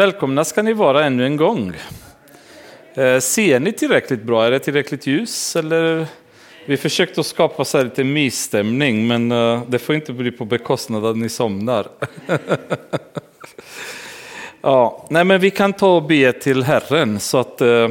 Välkomna 0.00 0.44
ska 0.44 0.62
ni 0.62 0.72
vara 0.72 1.04
ännu 1.04 1.26
en 1.26 1.36
gång. 1.36 1.72
Eh, 2.94 3.18
ser 3.18 3.60
ni 3.60 3.72
tillräckligt 3.72 4.22
bra? 4.22 4.44
Är 4.44 4.50
det 4.50 4.58
tillräckligt 4.58 5.06
ljus? 5.06 5.56
Eller? 5.56 6.06
Vi 6.66 6.76
försökte 6.76 7.24
skapa 7.24 7.64
så 7.64 7.82
lite 7.82 8.04
mysstämning, 8.04 9.06
men 9.06 9.32
eh, 9.32 9.62
det 9.68 9.78
får 9.78 9.94
inte 9.94 10.12
bli 10.12 10.30
på 10.30 10.44
bekostnad 10.44 11.04
av 11.04 11.10
att 11.10 11.16
ni 11.16 11.28
somnar. 11.28 11.86
ja, 14.60 15.06
nej, 15.10 15.24
men 15.24 15.40
vi 15.40 15.50
kan 15.50 15.72
ta 15.72 15.96
och 15.96 16.02
be 16.02 16.32
till 16.32 16.62
Herren 16.62 17.20
så 17.20 17.38
att 17.38 17.62
uh, 17.62 17.88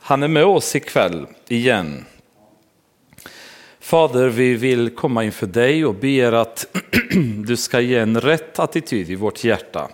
han 0.00 0.22
är 0.22 0.28
med 0.28 0.44
oss 0.44 0.76
ikväll 0.76 1.26
igen. 1.48 2.04
Fader, 3.80 4.28
vi 4.28 4.54
vill 4.54 4.90
komma 4.90 5.24
inför 5.24 5.46
dig 5.46 5.84
och 5.84 5.94
ber 5.94 6.32
att 6.32 6.66
du 7.46 7.56
ska 7.56 7.80
ge 7.80 7.98
en 7.98 8.20
rätt 8.20 8.58
attityd 8.58 9.10
i 9.10 9.14
vårt 9.14 9.44
hjärta. 9.44 9.88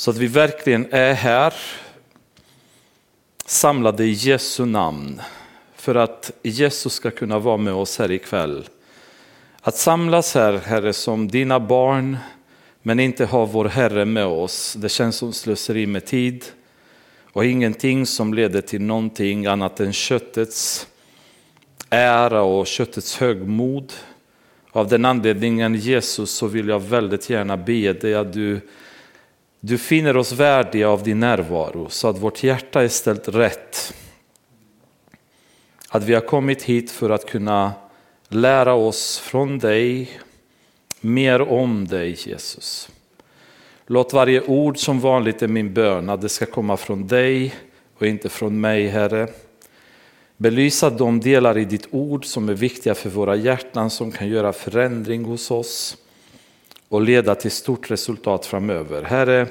Så 0.00 0.10
att 0.10 0.16
vi 0.16 0.26
verkligen 0.26 0.86
är 0.90 1.14
här 1.14 1.54
samlade 3.46 4.04
i 4.04 4.10
Jesu 4.10 4.64
namn 4.64 5.20
för 5.76 5.94
att 5.94 6.30
Jesus 6.42 6.92
ska 6.92 7.10
kunna 7.10 7.38
vara 7.38 7.56
med 7.56 7.74
oss 7.74 7.98
här 7.98 8.10
ikväll. 8.10 8.68
Att 9.60 9.76
samlas 9.76 10.34
här, 10.34 10.52
Herre, 10.58 10.92
som 10.92 11.28
dina 11.28 11.60
barn, 11.60 12.16
men 12.82 13.00
inte 13.00 13.24
ha 13.24 13.44
vår 13.44 13.64
Herre 13.64 14.04
med 14.04 14.26
oss, 14.26 14.74
det 14.78 14.88
känns 14.88 15.16
som 15.16 15.32
slöseri 15.32 15.86
med 15.86 16.06
tid 16.06 16.44
och 17.32 17.44
ingenting 17.44 18.06
som 18.06 18.34
leder 18.34 18.60
till 18.60 18.82
någonting 18.82 19.46
annat 19.46 19.80
än 19.80 19.92
köttets 19.92 20.86
ära 21.90 22.42
och 22.42 22.66
köttets 22.66 23.16
högmod. 23.16 23.92
Av 24.70 24.88
den 24.88 25.04
anledningen, 25.04 25.74
Jesus, 25.74 26.30
så 26.30 26.46
vill 26.46 26.68
jag 26.68 26.80
väldigt 26.80 27.30
gärna 27.30 27.56
be 27.56 27.92
dig 27.92 28.14
att 28.14 28.32
du 28.32 28.60
du 29.60 29.78
finner 29.78 30.16
oss 30.16 30.32
värdiga 30.32 30.88
av 30.88 31.02
din 31.02 31.20
närvaro 31.20 31.88
så 31.88 32.08
att 32.08 32.18
vårt 32.18 32.42
hjärta 32.42 32.82
är 32.82 32.88
ställt 32.88 33.28
rätt. 33.28 33.94
Att 35.88 36.04
vi 36.04 36.14
har 36.14 36.20
kommit 36.20 36.62
hit 36.62 36.90
för 36.90 37.10
att 37.10 37.26
kunna 37.26 37.72
lära 38.28 38.74
oss 38.74 39.18
från 39.18 39.58
dig, 39.58 40.10
mer 41.00 41.40
om 41.40 41.88
dig 41.88 42.16
Jesus. 42.18 42.88
Låt 43.86 44.12
varje 44.12 44.40
ord 44.42 44.78
som 44.78 45.00
vanligt 45.00 45.42
är 45.42 45.48
min 45.48 45.74
bön, 45.74 46.08
att 46.08 46.20
det 46.20 46.28
ska 46.28 46.46
komma 46.46 46.76
från 46.76 47.06
dig 47.06 47.54
och 47.98 48.06
inte 48.06 48.28
från 48.28 48.60
mig 48.60 48.86
Herre. 48.88 49.28
Belysa 50.36 50.90
de 50.90 51.20
delar 51.20 51.58
i 51.58 51.64
ditt 51.64 51.88
ord 51.90 52.24
som 52.24 52.48
är 52.48 52.54
viktiga 52.54 52.94
för 52.94 53.10
våra 53.10 53.36
hjärtan, 53.36 53.90
som 53.90 54.12
kan 54.12 54.28
göra 54.28 54.52
förändring 54.52 55.24
hos 55.24 55.50
oss 55.50 55.96
och 56.90 57.02
leda 57.02 57.34
till 57.34 57.50
stort 57.50 57.90
resultat 57.90 58.46
framöver. 58.46 59.02
Herre, 59.02 59.46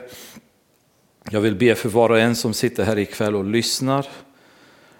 jag 1.30 1.42
vill 1.42 1.56
be 1.56 1.76
för 1.76 1.90
var 1.90 2.10
och 2.10 2.20
en 2.20 2.36
som 2.36 2.54
sitter 2.54 2.84
här 2.84 3.00
ikväll 3.00 3.36
och 3.36 3.46
lyssnar. 3.46 4.08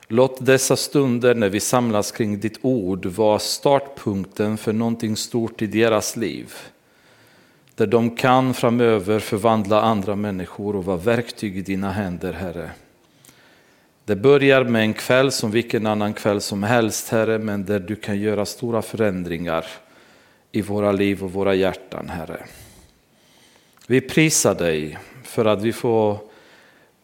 Låt 0.08 0.46
dessa 0.46 0.76
stunder 0.76 1.36
när 1.36 1.50
vi 1.50 1.60
samlas 1.60 2.12
kring 2.12 2.40
ditt 2.40 2.60
ord 2.62 3.06
vara 3.06 3.40
startpunkten 3.40 4.58
för 4.58 4.74
någonting 4.74 5.18
stort 5.18 5.62
i 5.62 5.68
deras 5.68 6.16
liv. 6.16 6.54
Där 7.76 7.88
de 7.88 8.16
kan 8.16 8.54
framöver 8.54 9.20
förvandla 9.20 9.82
andra 9.82 10.16
människor 10.16 10.76
och 10.76 10.86
vara 10.86 10.98
verktyg 10.98 11.58
i 11.58 11.62
dina 11.62 11.92
händer, 11.92 12.34
Herre. 12.34 12.72
Det 14.06 14.16
börjar 14.16 14.64
med 14.64 14.82
en 14.82 14.94
kväll 14.94 15.32
som 15.32 15.52
vilken 15.52 15.86
annan 15.86 16.14
kväll 16.14 16.42
som 16.42 16.64
helst, 16.64 17.10
Herre, 17.10 17.40
men 17.40 17.66
där 17.66 17.80
du 17.80 17.96
kan 17.96 18.20
göra 18.20 18.46
stora 18.46 18.82
förändringar 18.82 19.66
i 20.52 20.62
våra 20.62 20.92
liv 20.92 21.24
och 21.24 21.34
våra 21.34 21.56
hjärtan, 21.56 22.10
Herre. 22.10 22.46
Vi 23.88 24.02
prisar 24.02 24.56
dig 24.56 24.98
för 25.24 25.46
att 25.46 25.62
vi 25.62 25.74
får 25.74 26.18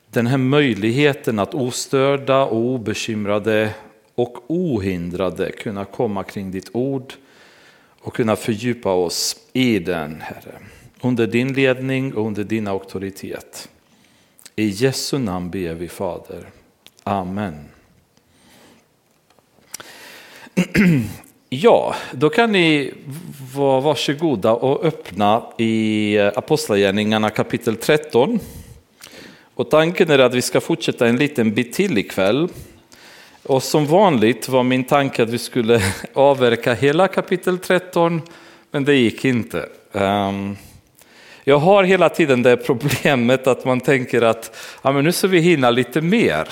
den 0.09 0.27
här 0.27 0.37
möjligheten 0.37 1.39
att 1.39 1.53
ostörda 1.53 2.43
och 2.43 2.57
obekymrade 2.57 3.73
och 4.15 4.51
ohindrade 4.51 5.51
kunna 5.51 5.85
komma 5.85 6.23
kring 6.23 6.51
ditt 6.51 6.69
ord 6.73 7.13
och 7.99 8.15
kunna 8.15 8.35
fördjupa 8.35 8.93
oss 8.93 9.37
i 9.53 9.79
den, 9.79 10.21
Herre. 10.21 10.59
Under 11.01 11.27
din 11.27 11.53
ledning 11.53 12.13
och 12.13 12.27
under 12.27 12.43
din 12.43 12.67
auktoritet. 12.67 13.69
I 14.55 14.65
Jesu 14.65 15.17
namn 15.17 15.49
ber 15.49 15.73
vi 15.73 15.87
Fader. 15.87 16.49
Amen. 17.03 17.69
Ja, 21.61 21.95
då 22.11 22.29
kan 22.29 22.51
ni 22.51 22.93
vara 23.55 23.81
varsågoda 23.81 24.51
och 24.51 24.85
öppna 24.85 25.43
i 25.57 26.15
eh, 26.17 26.27
Apostlagärningarna 26.35 27.29
kapitel 27.29 27.75
13. 27.75 28.39
Och 29.55 29.69
tanken 29.69 30.09
är 30.09 30.19
att 30.19 30.33
vi 30.33 30.41
ska 30.41 30.61
fortsätta 30.61 31.07
en 31.07 31.17
liten 31.17 31.53
bit 31.53 31.73
till 31.73 31.97
ikväll. 31.97 32.47
Och 33.43 33.63
som 33.63 33.85
vanligt 33.85 34.49
var 34.49 34.63
min 34.63 34.83
tanke 34.83 35.23
att 35.23 35.29
vi 35.29 35.37
skulle 35.37 35.81
avverka 36.13 36.73
hela 36.73 37.07
kapitel 37.07 37.57
13, 37.57 38.21
men 38.71 38.83
det 38.83 38.95
gick 38.95 39.25
inte. 39.25 39.69
Ehm, 39.93 40.57
jag 41.43 41.57
har 41.57 41.83
hela 41.83 42.09
tiden 42.09 42.43
det 42.43 42.57
problemet 42.57 43.47
att 43.47 43.65
man 43.65 43.79
tänker 43.79 44.21
att 44.21 44.57
ja, 44.81 44.91
men 44.91 45.03
nu 45.03 45.11
ska 45.11 45.27
vi 45.27 45.39
hinna 45.39 45.69
lite 45.69 46.01
mer. 46.01 46.47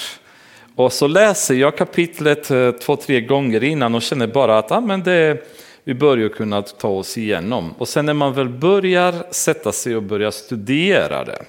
Och 0.76 0.94
så 0.94 1.08
läser 1.08 1.56
jag 1.56 1.78
kapitlet 1.78 2.52
eh, 2.52 2.72
två, 2.72 2.96
tre 2.96 3.22
gånger 3.22 3.64
innan 3.64 3.96
och 3.96 4.02
känner 4.02 4.28
bara 4.28 4.58
att 4.58 4.72
ah, 4.72 4.82
men 4.82 5.04
det, 5.04 5.48
vi 5.84 5.94
börjar 5.94 6.30
kunna 6.30 6.62
ta 6.62 6.88
oss 6.88 7.18
igenom. 7.18 7.74
Och 7.78 7.88
sen 7.88 8.06
när 8.06 8.14
man 8.14 8.34
väl 8.34 8.50
börjar 8.50 9.14
sätta 9.32 9.72
sig 9.72 9.96
och 9.96 10.04
börja 10.04 10.32
studera 10.32 11.24
det, 11.24 11.46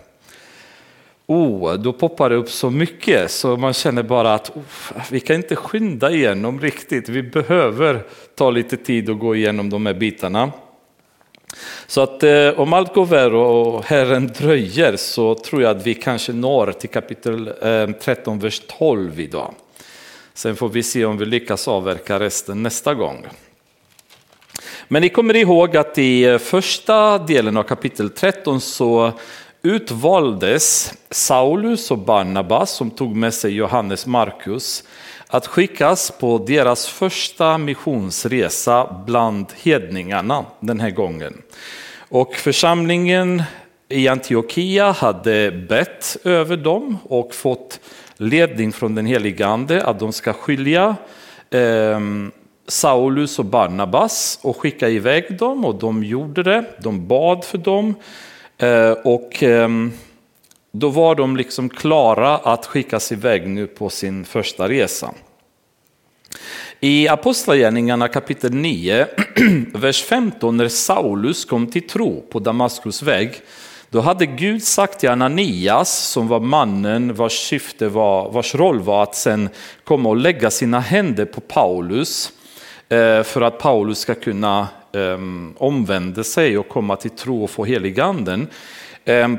oh, 1.26 1.74
då 1.74 1.92
poppar 1.92 2.30
det 2.30 2.36
upp 2.36 2.50
så 2.50 2.70
mycket 2.70 3.30
så 3.30 3.56
man 3.56 3.72
känner 3.72 4.02
bara 4.02 4.34
att 4.34 4.56
oh, 4.56 4.62
vi 5.10 5.20
kan 5.20 5.36
inte 5.36 5.56
skynda 5.56 6.10
igenom 6.10 6.60
riktigt. 6.60 7.08
Vi 7.08 7.22
behöver 7.22 8.02
ta 8.34 8.50
lite 8.50 8.76
tid 8.76 9.10
och 9.10 9.18
gå 9.18 9.36
igenom 9.36 9.70
de 9.70 9.86
här 9.86 9.94
bitarna. 9.94 10.52
Så 11.86 12.00
att 12.00 12.22
eh, 12.22 12.48
om 12.48 12.72
allt 12.72 12.94
går 12.94 13.06
väl 13.06 13.34
och 13.34 13.84
Herren 13.84 14.26
dröjer 14.26 14.96
så 14.96 15.34
tror 15.34 15.62
jag 15.62 15.76
att 15.76 15.86
vi 15.86 15.94
kanske 15.94 16.32
når 16.32 16.72
till 16.72 16.90
kapitel 16.90 17.52
eh, 17.62 17.90
13, 18.00 18.38
vers 18.38 18.62
12 18.78 19.20
idag. 19.20 19.54
Sen 20.34 20.56
får 20.56 20.68
vi 20.68 20.82
se 20.82 21.04
om 21.04 21.18
vi 21.18 21.24
lyckas 21.24 21.68
avverka 21.68 22.20
resten 22.20 22.62
nästa 22.62 22.94
gång. 22.94 23.26
Men 24.88 25.02
ni 25.02 25.08
kommer 25.08 25.36
ihåg 25.36 25.76
att 25.76 25.98
i 25.98 26.24
eh, 26.24 26.38
första 26.38 27.18
delen 27.18 27.56
av 27.56 27.62
kapitel 27.62 28.10
13 28.10 28.60
så 28.60 29.12
utvaldes 29.62 30.94
Saulus 31.10 31.90
och 31.90 31.98
Barnabas 31.98 32.70
som 32.70 32.90
tog 32.90 33.16
med 33.16 33.34
sig 33.34 33.54
Johannes 33.54 34.06
Markus 34.06 34.84
att 35.34 35.46
skickas 35.46 36.10
på 36.10 36.38
deras 36.38 36.86
första 36.86 37.58
missionsresa 37.58 39.02
bland 39.06 39.46
hedningarna 39.62 40.44
den 40.60 40.80
här 40.80 40.90
gången. 40.90 41.42
Och 41.98 42.34
församlingen 42.34 43.42
i 43.88 44.08
Antiochia 44.08 44.92
hade 44.92 45.50
bett 45.50 46.16
över 46.24 46.56
dem 46.56 46.98
och 47.04 47.34
fått 47.34 47.80
ledning 48.16 48.72
från 48.72 48.94
den 48.94 49.06
helige 49.06 49.46
ande 49.46 49.84
att 49.84 49.98
de 49.98 50.12
ska 50.12 50.32
skilja 50.32 50.96
eh, 51.50 52.00
Saulus 52.68 53.38
och 53.38 53.44
Barnabas 53.44 54.38
och 54.42 54.56
skicka 54.56 54.88
iväg 54.88 55.38
dem 55.38 55.64
och 55.64 55.74
de 55.74 56.04
gjorde 56.04 56.42
det. 56.42 56.64
De 56.78 57.08
bad 57.08 57.44
för 57.44 57.58
dem 57.58 57.94
eh, 58.58 58.90
och 58.90 59.42
eh, 59.42 59.68
då 60.76 60.88
var 60.88 61.14
de 61.14 61.36
liksom 61.36 61.68
klara 61.68 62.36
att 62.36 62.66
skickas 62.66 63.12
iväg 63.12 63.48
nu 63.48 63.66
på 63.66 63.90
sin 63.90 64.24
första 64.24 64.68
resa. 64.68 65.14
I 66.80 67.08
Apostlagärningarna 67.08 68.08
kapitel 68.08 68.54
9, 68.54 69.06
vers 69.74 70.02
15, 70.04 70.56
när 70.56 70.68
Saulus 70.68 71.44
kom 71.44 71.66
till 71.66 71.88
tro 71.88 72.20
på 72.30 72.38
Damaskus 72.38 73.02
väg, 73.02 73.40
då 73.90 74.00
hade 74.00 74.26
Gud 74.26 74.62
sagt 74.62 75.00
till 75.00 75.08
Ananias, 75.08 75.98
som 75.98 76.28
var 76.28 76.40
mannen 76.40 77.14
vars 77.14 77.48
syfte 77.48 77.88
var, 77.88 78.30
vars 78.30 78.54
roll 78.54 78.80
var 78.80 79.02
att 79.02 79.14
sen 79.14 79.48
komma 79.84 80.08
och 80.08 80.16
lägga 80.16 80.50
sina 80.50 80.80
händer 80.80 81.24
på 81.24 81.40
Paulus, 81.40 82.32
eh, 82.88 83.22
för 83.22 83.40
att 83.40 83.58
Paulus 83.58 83.98
ska 83.98 84.14
kunna 84.14 84.68
ehm, 84.92 85.54
omvända 85.58 86.24
sig 86.24 86.58
och 86.58 86.68
komma 86.68 86.96
till 86.96 87.10
tro 87.10 87.44
och 87.44 87.50
få 87.50 87.64
heliganden. 87.64 88.48
Ehm, 89.04 89.38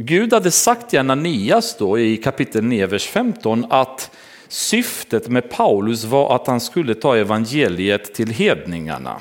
Gud 0.00 0.32
hade 0.32 0.50
sagt 0.50 0.90
till 0.90 0.98
Ananias 0.98 1.76
då 1.78 1.98
i 1.98 2.16
kapitel 2.16 2.64
9, 2.64 2.86
vers 2.86 3.06
15 3.06 3.66
att 3.70 4.10
syftet 4.48 5.28
med 5.28 5.50
Paulus 5.50 6.04
var 6.04 6.36
att 6.36 6.46
han 6.46 6.60
skulle 6.60 6.94
ta 6.94 7.16
evangeliet 7.16 8.14
till 8.14 8.30
hedningarna. 8.30 9.20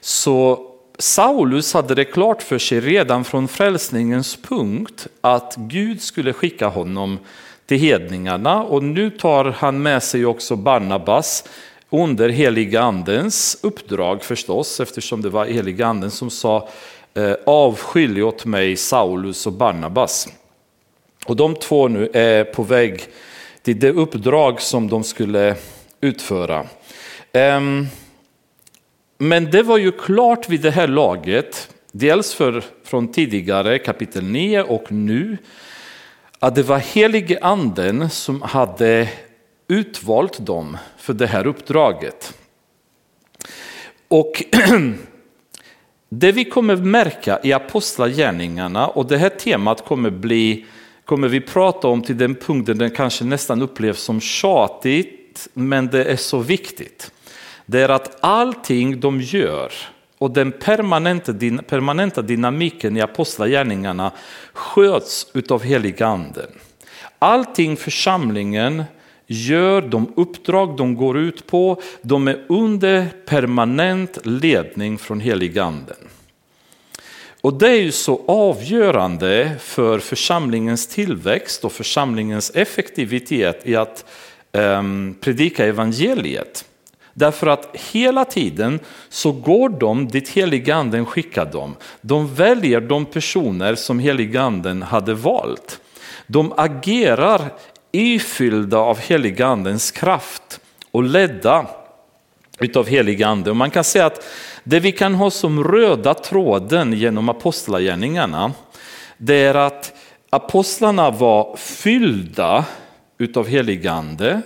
Så 0.00 0.70
Saulus 0.98 1.74
hade 1.74 1.94
det 1.94 2.04
klart 2.04 2.42
för 2.42 2.58
sig 2.58 2.80
redan 2.80 3.24
från 3.24 3.48
frälsningens 3.48 4.36
punkt 4.36 5.06
att 5.20 5.54
Gud 5.56 6.02
skulle 6.02 6.32
skicka 6.32 6.68
honom 6.68 7.18
till 7.66 7.78
hedningarna 7.78 8.62
och 8.62 8.82
nu 8.82 9.10
tar 9.10 9.44
han 9.44 9.82
med 9.82 10.02
sig 10.02 10.26
också 10.26 10.56
Barnabas 10.56 11.44
under 11.90 12.28
heliga 12.28 12.82
andens 12.82 13.58
uppdrag 13.62 14.22
förstås 14.22 14.80
eftersom 14.80 15.22
det 15.22 15.28
var 15.28 15.46
heliga 15.46 15.86
anden 15.86 16.10
som 16.10 16.30
sa 16.30 16.68
Eh, 17.16 17.34
avskilj 17.46 18.22
åt 18.22 18.44
mig 18.44 18.76
Saulus 18.76 19.46
och 19.46 19.52
Barnabas. 19.52 20.28
Och 21.26 21.36
de 21.36 21.54
två 21.54 21.88
nu 21.88 22.10
är 22.12 22.44
på 22.44 22.62
väg 22.62 23.02
till 23.62 23.78
det 23.78 23.90
uppdrag 23.90 24.60
som 24.60 24.88
de 24.88 25.04
skulle 25.04 25.56
utföra. 26.00 26.66
Ehm, 27.32 27.86
men 29.18 29.50
det 29.50 29.62
var 29.62 29.78
ju 29.78 29.92
klart 29.92 30.48
vid 30.48 30.60
det 30.60 30.70
här 30.70 30.88
laget, 30.88 31.68
dels 31.92 32.34
för, 32.34 32.64
från 32.84 33.12
tidigare 33.12 33.78
kapitel 33.78 34.24
9 34.24 34.62
och 34.62 34.92
nu, 34.92 35.38
att 36.38 36.54
det 36.54 36.62
var 36.62 36.78
helige 36.78 37.38
anden 37.42 38.10
som 38.10 38.42
hade 38.42 39.08
utvalt 39.68 40.46
dem 40.46 40.76
för 40.96 41.12
det 41.12 41.26
här 41.26 41.46
uppdraget. 41.46 42.34
Och 44.08 44.42
det 46.08 46.32
vi 46.32 46.44
kommer 46.44 46.76
märka 46.76 47.38
i 47.42 47.52
apostlagärningarna, 47.52 48.88
och 48.88 49.06
det 49.06 49.16
här 49.16 49.28
temat 49.28 49.84
kommer, 49.84 50.10
bli, 50.10 50.64
kommer 51.04 51.28
vi 51.28 51.40
prata 51.40 51.88
om 51.88 52.02
till 52.02 52.18
den 52.18 52.34
punkten 52.34 52.78
den 52.78 52.90
kanske 52.90 53.24
nästan 53.24 53.62
upplevs 53.62 54.00
som 54.02 54.20
tjatigt, 54.20 55.48
men 55.54 55.86
det 55.86 56.04
är 56.04 56.16
så 56.16 56.38
viktigt. 56.38 57.10
Det 57.66 57.80
är 57.80 57.88
att 57.88 58.18
allting 58.20 59.00
de 59.00 59.20
gör 59.20 59.72
och 60.18 60.30
den 60.30 60.52
permanenta, 60.52 61.32
permanenta 61.68 62.22
dynamiken 62.22 62.96
i 62.96 63.00
apostlagärningarna 63.00 64.12
sköts 64.52 65.26
utav 65.34 65.62
heliga 65.62 66.06
anden. 66.06 66.50
Allting 67.18 67.76
församlingen 67.76 68.84
gör, 69.26 69.80
de 69.80 70.12
uppdrag 70.16 70.76
de 70.76 70.94
går 70.94 71.18
ut 71.18 71.46
på, 71.46 71.80
de 72.02 72.28
är 72.28 72.44
under 72.48 73.06
permanent 73.26 74.18
ledning 74.26 74.98
från 74.98 75.20
heliganden. 75.20 75.96
Och 77.40 77.54
det 77.54 77.68
är 77.68 77.82
ju 77.82 77.92
så 77.92 78.22
avgörande 78.26 79.50
för 79.60 79.98
församlingens 79.98 80.86
tillväxt 80.86 81.64
och 81.64 81.72
församlingens 81.72 82.50
effektivitet 82.54 83.60
i 83.64 83.76
att 83.76 84.04
um, 84.52 85.16
predika 85.20 85.66
evangeliet. 85.66 86.64
Därför 87.14 87.46
att 87.46 87.76
hela 87.92 88.24
tiden 88.24 88.80
så 89.08 89.32
går 89.32 89.68
de 89.68 90.08
dit 90.08 90.28
heliganden 90.28 91.06
skickar 91.06 91.44
dem. 91.44 91.76
De 92.00 92.34
väljer 92.34 92.80
de 92.80 93.04
personer 93.04 93.74
som 93.74 93.98
heliganden 93.98 94.82
hade 94.82 95.14
valt. 95.14 95.80
De 96.26 96.52
agerar 96.56 97.50
ifyllda 97.94 98.78
av 98.78 98.98
heligandens 98.98 99.90
kraft 99.90 100.60
och 100.90 101.02
ledda 101.02 101.66
utav 102.58 102.86
heligande. 102.86 103.50
Och 103.50 103.56
man 103.56 103.70
kan 103.70 103.84
säga 103.84 104.06
att 104.06 104.24
det 104.64 104.80
vi 104.80 104.92
kan 104.92 105.14
ha 105.14 105.30
som 105.30 105.64
röda 105.64 106.14
tråden 106.14 106.92
genom 106.92 107.28
apostlagärningarna, 107.28 108.52
det 109.18 109.34
är 109.34 109.54
att 109.54 109.92
apostlarna 110.30 111.10
var 111.10 111.56
fyllda 111.56 112.64
utav 113.18 113.48
heligande, 113.48 114.40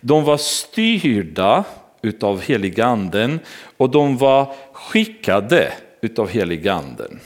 de 0.00 0.24
var 0.24 0.36
styrda 0.36 1.64
utav 2.02 2.40
heliganden 2.40 3.40
och 3.76 3.90
de 3.90 4.18
var 4.18 4.54
skickade 4.72 5.72
utav 6.00 6.28
heliganden. 6.28 7.20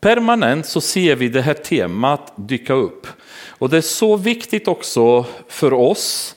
Permanent 0.00 0.66
så 0.66 0.80
ser 0.80 1.16
vi 1.16 1.28
det 1.28 1.42
här 1.42 1.54
temat 1.54 2.32
dyka 2.36 2.72
upp. 2.74 3.06
Och 3.58 3.68
det 3.68 3.76
är 3.76 3.80
så 3.80 4.16
viktigt 4.16 4.68
också 4.68 5.26
för 5.48 5.72
oss 5.72 6.36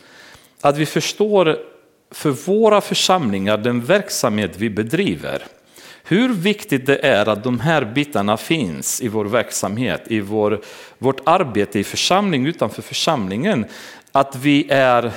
att 0.61 0.77
vi 0.77 0.85
förstår 0.85 1.57
för 2.11 2.29
våra 2.29 2.81
församlingar 2.81 3.57
den 3.57 3.81
verksamhet 3.81 4.51
vi 4.57 4.69
bedriver. 4.69 5.43
Hur 6.03 6.33
viktigt 6.33 6.85
det 6.85 7.05
är 7.05 7.29
att 7.29 7.43
de 7.43 7.59
här 7.59 7.85
bitarna 7.85 8.37
finns 8.37 9.01
i 9.01 9.07
vår 9.07 9.25
verksamhet, 9.25 10.03
i 10.07 10.19
vår, 10.19 10.61
vårt 10.97 11.21
arbete 11.23 11.79
i 11.79 11.83
församling 11.83 12.45
utanför 12.45 12.81
församlingen. 12.81 13.65
Att 14.11 14.35
vi 14.35 14.67
är 14.69 15.11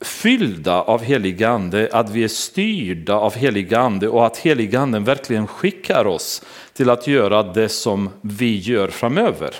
fyllda 0.00 0.82
av 0.82 1.02
helig 1.02 1.44
ande, 1.44 1.88
att 1.92 2.10
vi 2.10 2.24
är 2.24 2.28
styrda 2.28 3.14
av 3.14 3.36
helig 3.36 3.74
ande 3.74 4.08
och 4.08 4.26
att 4.26 4.38
helig 4.38 4.76
anden 4.76 5.04
verkligen 5.04 5.46
skickar 5.46 6.06
oss 6.06 6.42
till 6.72 6.90
att 6.90 7.06
göra 7.06 7.42
det 7.42 7.68
som 7.68 8.10
vi 8.20 8.58
gör 8.58 8.88
framöver. 8.88 9.54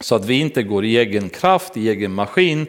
Så 0.00 0.14
att 0.14 0.24
vi 0.24 0.34
inte 0.40 0.62
går 0.62 0.84
i 0.84 0.96
egen 0.96 1.28
kraft, 1.28 1.76
i 1.76 1.88
egen 1.88 2.12
maskin, 2.12 2.66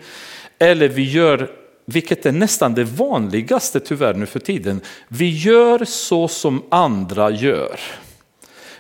eller 0.60 0.88
vi 0.88 1.04
gör, 1.04 1.52
vilket 1.86 2.26
är 2.26 2.32
nästan 2.32 2.74
det 2.74 2.84
vanligaste 2.84 3.80
tyvärr 3.80 4.14
nu 4.14 4.26
för 4.26 4.40
tiden, 4.40 4.82
vi 5.08 5.30
gör 5.30 5.86
så 5.86 6.28
som 6.28 6.64
andra 6.70 7.32
gör. 7.32 7.80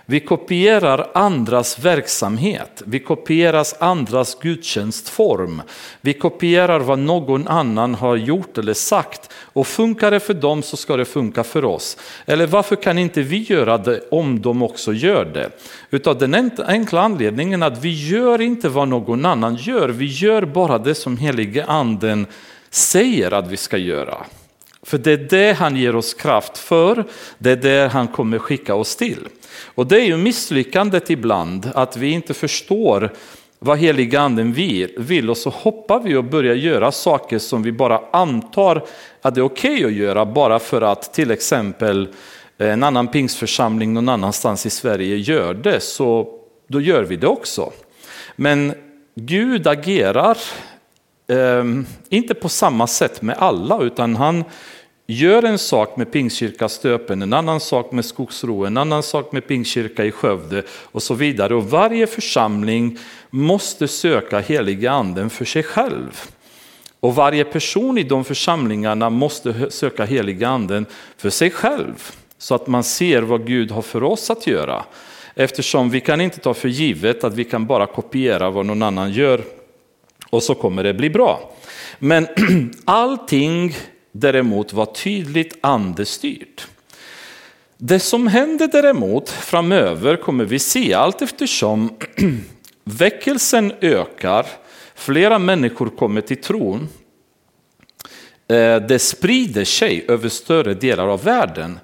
Vi 0.08 0.20
kopierar 0.20 1.08
andras 1.14 1.80
verksamhet, 1.80 2.84
vi 2.86 3.00
kopierar 3.00 3.66
andras 3.80 4.38
gudstjänstform, 4.42 5.62
vi 6.02 6.14
kopierar 6.14 6.80
vad 6.80 7.00
någon 7.00 7.48
annan 7.48 7.96
har 7.96 8.16
gjort 8.16 8.58
eller 8.58 8.74
sagt 8.74 9.30
och 9.36 9.68
funkar 9.68 10.12
det 10.12 10.20
för 10.20 10.34
dem 10.34 10.64
så 10.64 10.78
ska 10.78 10.98
det 10.98 11.06
funka 11.06 11.44
för 11.44 11.66
oss. 11.66 11.98
Eller 12.26 12.48
varför 12.48 12.76
kan 12.76 12.98
inte 12.98 13.22
vi 13.22 13.38
göra 13.38 13.78
det 13.78 14.02
om 14.12 14.42
de 14.42 14.64
också 14.64 14.94
gör 14.94 15.26
det? 15.26 15.50
Utav 15.90 16.18
den 16.18 16.52
enkla 16.68 17.02
anledningen 17.02 17.64
att 17.64 17.84
vi 17.84 18.10
gör 18.10 18.42
inte 18.42 18.70
vad 18.70 18.88
någon 18.88 19.26
annan 19.26 19.56
gör, 19.56 19.90
vi 19.90 20.06
gör 20.06 20.46
bara 20.46 20.78
det 20.78 20.96
som 20.96 21.18
helige 21.18 21.66
anden 21.66 22.28
säger 22.70 23.32
att 23.32 23.48
vi 23.48 23.58
ska 23.58 23.78
göra. 23.78 24.18
För 24.84 24.98
det 24.98 25.12
är 25.12 25.18
det 25.18 25.54
han 25.54 25.76
ger 25.76 25.96
oss 25.96 26.14
kraft 26.14 26.58
för, 26.58 27.04
det 27.38 27.52
är 27.52 27.56
det 27.56 27.90
han 27.94 28.08
kommer 28.08 28.40
skicka 28.40 28.76
oss 28.76 28.96
till. 28.96 29.28
Och 29.66 29.88
det 29.88 30.02
är 30.02 30.06
ju 30.06 30.18
misslyckandet 30.18 31.10
ibland, 31.10 31.72
att 31.76 31.98
vi 31.98 32.12
inte 32.12 32.34
förstår 32.34 33.12
vad 33.60 33.78
heliga 33.78 34.22
anden 34.22 34.54
vill 34.98 35.30
och 35.30 35.38
så 35.38 35.50
hoppar 35.50 36.00
vi 36.00 36.16
och 36.16 36.24
börjar 36.24 36.56
göra 36.56 36.92
saker 36.92 37.40
som 37.40 37.64
vi 37.64 37.72
bara 37.72 38.02
antar 38.12 38.86
att 39.22 39.36
det 39.36 39.42
är 39.42 39.46
okej 39.46 39.76
okay 39.76 39.86
att 39.86 39.94
göra 39.94 40.26
bara 40.26 40.60
för 40.60 40.82
att 40.82 41.14
till 41.14 41.32
exempel 41.32 42.08
eh, 42.58 42.70
en 42.70 42.84
annan 42.84 43.08
pingsförsamling 43.08 43.94
någon 43.94 44.10
annanstans 44.10 44.66
i 44.66 44.70
Sverige 44.70 45.16
gör 45.16 45.54
det, 45.54 45.80
så 45.80 46.28
då 46.68 46.82
gör 46.82 47.04
vi 47.04 47.16
det 47.16 47.28
också. 47.28 47.72
Men 48.36 48.74
Gud 49.16 49.68
agerar 49.68 50.38
eh, 51.28 51.64
inte 52.10 52.34
på 52.34 52.50
samma 52.50 52.88
sätt 52.88 53.22
med 53.22 53.36
alla, 53.40 53.82
utan 53.82 54.16
han 54.16 54.44
Gör 55.08 55.44
en 55.44 55.58
sak 55.58 55.98
med 55.98 56.12
Pingstkyrka 56.12 56.70
Stöpen, 56.70 57.22
en 57.22 57.34
annan 57.34 57.60
sak 57.60 57.92
med 57.92 58.06
Skogsro, 58.06 58.66
en 58.66 58.78
annan 58.78 59.04
sak 59.04 59.32
med 59.32 59.48
Pingstkyrka 59.48 60.06
i 60.06 60.12
Skövde 60.12 60.64
och 60.70 61.04
så 61.04 61.14
vidare. 61.14 61.56
Och 61.56 61.70
varje 61.70 62.08
församling 62.08 62.98
måste 63.30 63.88
söka 63.88 64.40
heliga 64.40 64.92
anden 64.92 65.30
för 65.30 65.46
sig 65.46 65.64
själv. 65.64 66.22
Och 67.00 67.16
varje 67.16 67.44
person 67.44 67.98
i 67.98 68.04
de 68.04 68.26
församlingarna 68.26 69.10
måste 69.10 69.72
söka 69.72 70.06
heliga 70.06 70.48
anden 70.48 70.86
för 71.18 71.30
sig 71.30 71.52
själv. 71.52 72.12
Så 72.38 72.56
att 72.56 72.68
man 72.68 72.84
ser 72.84 73.22
vad 73.22 73.48
Gud 73.48 73.72
har 73.72 73.82
för 73.82 74.04
oss 74.04 74.30
att 74.30 74.48
göra. 74.48 74.84
Eftersom 75.36 75.90
vi 75.90 76.02
kan 76.02 76.22
inte 76.22 76.40
ta 76.40 76.54
för 76.54 76.70
givet 76.70 77.24
att 77.24 77.34
vi 77.34 77.44
kan 77.44 77.66
bara 77.66 77.86
kopiera 77.86 78.50
vad 78.50 78.66
någon 78.66 78.82
annan 78.82 79.12
gör 79.12 79.42
och 80.30 80.44
så 80.44 80.56
kommer 80.56 80.84
det 80.84 80.94
bli 80.94 81.10
bra. 81.10 81.52
Men 82.00 82.28
allting 82.86 83.76
däremot 84.16 84.74
var 84.74 84.86
tydligt 84.86 85.58
andestyrt. 85.62 86.68
Det 87.78 88.00
som 88.00 88.28
händer 88.28 88.68
däremot 88.68 89.30
framöver 89.30 90.16
kommer 90.16 90.46
vi 90.46 90.60
se 90.60 90.94
allt 90.94 91.22
eftersom 91.22 91.90
väckelsen 92.84 93.74
ökar, 93.82 94.46
flera 94.96 95.40
människor 95.40 95.90
kommer 95.90 96.22
till 96.22 96.42
tron, 96.42 96.88
eh, 98.48 98.76
det 98.76 99.00
sprider 99.00 99.66
sig 99.66 100.06
över 100.08 100.30
större 100.30 100.74
delar 100.74 101.08
av 101.08 101.24
världen. 101.24 101.80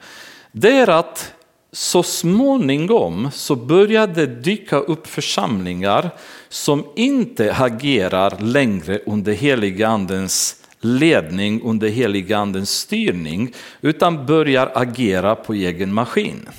Det 0.52 0.72
är 0.72 0.90
att 0.90 1.34
så 1.72 2.04
småningom 2.04 3.30
så 3.34 3.56
börjar 3.56 4.08
det 4.08 4.26
dyka 4.26 4.78
upp 4.78 5.08
församlingar 5.08 6.10
som 6.50 6.86
inte 6.96 7.56
agerar 7.56 8.40
längre 8.40 9.00
under 9.06 9.34
heliga 9.34 9.88
andens 9.88 10.61
ledning 10.82 11.62
under 11.64 11.90
heligandens 11.90 12.80
styrning 12.80 13.54
utan 13.82 14.26
börjar 14.26 14.72
agera 14.74 15.36
på 15.36 15.54
egen 15.54 15.94
maskin. 15.94 16.50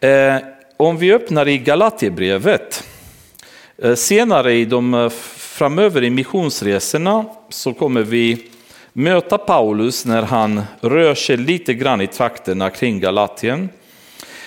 Eh, 0.00 0.36
om 0.76 0.96
vi 0.96 1.12
öppnar 1.12 1.48
i 1.48 1.58
Galaterbrevet 1.58 2.84
eh, 3.78 3.94
senare 3.94 4.54
i 4.54 4.64
de 4.64 4.94
eh, 4.94 5.08
framöver 5.36 6.04
i 6.04 6.10
missionsresorna 6.10 7.24
så 7.48 7.72
kommer 7.72 8.02
vi 8.02 8.48
möta 8.92 9.38
Paulus 9.38 10.04
när 10.04 10.22
han 10.22 10.62
rör 10.80 11.14
sig 11.14 11.36
lite 11.36 11.74
grann 11.74 12.00
i 12.00 12.06
trakterna 12.06 12.70
kring 12.70 13.00
Galatien. 13.00 13.68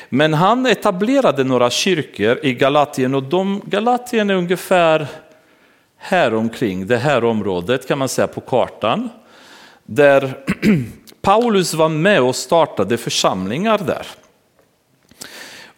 Men 0.10 0.34
han 0.34 0.66
etablerade 0.66 1.44
några 1.44 1.70
kyrkor 1.70 2.40
i 2.44 2.54
Galatien 2.54 3.16
och 3.16 3.24
de 3.24 3.62
Galatien 3.66 4.30
är 4.30 4.34
ungefär 4.34 5.08
här 6.08 6.34
omkring 6.34 6.88
det 6.88 6.98
här 6.98 7.24
området 7.24 7.88
kan 7.88 7.98
man 7.98 8.10
säga 8.10 8.28
på 8.28 8.42
kartan. 8.42 9.10
Där 9.84 10.38
Paulus 11.22 11.74
var 11.74 11.90
med 11.90 12.22
och 12.22 12.36
startade 12.36 12.98
församlingar 12.98 13.78
där. 13.78 14.08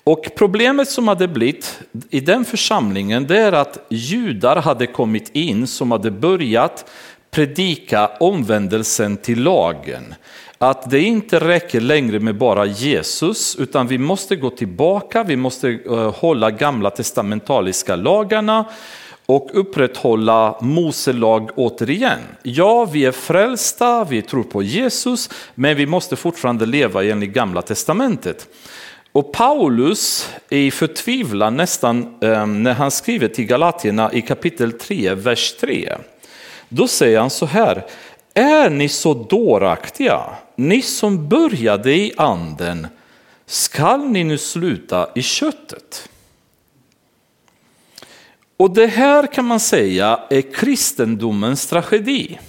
Och 0.03 0.31
problemet 0.35 0.89
som 0.89 1.07
hade 1.07 1.27
blivit 1.27 1.79
i 2.09 2.19
den 2.19 2.45
församlingen 2.45 3.27
det 3.27 3.37
är 3.37 3.51
att 3.51 3.85
judar 3.89 4.55
hade 4.55 4.87
kommit 4.87 5.29
in 5.33 5.67
som 5.67 5.91
hade 5.91 6.11
börjat 6.11 6.89
predika 7.31 8.07
omvändelsen 8.07 9.17
till 9.17 9.43
lagen. 9.43 10.15
Att 10.57 10.89
det 10.89 10.99
inte 10.99 11.39
räcker 11.39 11.81
längre 11.81 12.19
med 12.19 12.35
bara 12.35 12.65
Jesus 12.65 13.55
utan 13.55 13.87
vi 13.87 13.97
måste 13.97 14.35
gå 14.35 14.49
tillbaka, 14.49 15.23
vi 15.23 15.35
måste 15.35 15.69
eh, 15.69 16.15
hålla 16.15 16.51
gamla 16.51 16.89
testamentaliska 16.89 17.95
lagarna 17.95 18.65
och 19.27 19.49
upprätthålla 19.53 20.57
Mose 20.61 21.13
lag 21.13 21.49
återigen. 21.55 22.19
Ja, 22.43 22.85
vi 22.85 23.05
är 23.05 23.11
frälsta, 23.11 24.03
vi 24.03 24.21
tror 24.21 24.43
på 24.43 24.63
Jesus, 24.63 25.29
men 25.55 25.77
vi 25.77 25.85
måste 25.85 26.15
fortfarande 26.15 26.65
leva 26.65 27.03
enligt 27.03 27.33
gamla 27.33 27.61
testamentet. 27.61 28.47
Och 29.11 29.33
Paulus 29.33 30.29
är 30.49 30.57
i 30.57 30.71
förtvivlan 30.71 31.57
nästan 31.57 32.17
ehm, 32.21 32.63
när 32.63 32.73
han 32.73 32.91
skriver 32.91 33.27
till 33.27 33.45
Galatierna 33.45 34.13
i 34.13 34.21
kapitel 34.21 34.71
3, 34.71 35.13
vers 35.13 35.53
3. 35.59 35.97
Då 36.69 36.87
säger 36.87 37.19
han 37.19 37.29
så 37.29 37.45
här, 37.45 37.85
är 38.33 38.69
ni 38.69 38.89
så 38.89 39.13
dåraktiga, 39.13 40.21
ni 40.55 40.81
som 40.81 41.29
började 41.29 41.93
i 41.93 42.13
anden, 42.17 42.87
skall 43.45 44.07
ni 44.07 44.23
nu 44.23 44.37
sluta 44.37 45.09
i 45.15 45.21
köttet? 45.21 46.09
Och 48.57 48.73
det 48.73 48.87
här 48.87 49.27
kan 49.27 49.45
man 49.45 49.59
säga 49.59 50.19
är 50.29 50.41
kristendomens 50.41 51.67
tragedi. 51.67 52.39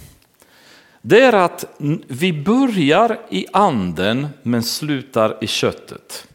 Det 1.03 1.21
är 1.21 1.33
att 1.33 1.65
vi 2.07 2.33
börjar 2.33 3.19
i 3.31 3.47
anden 3.53 4.29
men 4.43 4.63
slutar 4.63 5.37
i 5.41 5.47
köttet. 5.47 6.29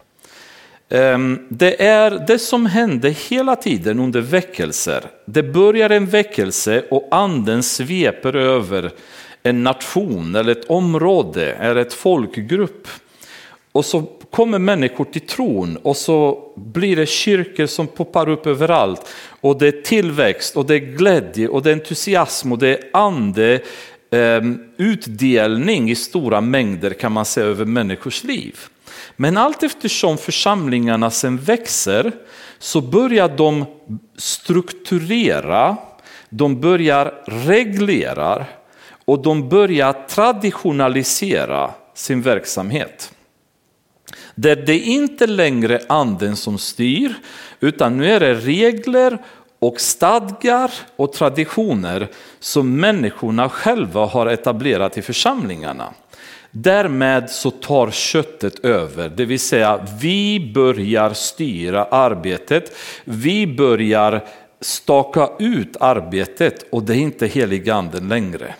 Ehm, 0.89 1.47
det 1.49 1.83
är 1.83 2.23
det 2.27 2.39
som 2.39 2.65
hände 2.65 3.09
hela 3.09 3.55
tiden 3.55 3.99
under 3.99 4.21
väckelser. 4.21 5.03
Det 5.25 5.43
börjar 5.43 5.89
en 5.89 6.05
väckelse 6.05 6.85
och 6.91 7.07
anden 7.11 7.63
sveper 7.63 8.35
över 8.35 8.91
en 9.43 9.63
nation 9.63 10.35
eller 10.35 10.51
ett 10.51 10.69
område 10.69 11.53
eller 11.53 11.81
ett 11.81 11.93
folkgrupp. 11.93 12.87
Och 13.71 13.85
så 13.85 14.03
kommer 14.31 14.59
människor 14.59 15.05
till 15.05 15.27
tron 15.27 15.77
och 15.77 15.97
så 15.97 16.51
blir 16.55 16.95
det 16.95 17.05
kyrkor 17.05 17.65
som 17.65 17.87
poppar 17.87 18.29
upp 18.29 18.47
överallt. 18.47 19.09
Och 19.43 19.57
det 19.57 19.67
är 19.67 19.81
tillväxt 19.81 20.57
och 20.57 20.65
det 20.65 20.75
är 20.75 20.79
glädje 20.79 21.47
och 21.47 21.63
det 21.63 21.69
är 21.69 21.73
entusiasm 21.73 22.51
och 22.51 22.57
det 22.57 22.67
är 22.67 22.89
ande 22.93 23.61
ehm, 24.11 24.59
utdelning 24.77 25.91
i 25.91 25.95
stora 25.95 26.41
mängder 26.41 26.93
kan 26.93 27.11
man 27.11 27.25
säga 27.25 27.45
över 27.45 27.65
människors 27.65 28.23
liv. 28.23 28.59
Men 29.15 29.37
allt 29.37 29.63
eftersom 29.63 30.17
församlingarna 30.17 31.11
sen 31.11 31.37
växer 31.37 32.11
så 32.59 32.81
börjar 32.81 33.37
de 33.37 33.65
strukturera, 34.17 35.77
de 36.29 36.61
börjar 36.61 37.13
reglera 37.25 38.45
och 39.05 39.21
de 39.21 39.49
börjar 39.49 39.93
traditionalisera 40.07 41.71
sin 41.93 42.21
verksamhet. 42.21 43.13
Där 44.35 44.55
det 44.55 44.79
inte 44.79 45.27
längre 45.27 45.77
är 45.77 45.85
anden 45.89 46.35
som 46.35 46.57
styr, 46.57 47.13
utan 47.63 47.97
nu 47.97 48.11
är 48.11 48.19
det 48.19 48.33
regler 48.33 49.17
och 49.59 49.81
stadgar 49.81 50.71
och 50.95 51.13
traditioner 51.13 52.07
som 52.39 52.79
människorna 52.79 53.49
själva 53.49 54.05
har 54.05 54.27
etablerat 54.27 54.97
i 54.97 55.01
församlingarna. 55.01 55.93
Därmed 56.51 57.29
så 57.29 57.51
tar 57.51 57.91
köttet 57.91 58.65
över, 58.65 59.09
det 59.09 59.25
vill 59.25 59.39
säga 59.39 59.85
vi 60.01 60.51
börjar 60.55 61.13
styra 61.13 61.83
arbetet, 61.83 62.75
vi 63.03 63.47
börjar 63.47 64.23
staka 64.61 65.29
ut 65.39 65.77
arbetet 65.79 66.65
och 66.71 66.83
det 66.83 66.93
är 66.93 66.97
inte 66.97 67.27
heliganden 67.27 68.07
längre. 68.07 68.55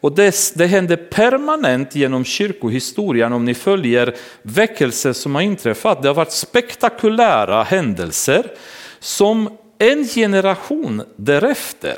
Och 0.00 0.14
det, 0.14 0.52
det 0.54 0.66
händer 0.66 0.96
permanent 0.96 1.94
genom 1.94 2.24
kyrkohistorien 2.24 3.32
om 3.32 3.44
ni 3.44 3.54
följer 3.54 4.16
väckelser 4.42 5.12
som 5.12 5.34
har 5.34 5.42
inträffat. 5.42 6.02
Det 6.02 6.08
har 6.08 6.14
varit 6.14 6.32
spektakulära 6.32 7.62
händelser 7.62 8.52
som 8.98 9.58
en 9.78 10.04
generation 10.04 11.02
därefter 11.16 11.96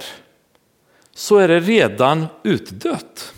så 1.14 1.36
är 1.36 1.48
det 1.48 1.60
redan 1.60 2.26
utdött. 2.42 3.32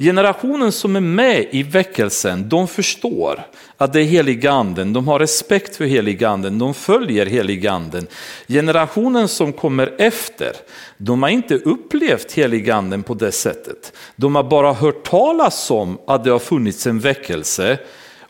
Generationen 0.00 0.72
som 0.72 0.96
är 0.96 1.00
med 1.00 1.46
i 1.50 1.62
väckelsen, 1.62 2.48
de 2.48 2.68
förstår 2.68 3.46
att 3.76 3.92
det 3.92 4.00
är 4.00 4.04
heliganden, 4.04 4.92
de 4.92 5.08
har 5.08 5.18
respekt 5.18 5.76
för 5.76 5.84
heliganden, 5.84 6.58
de 6.58 6.74
följer 6.74 7.26
heliganden. 7.26 8.06
Generationen 8.48 9.28
som 9.28 9.52
kommer 9.52 9.94
efter, 9.98 10.52
de 10.96 11.22
har 11.22 11.30
inte 11.30 11.54
upplevt 11.54 12.32
heliganden 12.32 13.02
på 13.02 13.14
det 13.14 13.32
sättet. 13.32 13.92
De 14.16 14.34
har 14.34 14.42
bara 14.42 14.72
hört 14.72 15.04
talas 15.04 15.70
om 15.70 15.98
att 16.06 16.24
det 16.24 16.30
har 16.30 16.38
funnits 16.38 16.86
en 16.86 17.00
väckelse 17.00 17.78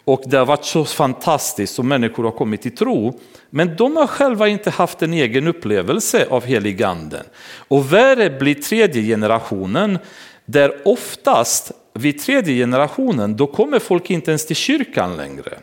och 0.04 0.22
det 0.26 0.36
har 0.36 0.46
varit 0.46 0.64
så 0.64 0.84
fantastiskt 0.84 1.78
och 1.78 1.84
människor 1.84 2.24
har 2.24 2.30
kommit 2.30 2.62
till 2.62 2.76
tro. 2.76 3.20
Men 3.50 3.76
de 3.76 3.96
har 3.96 4.06
själva 4.06 4.48
inte 4.48 4.70
haft 4.70 5.02
en 5.02 5.12
egen 5.12 5.46
upplevelse 5.46 6.26
av 6.30 6.44
heliganden. 6.44 7.24
Och 7.68 7.92
värre 7.92 8.30
blir 8.30 8.54
tredje 8.54 9.02
generationen 9.02 9.98
där 10.50 10.72
oftast 10.84 11.72
vid 11.94 12.20
tredje 12.20 12.54
generationen 12.54 13.36
då 13.36 13.46
kommer 13.46 13.78
folk 13.78 14.10
inte 14.10 14.30
ens 14.30 14.46
till 14.46 14.56
kyrkan 14.56 15.16
längre. 15.16 15.58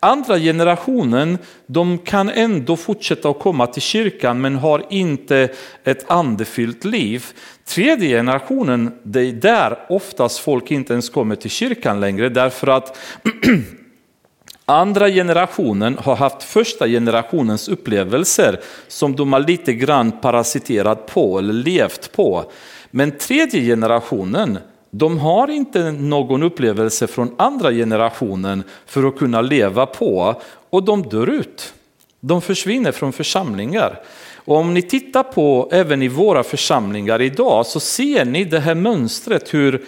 Andra 0.00 0.38
generationen 0.38 1.38
de 1.66 1.98
kan 1.98 2.28
ändå 2.28 2.76
fortsätta 2.76 3.28
att 3.28 3.38
komma 3.38 3.66
till 3.66 3.82
kyrkan 3.82 4.40
men 4.40 4.56
har 4.56 4.86
inte 4.90 5.48
ett 5.84 6.10
andefyllt 6.10 6.84
liv. 6.84 7.26
Tredje 7.64 8.08
generationen, 8.08 8.92
det 9.02 9.20
är 9.20 9.32
där 9.32 9.78
oftast 9.88 10.38
folk 10.38 10.70
inte 10.70 10.92
ens 10.92 11.10
kommer 11.10 11.36
till 11.36 11.50
kyrkan 11.50 12.00
längre 12.00 12.28
därför 12.28 12.66
att 12.66 12.98
Andra 14.68 15.08
generationen 15.08 15.98
har 15.98 16.16
haft 16.16 16.42
första 16.42 16.88
generationens 16.88 17.68
upplevelser 17.68 18.60
som 18.88 19.16
de 19.16 19.32
har 19.32 19.40
lite 19.40 19.72
grann 19.74 20.12
parasiterat 20.12 21.06
på 21.06 21.38
eller 21.38 21.52
levt 21.52 22.12
på. 22.12 22.50
Men 22.96 23.18
tredje 23.18 23.60
generationen, 23.60 24.58
de 24.90 25.18
har 25.18 25.50
inte 25.50 25.92
någon 25.92 26.42
upplevelse 26.42 27.06
från 27.06 27.34
andra 27.38 27.72
generationen 27.72 28.62
för 28.86 29.08
att 29.08 29.18
kunna 29.18 29.40
leva 29.40 29.86
på 29.86 30.40
och 30.70 30.84
de 30.84 31.02
dör 31.02 31.30
ut. 31.30 31.74
De 32.20 32.42
försvinner 32.42 32.92
från 32.92 33.12
församlingar. 33.12 34.02
Och 34.34 34.56
om 34.56 34.74
ni 34.74 34.82
tittar 34.82 35.22
på 35.22 35.68
även 35.72 36.02
i 36.02 36.08
våra 36.08 36.42
församlingar 36.42 37.22
idag 37.22 37.66
så 37.66 37.80
ser 37.80 38.24
ni 38.24 38.44
det 38.44 38.60
här 38.60 38.74
mönstret 38.74 39.54
hur 39.54 39.84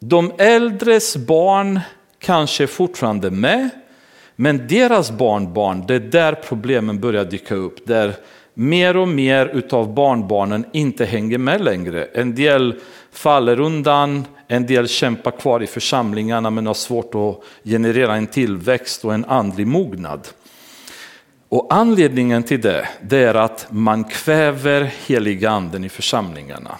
de 0.00 0.32
äldres 0.38 1.16
barn 1.16 1.80
kanske 2.18 2.66
fortfarande 2.66 3.30
med, 3.30 3.70
men 4.36 4.68
deras 4.68 5.10
barnbarn, 5.10 5.84
det 5.88 5.94
är 5.94 6.00
där 6.00 6.34
problemen 6.34 7.00
börjar 7.00 7.24
dyka 7.24 7.54
upp. 7.54 7.86
Där 7.86 8.14
mer 8.54 8.96
och 8.96 9.08
mer 9.08 9.46
utav 9.46 9.94
barnbarnen 9.94 10.64
inte 10.72 11.04
hänger 11.04 11.38
med 11.38 11.64
längre. 11.64 12.04
En 12.04 12.34
del 12.34 12.74
faller 13.12 13.60
undan, 13.60 14.26
en 14.48 14.66
del 14.66 14.88
kämpar 14.88 15.30
kvar 15.30 15.62
i 15.62 15.66
församlingarna 15.66 16.50
men 16.50 16.66
har 16.66 16.74
svårt 16.74 17.14
att 17.14 17.42
generera 17.64 18.16
en 18.16 18.26
tillväxt 18.26 19.04
och 19.04 19.14
en 19.14 19.24
andlig 19.24 19.66
mognad. 19.66 20.28
Och 21.48 21.66
anledningen 21.70 22.42
till 22.42 22.60
det, 22.60 22.88
det 23.02 23.18
är 23.18 23.34
att 23.34 23.66
man 23.70 24.04
kväver 24.04 24.90
heliga 25.06 25.50
anden 25.50 25.84
i 25.84 25.88
församlingarna. 25.88 26.78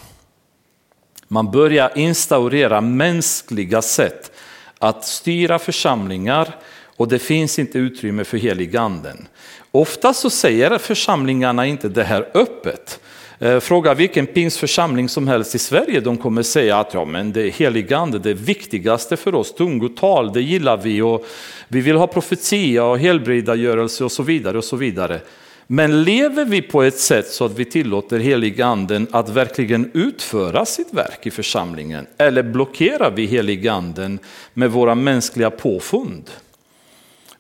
Man 1.28 1.50
börjar 1.50 1.98
instaurera 1.98 2.80
mänskliga 2.80 3.82
sätt 3.82 4.32
att 4.78 5.04
styra 5.04 5.58
församlingar 5.58 6.56
och 6.96 7.08
det 7.08 7.18
finns 7.18 7.58
inte 7.58 7.78
utrymme 7.78 8.24
för 8.24 8.38
heliganden. 8.38 9.28
Ofta 9.74 10.14
så 10.14 10.30
säger 10.30 10.78
församlingarna 10.78 11.66
inte 11.66 11.88
det 11.88 12.04
här 12.04 12.28
öppet. 12.34 13.00
Eh, 13.38 13.60
fråga 13.60 13.94
vilken 13.94 14.26
pingsförsamling 14.26 15.08
som 15.08 15.28
helst 15.28 15.54
i 15.54 15.58
Sverige, 15.58 16.00
de 16.00 16.16
kommer 16.16 16.42
säga 16.42 16.78
att 16.78 16.94
ja, 16.94 17.04
men 17.04 17.32
det 17.32 17.42
är 17.42 17.50
heligande, 17.50 18.18
det 18.18 18.34
viktigaste 18.34 19.16
för 19.16 19.34
oss, 19.34 19.54
tungotal, 19.54 20.32
det 20.32 20.42
gillar 20.42 20.76
vi 20.76 21.02
och 21.02 21.26
vi 21.68 21.80
vill 21.80 21.96
ha 21.96 22.06
profetia 22.06 22.84
och 22.84 22.98
helbrägdagörelse 22.98 24.04
och 24.04 24.12
så 24.12 24.22
vidare 24.22 24.58
och 24.58 24.64
så 24.64 24.76
vidare. 24.76 25.20
Men 25.66 26.02
lever 26.02 26.44
vi 26.44 26.62
på 26.62 26.82
ett 26.82 26.98
sätt 26.98 27.28
så 27.28 27.44
att 27.44 27.58
vi 27.58 27.64
tillåter 27.64 28.18
heliganden 28.18 29.06
att 29.10 29.28
verkligen 29.28 29.90
utföra 29.94 30.64
sitt 30.64 30.94
verk 30.94 31.26
i 31.26 31.30
församlingen? 31.30 32.06
Eller 32.18 32.42
blockerar 32.42 33.10
vi 33.10 33.26
heliganden 33.26 34.18
med 34.54 34.70
våra 34.70 34.94
mänskliga 34.94 35.50
påfund? 35.50 36.30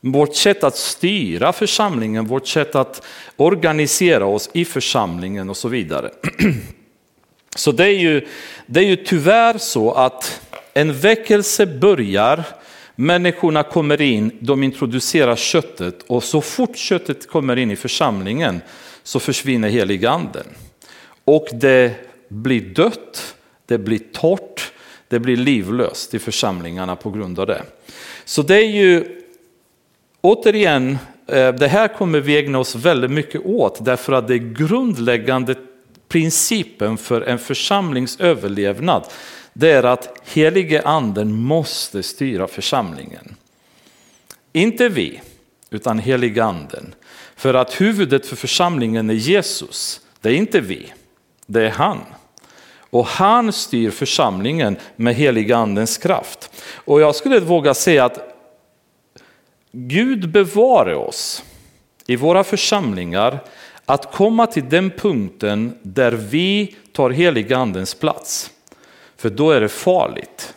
Vårt 0.04 0.36
sätt 0.36 0.64
att 0.64 0.76
styra 0.76 1.52
församlingen, 1.52 2.26
vårt 2.26 2.46
sätt 2.46 2.74
att 2.74 3.06
organisera 3.36 4.26
oss 4.26 4.50
i 4.52 4.64
församlingen 4.64 5.50
och 5.50 5.56
så 5.56 5.68
vidare. 5.68 6.10
Så 7.56 7.72
det 7.72 7.84
är 7.84 7.98
ju, 7.98 8.26
det 8.66 8.80
är 8.80 8.84
ju 8.84 8.96
tyvärr 8.96 9.58
så 9.58 9.92
att 9.92 10.40
en 10.74 10.92
väckelse 10.92 11.66
börjar 11.66 12.44
Människorna 12.94 13.62
kommer 13.62 14.00
in, 14.00 14.30
de 14.40 14.62
introducerar 14.62 15.36
köttet 15.36 16.02
och 16.06 16.24
så 16.24 16.40
fort 16.40 16.76
köttet 16.76 17.28
kommer 17.28 17.56
in 17.56 17.70
i 17.70 17.76
församlingen 17.76 18.60
så 19.02 19.20
försvinner 19.20 19.68
heliganden. 19.68 20.46
Och 21.24 21.48
det 21.52 21.94
blir 22.28 22.60
dött, 22.60 23.34
det 23.66 23.78
blir 23.78 24.00
torrt, 24.12 24.72
det 25.08 25.18
blir 25.18 25.36
livlöst 25.36 26.14
i 26.14 26.18
församlingarna 26.18 26.96
på 26.96 27.10
grund 27.10 27.38
av 27.38 27.46
det. 27.46 27.62
Så 28.24 28.42
det 28.42 28.56
är 28.56 28.68
ju 28.68 29.21
återigen, 30.22 30.98
eh, 31.26 31.54
det 31.54 31.68
här 31.68 31.88
kommer 31.88 32.20
vi 32.20 32.38
ägna 32.38 32.58
oss 32.58 32.74
väldigt 32.74 33.10
mycket 33.10 33.46
åt 33.46 33.84
därför 33.84 34.12
att 34.12 34.28
det 34.28 34.34
är 34.34 34.54
grundläggande 34.54 35.54
principen 36.08 36.98
för 36.98 37.20
en 37.20 37.38
församlings 37.38 38.20
överlevnad. 38.20 39.04
Det 39.52 39.70
är 39.70 39.82
att 39.82 40.20
helige 40.24 40.82
anden 40.82 41.32
måste 41.32 42.02
styra 42.02 42.46
församlingen. 42.46 43.36
Inte 44.52 44.88
vi, 44.88 45.20
utan 45.70 45.98
helige 45.98 46.44
anden. 46.44 46.94
För 47.36 47.54
att 47.54 47.80
huvudet 47.80 48.26
för 48.26 48.36
församlingen 48.36 49.10
är 49.10 49.14
Jesus, 49.14 50.00
det 50.20 50.28
är 50.28 50.34
inte 50.34 50.60
vi, 50.60 50.92
det 51.46 51.66
är 51.66 51.70
han. 51.70 51.98
Och 52.90 53.06
han 53.06 53.52
styr 53.52 53.90
församlingen 53.90 54.76
med 54.96 55.14
helig 55.14 55.52
andens 55.52 55.98
kraft. 55.98 56.50
Och 56.74 57.00
jag 57.00 57.14
skulle 57.14 57.40
våga 57.40 57.74
säga 57.74 58.04
att 58.04 58.31
Gud 59.74 60.28
bevare 60.28 60.96
oss 60.96 61.44
i 62.06 62.16
våra 62.16 62.44
församlingar 62.44 63.38
att 63.86 64.12
komma 64.12 64.46
till 64.46 64.68
den 64.68 64.90
punkten 64.90 65.78
där 65.82 66.12
vi 66.12 66.76
tar 66.92 67.10
heligandens 67.10 67.94
plats. 67.94 68.50
För 69.16 69.30
då 69.30 69.50
är 69.50 69.60
det 69.60 69.68
farligt. 69.68 70.54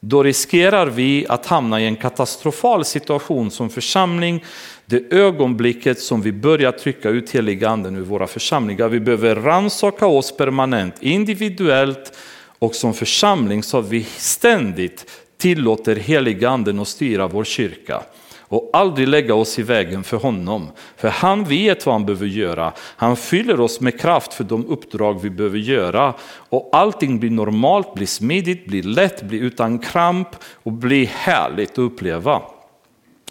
Då 0.00 0.22
riskerar 0.22 0.86
vi 0.86 1.26
att 1.28 1.46
hamna 1.46 1.80
i 1.80 1.86
en 1.86 1.96
katastrofal 1.96 2.84
situation 2.84 3.50
som 3.50 3.70
församling. 3.70 4.44
Det 4.86 5.12
ögonblicket 5.12 6.00
som 6.00 6.22
vi 6.22 6.32
börjar 6.32 6.72
trycka 6.72 7.08
ut 7.08 7.30
heliganden 7.30 7.96
ur 7.96 8.04
våra 8.04 8.26
församlingar. 8.26 8.88
Vi 8.88 9.00
behöver 9.00 9.34
ransaka 9.36 10.06
oss 10.06 10.36
permanent, 10.36 10.94
individuellt 11.00 12.12
och 12.58 12.74
som 12.74 12.94
församling 12.94 13.62
så 13.62 13.78
att 13.78 13.88
vi 13.88 14.04
ständigt 14.04 15.10
tillåter 15.36 15.96
heliganden 15.96 16.80
att 16.80 16.88
styra 16.88 17.28
vår 17.28 17.44
kyrka 17.44 18.02
och 18.48 18.70
aldrig 18.72 19.08
lägga 19.08 19.34
oss 19.34 19.58
i 19.58 19.62
vägen 19.62 20.04
för 20.04 20.16
honom. 20.16 20.68
För 20.96 21.08
han 21.08 21.44
vet 21.44 21.86
vad 21.86 21.94
han 21.94 22.06
behöver 22.06 22.26
göra. 22.26 22.72
Han 22.78 23.16
fyller 23.16 23.60
oss 23.60 23.80
med 23.80 24.00
kraft 24.00 24.34
för 24.34 24.44
de 24.44 24.66
uppdrag 24.66 25.22
vi 25.22 25.30
behöver 25.30 25.58
göra. 25.58 26.14
Och 26.48 26.68
allting 26.72 27.18
blir 27.18 27.30
normalt, 27.30 27.94
blir 27.94 28.06
smidigt, 28.06 28.66
blir 28.66 28.82
lätt, 28.82 29.22
blir 29.22 29.40
utan 29.40 29.78
kramp 29.78 30.28
och 30.62 30.72
blir 30.72 31.06
härligt 31.06 31.72
att 31.72 31.78
uppleva. 31.78 32.42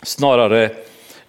Snarare 0.03 0.71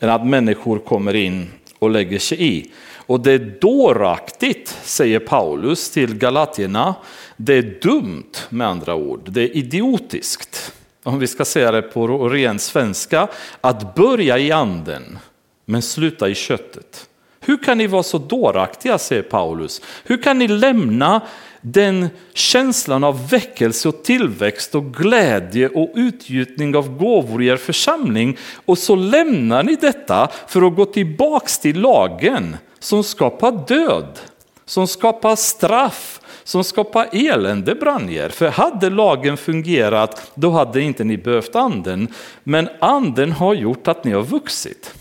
än 0.01 0.11
att 0.11 0.27
människor 0.27 0.79
kommer 0.79 1.15
in 1.15 1.47
och 1.79 1.91
lägger 1.91 2.19
sig 2.19 2.57
i. 2.57 2.71
Och 2.97 3.21
det 3.21 3.33
är 3.33 3.59
dåraktigt, 3.61 4.79
säger 4.83 5.19
Paulus 5.19 5.91
till 5.91 6.15
galatierna. 6.15 6.95
Det 7.37 7.55
är 7.55 7.81
dumt 7.83 8.33
med 8.49 8.67
andra 8.67 8.95
ord, 8.95 9.21
det 9.31 9.43
är 9.43 9.57
idiotiskt 9.57 10.73
om 11.09 11.19
vi 11.19 11.27
ska 11.27 11.45
säga 11.45 11.71
det 11.71 11.83
på 11.83 12.29
ren 12.29 12.59
svenska, 12.59 13.29
att 13.61 13.95
börja 13.95 14.39
i 14.39 14.53
anden 14.53 15.19
men 15.65 15.83
sluta 15.83 16.29
i 16.29 16.35
köttet. 16.35 17.09
Hur 17.41 17.57
kan 17.63 17.79
ni 17.79 17.87
vara 17.87 18.03
så 18.03 18.19
dåraktiga, 18.19 18.99
säger 18.99 19.23
Paulus. 19.23 19.83
Hur 20.05 20.23
kan 20.23 20.39
ni 20.39 20.49
lämna 20.49 21.21
den 21.61 22.09
känslan 22.35 23.05
av 23.05 23.29
väckelse 23.29 23.89
och 23.89 24.03
tillväxt 24.05 24.75
och 24.75 24.95
glädje 24.95 25.69
och 25.69 25.93
utgjutning 25.95 26.77
av 26.77 26.99
gåvor 26.99 27.43
i 27.43 27.47
er 27.47 27.57
församling 27.57 28.37
och 28.67 28.79
så 28.79 28.97
lämnar 28.97 29.63
ni 29.63 29.77
detta 29.77 30.29
för 30.49 30.67
att 30.67 30.77
gå 30.77 30.85
tillbaks 30.85 31.59
till 31.59 31.81
lagen 31.81 32.57
som 32.79 33.05
skapar 33.05 33.65
död, 33.69 34.19
som 34.65 34.87
skapar 34.87 35.37
straff, 35.37 36.21
som 36.49 36.65
skapar 36.65 37.09
elände 37.13 37.75
brann 37.75 38.11
er. 38.11 38.29
För 38.29 38.49
hade 38.49 38.91
lagen 38.91 39.37
fungerat, 39.37 40.33
då 40.35 40.51
hade 40.51 40.81
inte 40.81 41.05
ni 41.05 41.17
behövt 41.17 41.57
anden. 41.57 42.09
Men 42.43 42.69
anden 42.81 43.33
har 43.33 43.55
gjort 43.55 43.89
att 43.89 44.05
ni 44.05 44.13
har 44.13 44.23
vuxit. 44.23 44.95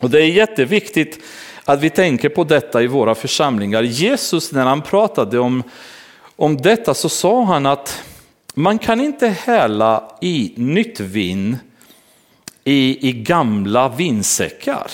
Och 0.00 0.10
det 0.10 0.20
är 0.20 0.26
jätteviktigt 0.26 1.24
att 1.64 1.80
vi 1.80 1.90
tänker 1.90 2.28
på 2.28 2.44
detta 2.44 2.82
i 2.82 2.86
våra 2.86 3.14
församlingar. 3.14 3.82
Jesus 3.82 4.52
när 4.52 4.64
han 4.64 4.82
pratade 4.82 5.38
om, 5.38 5.62
om 6.36 6.56
detta 6.56 6.94
så 6.94 7.08
sa 7.08 7.44
han 7.44 7.66
att 7.66 8.02
man 8.54 8.78
kan 8.78 9.00
inte 9.00 9.28
hälla 9.28 10.12
i 10.20 10.52
nytt 10.56 11.00
vin 11.00 11.58
i, 12.64 13.08
i 13.08 13.12
gamla 13.12 13.88
vinsäckar. 13.88 14.90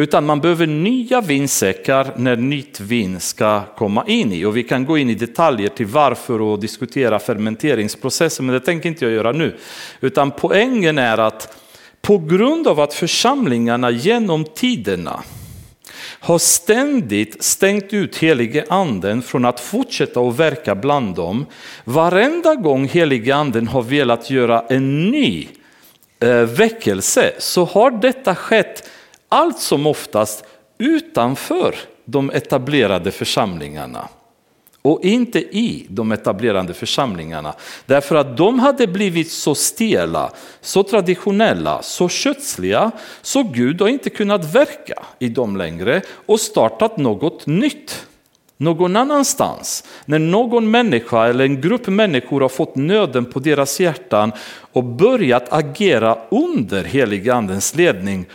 Utan 0.00 0.26
man 0.26 0.40
behöver 0.40 0.66
nya 0.66 1.20
vinsäckar 1.20 2.12
när 2.16 2.36
nytt 2.36 2.80
vin 2.80 3.20
ska 3.20 3.62
komma 3.76 4.04
in 4.06 4.32
i. 4.32 4.44
Och 4.44 4.56
vi 4.56 4.62
kan 4.62 4.84
gå 4.84 4.98
in 4.98 5.10
i 5.10 5.14
detaljer 5.14 5.68
till 5.68 5.86
varför 5.86 6.40
och 6.40 6.60
diskutera 6.60 7.18
fermenteringsprocessen, 7.18 8.46
men 8.46 8.52
det 8.52 8.60
tänker 8.60 8.88
inte 8.88 9.04
jag 9.04 9.14
göra 9.14 9.32
nu. 9.32 9.56
Utan 10.00 10.30
poängen 10.30 10.98
är 10.98 11.18
att 11.18 11.56
på 12.02 12.18
grund 12.18 12.68
av 12.68 12.80
att 12.80 12.94
församlingarna 12.94 13.90
genom 13.90 14.44
tiderna 14.44 15.22
har 16.20 16.38
ständigt 16.38 17.42
stängt 17.42 17.92
ut 17.92 18.16
helige 18.16 18.64
anden 18.68 19.22
från 19.22 19.44
att 19.44 19.60
fortsätta 19.60 20.20
att 20.20 20.38
verka 20.38 20.74
bland 20.74 21.14
dem. 21.14 21.46
Varenda 21.84 22.54
gång 22.54 22.88
helige 22.88 23.34
anden 23.34 23.68
har 23.68 23.82
velat 23.82 24.30
göra 24.30 24.64
en 24.68 25.10
ny 25.10 25.48
eh, 26.20 26.34
väckelse 26.34 27.32
så 27.38 27.64
har 27.64 27.90
detta 27.90 28.34
skett 28.34 28.90
allt 29.30 29.58
som 29.58 29.86
oftast 29.86 30.44
utanför 30.78 31.74
de 32.04 32.30
etablerade 32.30 33.10
församlingarna 33.10 34.08
och 34.82 35.04
inte 35.04 35.38
i 35.38 35.86
de 35.88 36.12
etablerade 36.12 36.74
församlingarna. 36.74 37.54
Därför 37.86 38.16
att 38.16 38.36
de 38.36 38.58
hade 38.58 38.86
blivit 38.86 39.30
så 39.30 39.54
stela, 39.54 40.32
så 40.60 40.82
traditionella, 40.82 41.82
så 41.82 42.08
kötsliga 42.08 42.90
så 43.22 43.42
Gud 43.42 43.80
har 43.80 43.88
inte 43.88 44.10
kunnat 44.10 44.54
verka 44.54 45.02
i 45.18 45.28
dem 45.28 45.56
längre 45.56 46.02
och 46.26 46.40
startat 46.40 46.96
något 46.96 47.46
nytt 47.46 48.06
någon 48.56 48.96
annanstans. 48.96 49.84
När 50.04 50.18
någon 50.18 50.70
människa 50.70 51.26
eller 51.26 51.44
en 51.44 51.60
grupp 51.60 51.86
människor 51.86 52.40
har 52.40 52.48
fått 52.48 52.76
nöden 52.76 53.24
på 53.24 53.38
deras 53.38 53.80
hjärtan 53.80 54.32
och 54.72 54.84
börjat 54.84 55.52
agera 55.52 56.18
under 56.30 56.84
heligandens 56.84 57.74
ledning, 57.74 58.26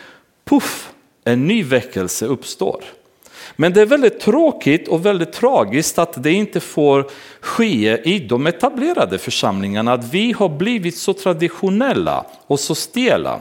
puff, 0.45 0.89
en 1.23 1.47
ny 1.47 1.63
väckelse 1.63 2.25
uppstår. 2.25 2.84
Men 3.55 3.73
det 3.73 3.81
är 3.81 3.86
väldigt 3.86 4.19
tråkigt 4.19 4.88
och 4.88 5.05
väldigt 5.05 5.34
tragiskt 5.34 5.99
att 5.99 6.23
det 6.23 6.31
inte 6.31 6.60
får 6.60 7.10
ske 7.39 8.01
i 8.03 8.19
de 8.19 8.47
etablerade 8.47 9.17
församlingarna. 9.17 9.93
Att 9.93 10.13
vi 10.13 10.31
har 10.31 10.49
blivit 10.49 10.97
så 10.97 11.13
traditionella 11.13 12.25
och 12.47 12.60
så 12.60 12.75
stela 12.75 13.39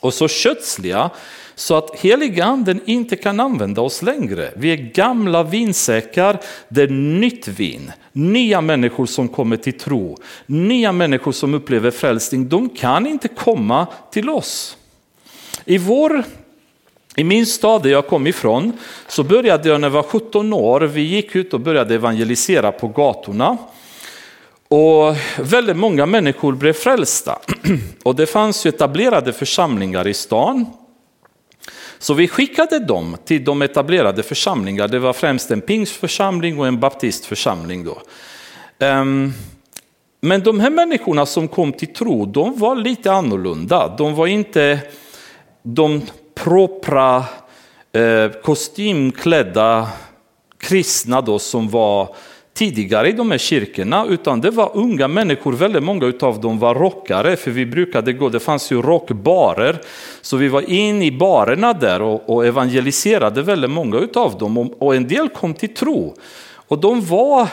och 0.00 0.14
så 0.14 0.28
kötsliga 0.28 1.10
så 1.54 1.76
att 1.76 1.96
heliga 2.00 2.44
anden 2.44 2.80
inte 2.84 3.16
kan 3.16 3.40
använda 3.40 3.80
oss 3.80 4.02
längre. 4.02 4.52
Vi 4.56 4.72
är 4.72 4.76
gamla 4.76 5.42
vinsäckar, 5.42 6.40
det 6.68 6.82
är 6.82 6.88
nytt 6.88 7.48
vin. 7.48 7.92
Nya 8.12 8.60
människor 8.60 9.06
som 9.06 9.28
kommer 9.28 9.56
till 9.56 9.78
tro, 9.78 10.16
nya 10.46 10.92
människor 10.92 11.32
som 11.32 11.54
upplever 11.54 11.90
frälsning, 11.90 12.48
de 12.48 12.68
kan 12.68 13.06
inte 13.06 13.28
komma 13.28 13.86
till 14.10 14.30
oss. 14.30 14.76
I 15.70 15.78
vår 15.78 16.24
i 17.16 17.24
min 17.24 17.46
stad 17.46 17.82
där 17.82 17.90
jag 17.90 18.06
kom 18.06 18.26
ifrån 18.26 18.72
så 19.08 19.22
började 19.22 19.68
jag 19.68 19.80
när 19.80 19.88
jag 19.88 19.92
var 19.92 20.02
17 20.02 20.52
år. 20.52 20.80
Vi 20.80 21.00
gick 21.00 21.36
ut 21.36 21.54
och 21.54 21.60
började 21.60 21.94
evangelisera 21.94 22.72
på 22.72 22.88
gatorna. 22.88 23.56
Och 24.68 25.16
väldigt 25.38 25.76
många 25.76 26.06
människor 26.06 26.52
blev 26.52 26.72
frälsta. 26.72 27.38
Och 28.02 28.16
det 28.16 28.26
fanns 28.26 28.66
ju 28.66 28.68
etablerade 28.68 29.32
församlingar 29.32 30.08
i 30.08 30.14
stan. 30.14 30.66
Så 31.98 32.14
vi 32.14 32.28
skickade 32.28 32.78
dem 32.78 33.16
till 33.24 33.44
de 33.44 33.62
etablerade 33.62 34.22
församlingar. 34.22 34.88
Det 34.88 34.98
var 34.98 35.12
främst 35.12 35.50
en 35.50 35.60
pingstförsamling 35.60 36.58
och 36.58 36.66
en 36.66 36.80
baptistförsamling. 36.80 37.84
Då. 37.84 38.02
Ehm, 38.78 39.32
men 40.20 40.42
de 40.42 40.60
här 40.60 40.70
människorna 40.70 41.26
som 41.26 41.48
kom 41.48 41.72
till 41.72 41.92
tro, 41.92 42.26
de 42.26 42.58
var 42.58 42.76
lite 42.76 43.12
annorlunda. 43.12 43.96
De 43.98 44.14
var 44.14 44.26
inte 44.26 44.80
de 45.62 46.02
propra 46.34 47.24
eh, 47.92 48.30
kostymklädda 48.42 49.88
kristna 50.58 51.20
då 51.20 51.38
som 51.38 51.68
var 51.68 52.14
tidigare 52.54 53.08
i 53.08 53.12
de 53.12 53.30
här 53.30 53.38
kyrkorna, 53.38 54.06
utan 54.08 54.40
det 54.40 54.50
var 54.50 54.70
unga 54.74 55.08
människor, 55.08 55.52
väldigt 55.52 55.82
många 55.82 56.12
av 56.20 56.40
dem 56.40 56.58
var 56.58 56.74
rockare, 56.74 57.36
för 57.36 57.50
vi 57.50 57.66
brukade 57.66 58.12
gå, 58.12 58.28
det 58.28 58.40
fanns 58.40 58.72
ju 58.72 58.82
rockbarer, 58.82 59.80
så 60.22 60.36
vi 60.36 60.48
var 60.48 60.70
in 60.70 61.02
i 61.02 61.12
barerna 61.12 61.72
där 61.72 62.02
och, 62.02 62.30
och 62.30 62.46
evangeliserade 62.46 63.42
väldigt 63.42 63.70
många 63.70 64.08
av 64.14 64.38
dem, 64.38 64.58
och, 64.58 64.82
och 64.82 64.94
en 64.94 65.08
del 65.08 65.28
kom 65.28 65.54
till 65.54 65.74
tro. 65.74 66.14
Och 66.68 66.78
de 66.78 67.00
var 67.00 67.48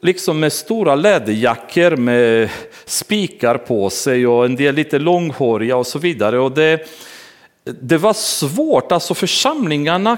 liksom 0.00 0.40
med 0.40 0.52
stora 0.52 0.94
läderjackor 0.94 1.96
med 1.96 2.50
spikar 2.84 3.58
på 3.58 3.90
sig 3.90 4.26
och 4.26 4.44
en 4.44 4.56
del 4.56 4.74
lite 4.74 4.98
långhåriga 4.98 5.76
och 5.76 5.86
så 5.86 5.98
vidare. 5.98 6.38
Och 6.38 6.52
det, 6.52 6.88
det 7.66 7.98
var 7.98 8.12
svårt, 8.12 8.92
alltså 8.92 9.14
församlingarna 9.14 10.16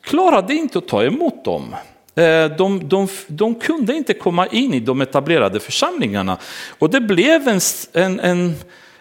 klarade 0.00 0.54
inte 0.54 0.78
att 0.78 0.88
ta 0.88 1.04
emot 1.04 1.44
dem. 1.44 1.74
Eh, 2.14 2.56
de, 2.56 2.88
de, 2.88 3.08
de, 3.26 3.54
kunde 3.54 3.94
inte 3.94 4.14
komma 4.14 4.46
in 4.46 4.74
i 4.74 4.80
de 4.80 5.00
etablerade 5.00 5.60
församlingarna. 5.60 6.38
Och 6.78 6.90
det 6.90 7.00
blev 7.00 7.48
en, 7.48 7.60
en, 7.92 8.20
en, 8.20 8.54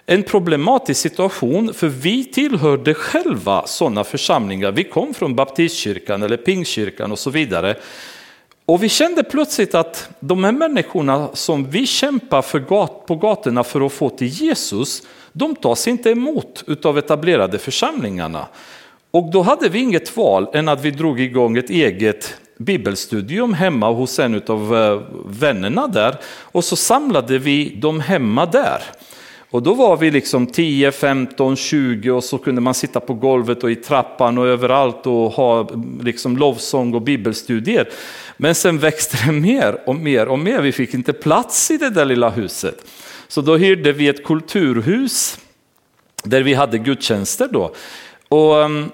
en 0.05 0.23
problematisk 0.23 1.01
situation, 1.01 1.73
för 1.73 1.87
vi 1.87 2.25
tillhörde 2.25 2.93
själva 2.93 3.67
sådana 3.67 4.03
församlingar. 4.03 4.71
Vi 4.71 4.83
kom 4.83 5.13
från 5.13 5.35
baptistkyrkan 5.35 6.23
eller 6.23 6.37
pingstkyrkan 6.37 7.11
och 7.11 7.19
så 7.19 7.29
vidare. 7.29 7.75
Och 8.69 8.83
vi 8.83 8.89
kände 8.89 9.23
plötsligt 9.23 9.75
att 9.75 10.09
de 10.19 10.43
här 10.43 10.51
människorna 10.51 11.29
som 11.33 11.69
vi 11.69 11.87
kämpar 11.87 12.41
för 12.41 12.59
gat, 12.59 13.05
på 13.05 13.15
gatorna 13.15 13.63
för 13.63 13.85
att 13.85 13.93
få 13.93 14.09
till 14.09 14.27
Jesus, 14.27 15.01
de 15.33 15.55
tas 15.55 15.87
inte 15.87 16.09
emot 16.09 16.63
av 16.85 16.97
etablerade 16.97 17.57
församlingarna. 17.57 18.47
Och 19.11 19.31
då 19.31 19.41
hade 19.41 19.69
vi 19.69 19.79
inget 19.79 20.17
val 20.17 20.47
än 20.53 20.67
att 20.67 20.81
vi 20.81 20.91
drog 20.91 21.19
igång 21.19 21.57
ett 21.57 21.69
eget 21.69 22.35
bibelstudium 22.57 23.53
hemma 23.53 23.91
hos 23.91 24.19
en 24.19 24.41
av 24.47 24.75
eh, 24.75 25.01
vännerna 25.25 25.87
där 25.87 26.15
och 26.41 26.63
så 26.63 26.75
samlade 26.75 27.37
vi 27.37 27.69
dem 27.69 27.99
hemma 27.99 28.45
där. 28.45 28.81
Och 29.49 29.63
då 29.63 29.73
var 29.73 29.97
vi 29.97 30.11
liksom 30.11 30.47
10, 30.47 30.91
15, 30.91 31.55
20 31.55 32.11
och 32.11 32.23
så 32.23 32.37
kunde 32.37 32.61
man 32.61 32.73
sitta 32.73 32.99
på 32.99 33.13
golvet 33.13 33.63
och 33.63 33.71
i 33.71 33.75
trappan 33.75 34.37
och 34.37 34.47
överallt 34.47 35.07
och 35.07 35.31
ha 35.31 35.69
liksom 36.01 36.37
lovsång 36.37 36.93
och 36.93 37.01
bibelstudier. 37.01 37.89
Men 38.37 38.55
sen 38.55 38.79
växte 38.79 39.17
det 39.25 39.31
mer 39.31 39.81
och 39.85 39.95
mer 39.95 40.27
och 40.27 40.39
mer. 40.39 40.61
Vi 40.61 40.71
fick 40.71 40.93
inte 40.93 41.13
plats 41.13 41.71
i 41.71 41.77
det 41.77 41.89
där 41.89 42.05
lilla 42.05 42.29
huset. 42.29 42.85
Så 43.27 43.41
då 43.41 43.57
hyrde 43.57 43.91
vi 43.91 44.07
ett 44.07 44.23
kulturhus 44.23 45.39
där 46.23 46.41
vi 46.41 46.53
hade 46.53 46.77
gudstjänster 46.77 47.47
då. 47.51 47.75
Och 48.29 48.55
um, 48.55 48.91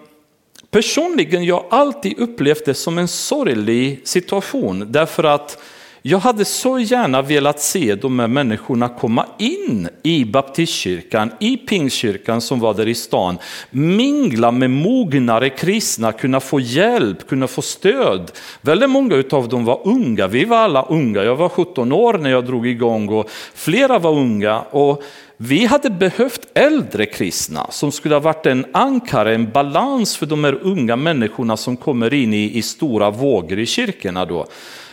personligen, 0.72 1.44
jag 1.46 1.56
har 1.56 1.80
alltid 1.80 2.20
upplevt 2.20 2.66
det 2.66 2.74
som 2.74 2.98
en 2.98 3.08
sorglig 3.08 4.02
situation 4.04 4.92
därför 4.92 5.24
att 5.24 5.58
jag 6.06 6.20
hade 6.20 6.46
så 6.46 6.80
gärna 6.80 7.22
velat 7.22 7.60
se 7.60 7.96
de 7.96 8.20
här 8.20 8.28
människorna 8.28 8.90
komma 8.90 9.26
in 9.40 9.90
i 10.04 10.26
baptistkyrkan, 10.26 11.32
i 11.40 11.58
pingstkyrkan 11.58 12.42
som 12.42 12.60
var 12.60 12.74
där 12.74 12.88
i 12.88 12.96
stan, 12.96 13.38
mingla 13.70 14.52
med 14.52 14.70
mognare 14.70 15.50
kristna, 15.50 16.12
kunna 16.12 16.40
få 16.40 16.60
hjälp, 16.60 17.28
kunna 17.28 17.48
få 17.48 17.62
stöd. 17.62 18.32
Väldigt 18.62 18.90
många 18.90 19.24
av 19.32 19.50
dem 19.50 19.66
var 19.66 19.88
unga, 19.88 20.28
vi 20.28 20.46
var 20.46 20.58
alla 20.58 20.84
unga, 20.84 21.24
jag 21.24 21.36
var 21.36 21.50
17 21.50 21.92
år 21.92 22.14
när 22.14 22.30
jag 22.30 22.46
drog 22.46 22.68
igång 22.68 23.10
och 23.10 23.30
flera 23.54 24.00
var 24.00 24.12
unga. 24.12 24.60
Och 24.62 25.04
vi 25.38 25.66
hade 25.66 25.90
behövt 25.90 26.48
äldre 26.54 27.06
kristna 27.06 27.68
som 27.72 27.92
skulle 27.92 28.16
ha 28.16 28.20
varit 28.20 28.46
en 28.46 28.66
ankare, 28.74 29.36
en 29.36 29.52
balans 29.52 30.18
för 30.18 30.26
de 30.26 30.44
här 30.44 30.60
unga 30.62 30.96
människorna 30.96 31.58
som 31.58 31.78
kommer 31.78 32.14
in 32.14 32.34
i, 32.34 32.58
i 32.58 32.62
stora 32.62 33.10
vågor 33.10 33.60
i 33.60 33.66
kyrkorna 33.66 34.26
då. 34.26 34.48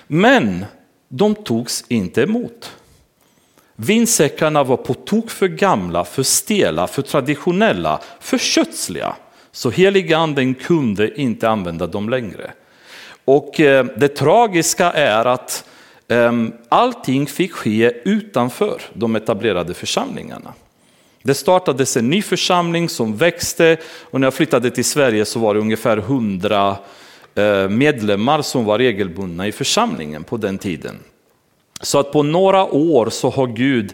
Men 0.06 0.64
de 1.12 1.34
togs 1.34 1.84
inte 1.88 2.22
emot. 2.22 2.76
Vinsäckarna 3.76 4.64
var 4.64 4.76
på 4.76 4.94
tok 4.94 5.30
för 5.30 5.48
gamla, 5.48 6.04
för 6.04 6.22
stela, 6.22 6.86
för 6.86 7.02
traditionella, 7.02 8.00
för 8.20 8.38
kötsliga. 8.38 9.16
Så 9.52 9.70
heliga 9.70 10.18
anden 10.18 10.54
kunde 10.54 11.20
inte 11.20 11.48
använda 11.48 11.86
dem 11.86 12.08
längre. 12.08 12.50
Och 13.24 13.60
eh, 13.60 13.84
det 13.96 14.08
tragiska 14.08 14.92
är 14.92 15.24
att 15.24 15.64
ehm, 16.08 16.52
allting 16.68 17.26
fick 17.26 17.52
ske 17.52 17.92
utanför 18.04 18.82
de 18.92 19.16
etablerade 19.16 19.74
församlingarna. 19.74 20.52
Det 21.22 21.34
startades 21.34 21.96
en 21.96 22.10
ny 22.10 22.22
församling 22.22 22.88
som 22.88 23.16
växte 23.16 23.76
och 23.84 24.20
när 24.20 24.26
jag 24.26 24.34
flyttade 24.34 24.70
till 24.70 24.84
Sverige 24.84 25.24
så 25.24 25.38
var 25.38 25.54
det 25.54 25.60
ungefär 25.60 25.96
100 25.96 26.76
Eh, 27.34 27.68
medlemmar 27.68 28.42
som 28.42 28.64
var 28.64 28.78
regelbundna 28.78 29.46
i 29.46 29.52
församlingen 29.52 30.24
på 30.24 30.36
den 30.36 30.58
tiden. 30.58 30.98
Så 31.80 31.98
att 31.98 32.12
på 32.12 32.22
några 32.22 32.64
år 32.64 33.10
så 33.10 33.30
har 33.30 33.46
Gud 33.46 33.92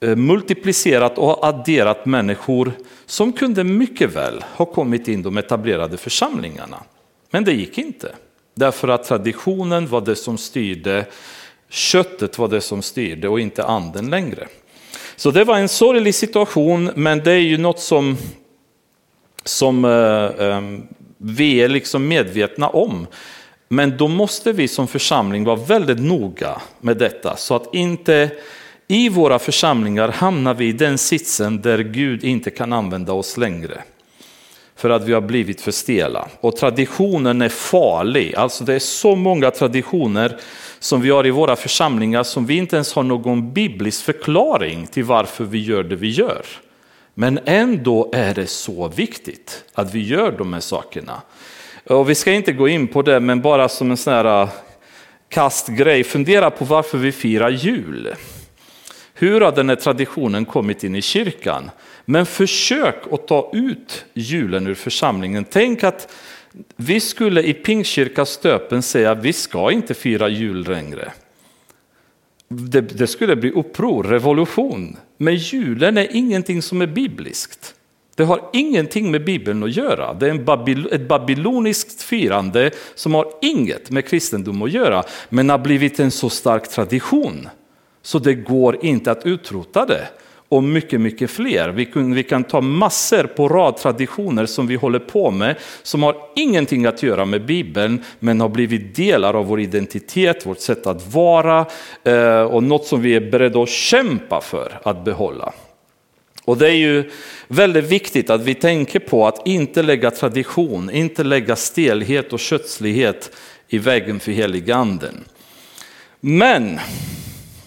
eh, 0.00 0.16
multiplicerat 0.16 1.18
och 1.18 1.46
adderat 1.46 2.06
människor 2.06 2.72
som 3.06 3.32
kunde 3.32 3.64
mycket 3.64 4.16
väl 4.16 4.44
ha 4.54 4.64
kommit 4.64 5.08
in 5.08 5.20
i 5.20 5.22
de 5.22 5.38
etablerade 5.38 5.96
församlingarna. 5.96 6.82
Men 7.30 7.44
det 7.44 7.52
gick 7.52 7.78
inte. 7.78 8.14
Därför 8.54 8.88
att 8.88 9.04
traditionen 9.04 9.86
var 9.86 10.00
det 10.00 10.16
som 10.16 10.38
styrde, 10.38 11.06
köttet 11.68 12.38
var 12.38 12.48
det 12.48 12.60
som 12.60 12.82
styrde 12.82 13.28
och 13.28 13.40
inte 13.40 13.64
anden 13.64 14.10
längre. 14.10 14.48
Så 15.16 15.30
det 15.30 15.44
var 15.44 15.58
en 15.58 15.68
sorglig 15.68 16.14
situation, 16.14 16.90
men 16.94 17.18
det 17.18 17.32
är 17.32 17.38
ju 17.38 17.58
något 17.58 17.80
som, 17.80 18.16
som 19.44 19.84
eh, 19.84 20.46
ehm, 20.46 20.86
vi 21.18 21.62
är 21.62 21.68
liksom 21.68 22.08
medvetna 22.08 22.68
om. 22.68 23.06
Men 23.68 23.96
då 23.96 24.08
måste 24.08 24.52
vi 24.52 24.68
som 24.68 24.88
församling 24.88 25.44
vara 25.44 25.56
väldigt 25.56 26.00
noga 26.00 26.60
med 26.80 26.96
detta 26.96 27.36
så 27.36 27.54
att 27.54 27.74
inte 27.74 28.30
i 28.88 29.08
våra 29.08 29.38
församlingar 29.38 30.08
hamnar 30.08 30.54
vi 30.54 30.66
i 30.66 30.72
den 30.72 30.98
sitsen 30.98 31.62
där 31.62 31.78
Gud 31.78 32.24
inte 32.24 32.50
kan 32.50 32.72
använda 32.72 33.12
oss 33.12 33.36
längre. 33.36 33.82
För 34.76 34.90
att 34.90 35.04
vi 35.04 35.12
har 35.12 35.20
blivit 35.20 35.60
för 35.60 35.72
stela. 35.72 36.28
Och 36.40 36.56
traditionen 36.56 37.42
är 37.42 37.48
farlig. 37.48 38.34
Alltså 38.34 38.64
det 38.64 38.74
är 38.74 38.78
så 38.78 39.16
många 39.16 39.50
traditioner 39.50 40.36
som 40.78 41.00
vi 41.00 41.10
har 41.10 41.26
i 41.26 41.30
våra 41.30 41.56
församlingar 41.56 42.22
som 42.22 42.46
vi 42.46 42.56
inte 42.56 42.76
ens 42.76 42.92
har 42.92 43.02
någon 43.02 43.52
biblisk 43.52 44.04
förklaring 44.04 44.86
till 44.86 45.04
varför 45.04 45.44
vi 45.44 45.64
gör 45.64 45.82
det 45.82 45.96
vi 45.96 46.10
gör. 46.10 46.42
Men 47.18 47.40
ändå 47.44 48.10
är 48.12 48.34
det 48.34 48.46
så 48.46 48.88
viktigt 48.88 49.64
att 49.74 49.94
vi 49.94 50.02
gör 50.02 50.32
de 50.32 50.52
här 50.52 50.60
sakerna. 50.60 51.22
Och 51.84 52.10
vi 52.10 52.14
ska 52.14 52.32
inte 52.32 52.52
gå 52.52 52.68
in 52.68 52.88
på 52.88 53.02
det, 53.02 53.20
men 53.20 53.40
bara 53.40 53.68
som 53.68 53.90
en 53.90 53.96
sån 53.96 54.12
här 54.12 54.42
äh, 54.42 54.48
kastgrej, 55.28 56.04
fundera 56.04 56.50
på 56.50 56.64
varför 56.64 56.98
vi 56.98 57.12
firar 57.12 57.50
jul. 57.50 58.14
Hur 59.14 59.40
har 59.40 59.52
den 59.52 59.68
här 59.68 59.76
traditionen 59.76 60.44
kommit 60.44 60.84
in 60.84 60.94
i 60.94 61.02
kyrkan? 61.02 61.70
Men 62.04 62.26
försök 62.26 63.12
att 63.12 63.28
ta 63.28 63.50
ut 63.52 64.04
julen 64.14 64.66
ur 64.66 64.74
församlingen. 64.74 65.44
Tänk 65.44 65.84
att 65.84 66.12
vi 66.76 67.00
skulle 67.00 67.42
i 67.42 67.54
Pingstkyrkas 67.54 68.30
stöpen 68.30 68.82
säga 68.82 69.10
att 69.10 69.24
vi 69.24 69.32
ska 69.32 69.70
inte 69.70 69.94
fira 69.94 70.28
jul 70.28 70.68
längre. 70.68 71.12
Det, 72.48 72.80
det, 72.80 73.06
skulle 73.06 73.36
bli 73.36 73.50
uppror, 73.50 74.04
revolution. 74.04 74.96
Men 75.16 75.36
julen 75.36 75.98
är 75.98 76.16
ingenting 76.16 76.62
som 76.62 76.82
är 76.82 76.86
bibliskt. 76.86 77.74
Det 78.14 78.24
har 78.24 78.50
ingenting 78.52 79.10
med 79.10 79.24
Bibeln 79.24 79.62
att 79.62 79.76
göra. 79.76 80.14
Det 80.14 80.26
är 80.26 80.30
en 80.30 80.44
babyl 80.44 80.88
ett 80.92 81.08
babyloniskt 81.08 82.02
firande 82.02 82.70
som 82.94 83.14
har 83.14 83.26
inget 83.42 83.90
med 83.90 84.08
kristendom 84.08 84.62
att 84.62 84.72
göra, 84.72 85.04
men 85.28 85.50
har 85.50 85.58
blivit 85.58 86.00
en 86.00 86.10
så 86.10 86.30
stark 86.30 86.68
tradition 86.68 87.48
så 88.02 88.18
det 88.18 88.34
går 88.34 88.84
inte 88.84 89.10
att 89.10 89.26
utrota 89.26 89.86
det 89.86 90.08
och 90.48 90.64
mycket, 90.64 91.00
mycket 91.00 91.30
fler. 91.30 91.68
Vi 91.68 91.84
kan, 91.84 92.14
vi 92.14 92.22
kan 92.22 92.44
ta 92.44 92.60
massor 92.60 93.24
på 93.24 93.48
rad 93.48 93.76
traditioner 93.76 94.46
som 94.46 94.66
vi 94.66 94.74
håller 94.74 94.98
på 94.98 95.30
med 95.30 95.56
som 95.82 96.02
har 96.02 96.16
ingenting 96.36 96.86
att 96.86 97.02
göra 97.02 97.24
med 97.24 97.46
Bibeln 97.46 98.04
men 98.18 98.40
har 98.40 98.48
blivit 98.48 98.96
delar 98.96 99.34
av 99.34 99.46
vår 99.46 99.60
identitet, 99.60 100.46
vårt 100.46 100.60
sätt 100.60 100.86
att 100.86 101.14
vara 101.14 101.66
eh, 102.04 102.42
och 102.42 102.62
något 102.62 102.86
som 102.86 103.02
vi 103.02 103.14
är 103.14 103.30
beredda 103.30 103.62
att 103.62 103.68
kämpa 103.68 104.40
för 104.40 104.80
att 104.82 105.04
behålla. 105.04 105.52
Och 106.44 106.56
det 106.56 106.68
är 106.68 106.76
ju 106.76 107.10
väldigt 107.48 107.84
viktigt 107.84 108.30
att 108.30 108.42
vi 108.42 108.54
tänker 108.54 108.98
på 108.98 109.26
att 109.26 109.46
inte 109.46 109.82
lägga 109.82 110.10
tradition, 110.10 110.90
inte 110.90 111.24
lägga 111.24 111.56
stelhet 111.56 112.32
och 112.32 112.40
kötslighet 112.40 113.36
i 113.68 113.78
vägen 113.78 114.20
för 114.20 114.32
heliganden. 114.32 115.24
Men 116.20 116.78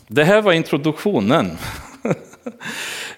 det 0.08 0.24
här 0.24 0.42
var 0.42 0.54
introduktionen. 0.54 1.58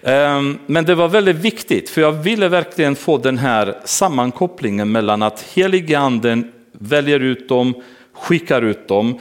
Ehm, 0.02 0.58
men 0.66 0.84
det 0.84 0.94
var 0.94 1.08
väldigt 1.08 1.36
viktigt, 1.36 1.90
för 1.90 2.00
jag 2.00 2.12
ville 2.12 2.48
verkligen 2.48 2.96
få 2.96 3.18
den 3.18 3.38
här 3.38 3.78
sammankopplingen 3.84 4.92
mellan 4.92 5.22
att 5.22 5.42
heliga 5.54 5.98
anden 5.98 6.52
väljer 6.72 7.20
ut 7.20 7.48
dem, 7.48 7.74
skickar 8.12 8.62
ut 8.62 8.88
dem. 8.88 9.18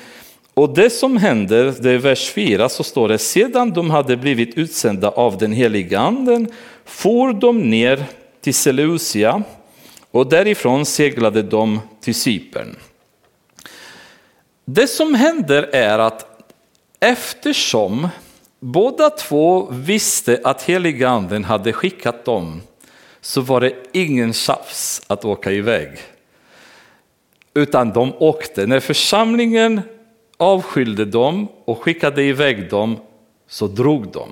Och 0.54 0.76
det 0.76 0.90
som 0.90 1.18
händer, 1.18 1.74
det 1.80 1.92
är 1.92 1.98
vers 1.98 2.30
4, 2.30 2.70
så 2.70 2.84
står 2.84 3.10
det, 3.10 3.18
sedan 3.18 3.72
de 3.72 3.90
hade 3.90 4.18
blivit 4.18 4.58
utsända 4.58 5.10
av 5.10 5.38
den 5.38 5.52
heliga 5.52 6.00
anden 6.00 6.48
for 6.86 7.34
de 7.34 7.70
ner 7.70 8.04
till 8.42 8.54
Seleucia 8.54 9.44
och 10.12 10.30
därifrån 10.30 10.86
seglade 10.86 11.42
de 11.42 11.80
till 12.02 12.16
Cypern. 12.16 12.76
Det 14.66 14.88
som 14.88 15.16
händer 15.16 15.70
är 15.74 16.00
att 16.00 16.26
eftersom 17.00 18.08
Båda 18.64 19.10
två 19.10 19.68
visste 19.72 20.40
att 20.44 20.62
heliganden 20.62 21.44
hade 21.44 21.74
skickat 21.74 22.26
dem, 22.26 22.62
så 23.22 23.42
var 23.42 23.62
det 23.62 23.74
ingen 23.92 24.34
tjafs 24.34 25.02
att 25.08 25.26
åka 25.26 25.52
iväg. 25.52 25.90
Utan 27.54 27.94
de 27.94 28.14
åkte. 28.20 28.68
När 28.68 28.80
församlingen 28.80 29.82
avskylde 30.38 31.06
dem 31.06 31.48
och 31.66 31.82
skickade 31.82 32.24
iväg 32.24 32.70
dem, 32.70 32.98
så 33.48 33.68
drog 33.68 34.12
de. 34.12 34.30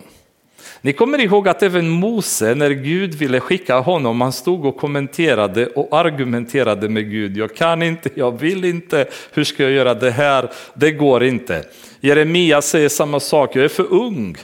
Ni 0.82 0.94
kommer 0.94 1.22
ihåg 1.22 1.48
att 1.48 1.64
även 1.64 1.90
Mose, 1.90 2.56
när 2.56 2.70
Gud 2.72 3.16
ville 3.16 3.40
skicka 3.40 3.80
honom, 3.80 4.22
han 4.22 4.34
stod 4.34 4.66
och 4.66 4.78
kommenterade 4.78 5.68
och 5.68 5.98
argumenterade 6.00 6.90
med 6.90 7.12
Gud. 7.12 7.38
Jag 7.38 7.56
kan 7.56 7.84
inte, 7.84 8.10
jag 8.16 8.40
vill 8.40 8.66
inte, 8.66 9.06
hur 9.34 9.44
ska 9.44 9.64
jag 9.64 9.72
göra 9.72 9.94
det 9.94 10.12
här? 10.12 10.50
Det 10.74 10.92
går 10.92 11.24
inte. 11.24 11.64
Jeremia 12.00 12.62
säger 12.62 12.90
samma 12.90 13.20
sak, 13.20 13.56
jag 13.56 13.64
är 13.66 13.70
för 13.70 13.94
ung. 13.94 14.38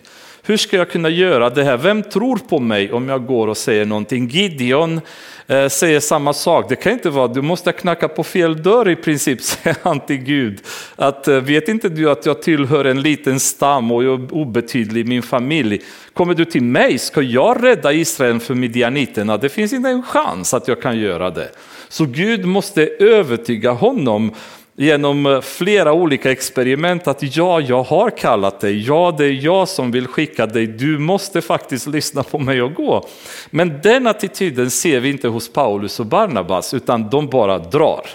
Hur 0.47 0.57
ska 0.57 0.77
jag 0.77 0.89
kunna 0.89 1.09
göra 1.09 1.49
det 1.49 1.63
här? 1.63 1.77
Vem 1.77 2.03
tror 2.03 2.37
på 2.37 2.59
mig 2.59 2.91
om 2.91 3.09
jag 3.09 3.25
går 3.25 3.47
och 3.47 3.57
säger 3.57 3.85
någonting? 3.85 4.27
Gideon 4.27 5.01
eh, 5.47 5.67
säger 5.67 5.99
samma 5.99 6.33
sak. 6.33 6.69
Det 6.69 6.75
kan 6.75 6.91
inte 6.93 7.09
vara, 7.09 7.27
du 7.27 7.41
måste 7.41 7.71
knacka 7.71 8.07
på 8.07 8.23
fel 8.23 8.63
dörr 8.63 8.89
i 8.89 8.95
princip, 8.95 9.41
säger 9.43 9.77
han 9.81 9.99
till 9.99 10.17
Gud. 10.17 10.59
Att, 10.95 11.27
eh, 11.27 11.35
vet 11.35 11.67
inte 11.67 11.89
du 11.89 12.09
att 12.09 12.25
jag 12.25 12.41
tillhör 12.41 12.85
en 12.85 13.01
liten 13.01 13.39
stam 13.39 13.91
och 13.91 14.03
jag 14.03 14.21
är 14.21 14.33
obetydlig 14.33 15.01
i 15.01 15.03
min 15.03 15.23
familj? 15.23 15.81
Kommer 16.13 16.33
du 16.33 16.45
till 16.45 16.63
mig, 16.63 16.97
ska 16.97 17.21
jag 17.21 17.63
rädda 17.63 17.93
Israel 17.93 18.39
för 18.39 18.55
midjaniterna? 18.55 19.37
Det 19.37 19.49
finns 19.49 19.73
inte 19.73 19.89
en 19.89 20.03
chans 20.03 20.53
att 20.53 20.67
jag 20.67 20.81
kan 20.81 20.99
göra 20.99 21.29
det. 21.29 21.49
Så 21.89 22.05
Gud 22.05 22.45
måste 22.45 22.87
övertyga 22.99 23.71
honom 23.71 24.31
genom 24.75 25.25
eh, 25.25 25.41
flera 25.41 25.93
olika 25.93 26.31
experiment 26.31 27.07
att 27.07 27.37
ja, 27.37 27.61
jag 27.61 27.83
har 27.83 28.09
kallat 28.09 28.59
dig, 28.59 28.87
ja, 28.87 29.15
det 29.17 29.25
är 29.25 29.31
jag 29.31 29.67
som 29.67 29.91
vill 29.91 30.07
skicka 30.07 30.45
dig, 30.45 30.67
du 30.67 30.97
måste 30.97 31.41
faktiskt 31.41 31.87
lyssna 31.87 32.23
på 32.23 32.39
mig 32.39 32.61
och 32.61 32.73
gå. 32.73 33.07
Men 33.49 33.79
den 33.83 34.07
attityden 34.07 34.71
ser 34.71 34.99
vi 34.99 35.09
inte 35.09 35.27
hos 35.27 35.53
Paulus 35.53 35.99
och 35.99 36.05
Barnabas, 36.05 36.73
utan 36.73 37.09
de 37.09 37.27
bara 37.27 37.59
drar 37.59 38.05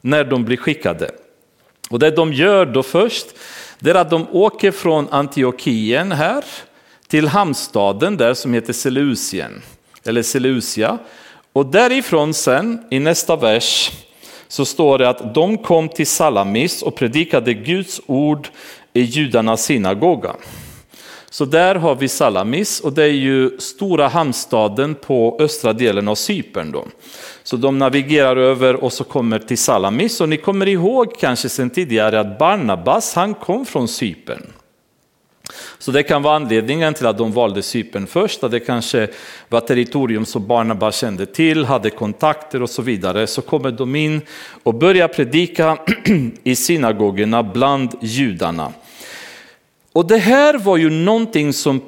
när 0.00 0.24
de 0.24 0.44
blir 0.44 0.56
skickade. 0.56 1.10
Och 1.90 1.98
det 1.98 2.10
de 2.10 2.32
gör 2.32 2.66
då 2.66 2.82
först, 2.82 3.26
det 3.78 3.90
är 3.90 3.94
att 3.94 4.10
de 4.10 4.26
åker 4.32 4.70
från 4.70 5.08
Antiochien 5.10 6.12
här 6.12 6.44
till 7.08 7.28
hamnstaden 7.28 8.16
där 8.16 8.34
som 8.34 8.54
heter 8.54 8.72
Seleucien, 8.72 9.62
eller 10.04 10.22
Seleucia. 10.22 10.98
Och 11.52 11.66
därifrån 11.66 12.34
sen, 12.34 12.86
i 12.90 12.98
nästa 12.98 13.36
vers, 13.36 13.90
så 14.48 14.64
står 14.64 14.98
det 14.98 15.08
att 15.08 15.34
de 15.34 15.58
kom 15.58 15.88
till 15.88 16.06
Salamis 16.06 16.82
och 16.82 16.94
predikade 16.94 17.54
Guds 17.54 18.00
ord 18.06 18.48
i 18.92 19.00
judarnas 19.00 19.64
synagoga. 19.64 20.36
Så 21.30 21.44
där 21.44 21.74
har 21.74 21.94
vi 21.94 22.08
Salamis 22.08 22.80
och 22.80 22.92
det 22.92 23.02
är 23.02 23.08
ju 23.08 23.58
stora 23.58 24.08
hamnstaden 24.08 24.94
på 24.94 25.36
östra 25.40 25.72
delen 25.72 26.08
av 26.08 26.14
Cypern. 26.14 26.72
Då. 26.72 26.84
Så 27.42 27.56
de 27.56 27.78
navigerar 27.78 28.36
över 28.36 28.84
och 28.84 28.92
så 28.92 29.04
kommer 29.04 29.38
till 29.38 29.58
Salamis 29.58 30.20
och 30.20 30.28
ni 30.28 30.36
kommer 30.36 30.68
ihåg 30.68 31.18
kanske 31.18 31.48
sedan 31.48 31.70
tidigare 31.70 32.20
att 32.20 32.38
Barnabas 32.38 33.14
han 33.14 33.34
kom 33.34 33.66
från 33.66 33.88
Cypern. 33.88 34.52
Så 35.78 35.90
det 35.90 36.02
kan 36.02 36.22
vara 36.22 36.36
anledningen 36.36 36.94
till 36.94 37.06
att 37.06 37.18
de 37.18 37.32
valde 37.32 37.62
Cypern 37.62 38.06
först, 38.06 38.44
att 38.44 38.50
det 38.50 38.60
kanske 38.60 39.08
var 39.48 39.60
territorium 39.60 40.26
som 40.26 40.46
Barnabas 40.46 40.96
kände 40.96 41.26
till, 41.26 41.64
hade 41.64 41.90
kontakter 41.90 42.62
och 42.62 42.70
så 42.70 42.82
vidare. 42.82 43.26
Så 43.26 43.42
kommer 43.42 43.70
de 43.70 43.96
in 43.96 44.20
och 44.62 44.74
börjar 44.74 45.08
predika 45.08 45.78
i 46.44 46.56
synagogorna 46.56 47.42
bland 47.42 47.90
judarna. 48.00 48.72
Och 49.92 50.06
det 50.06 50.18
här 50.18 50.58
var 50.58 50.76
ju 50.76 50.90
någonting 50.90 51.52
som 51.52 51.80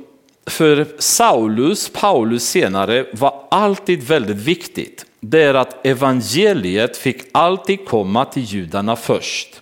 för 0.47 0.87
Saulus, 0.99 1.89
Paulus 1.89 2.49
senare, 2.49 3.07
var 3.13 3.45
alltid 3.51 4.03
väldigt 4.03 4.37
viktigt. 4.37 5.05
Det 5.21 5.43
är 5.43 5.55
att 5.55 5.87
evangeliet 5.87 6.97
fick 6.97 7.23
alltid 7.33 7.89
komma 7.89 8.25
till 8.25 8.43
judarna 8.43 8.97
först. 8.97 9.61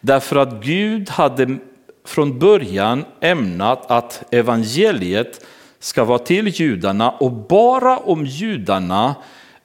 Därför 0.00 0.36
att 0.36 0.64
Gud 0.64 1.10
hade 1.10 1.58
från 2.04 2.38
början 2.38 3.04
ämnat 3.20 3.90
att 3.90 4.24
evangeliet 4.30 5.46
ska 5.78 6.04
vara 6.04 6.18
till 6.18 6.48
judarna 6.48 7.10
och 7.10 7.32
bara 7.32 7.98
om 7.98 8.26
judarna 8.26 9.14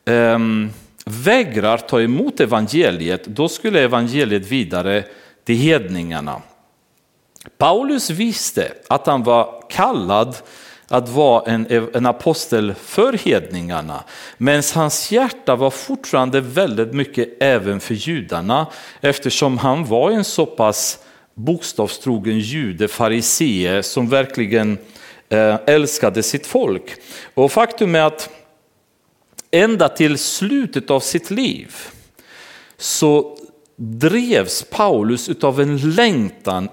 eh, 0.06 0.40
vägrar 1.06 1.78
ta 1.78 2.02
emot 2.02 2.40
evangeliet, 2.40 3.26
då 3.26 3.48
skulle 3.50 3.82
evangeliet 3.82 4.52
vidare 4.52 5.04
till 5.44 5.56
hedningarna. 5.56 6.42
Paulus 7.58 8.10
visste 8.10 8.72
att 8.88 9.08
han 9.08 9.24
var 9.24 9.64
kallad 9.70 10.36
att 10.88 11.10
vara 11.10 11.52
en, 11.52 11.90
en 11.94 12.06
apostel 12.06 12.74
för 12.74 13.14
hedningarna. 13.14 14.04
Men 14.38 14.64
hans 14.76 15.12
hjärta 15.12 15.56
var 15.56 15.70
fortfarande 15.70 16.42
väldigt 16.42 16.94
mycket 16.94 17.30
även 17.40 17.80
för 17.80 17.94
judarna 17.94 18.68
eftersom 19.02 19.58
han 19.58 19.86
var 19.86 20.12
en 20.12 20.24
så 20.24 20.46
pass 20.46 21.00
bokstavstrogen 21.40 22.40
jude, 22.40 22.88
farisee 22.88 23.84
som 23.84 24.10
verkligen 24.10 24.78
eh, 25.30 25.56
älskade 25.66 26.24
sitt 26.24 26.48
folk. 26.48 26.96
Och 27.34 27.52
faktum 27.52 27.96
är 27.96 28.02
att 28.02 28.30
ända 29.52 29.90
till 29.90 30.18
slutet 30.18 30.92
av 30.92 31.00
sitt 31.00 31.32
liv 31.32 31.76
så 32.78 33.38
drevs 33.76 34.64
Paulus 34.64 35.30
av 35.44 35.62
en 35.62 35.78
längtan 35.78 36.70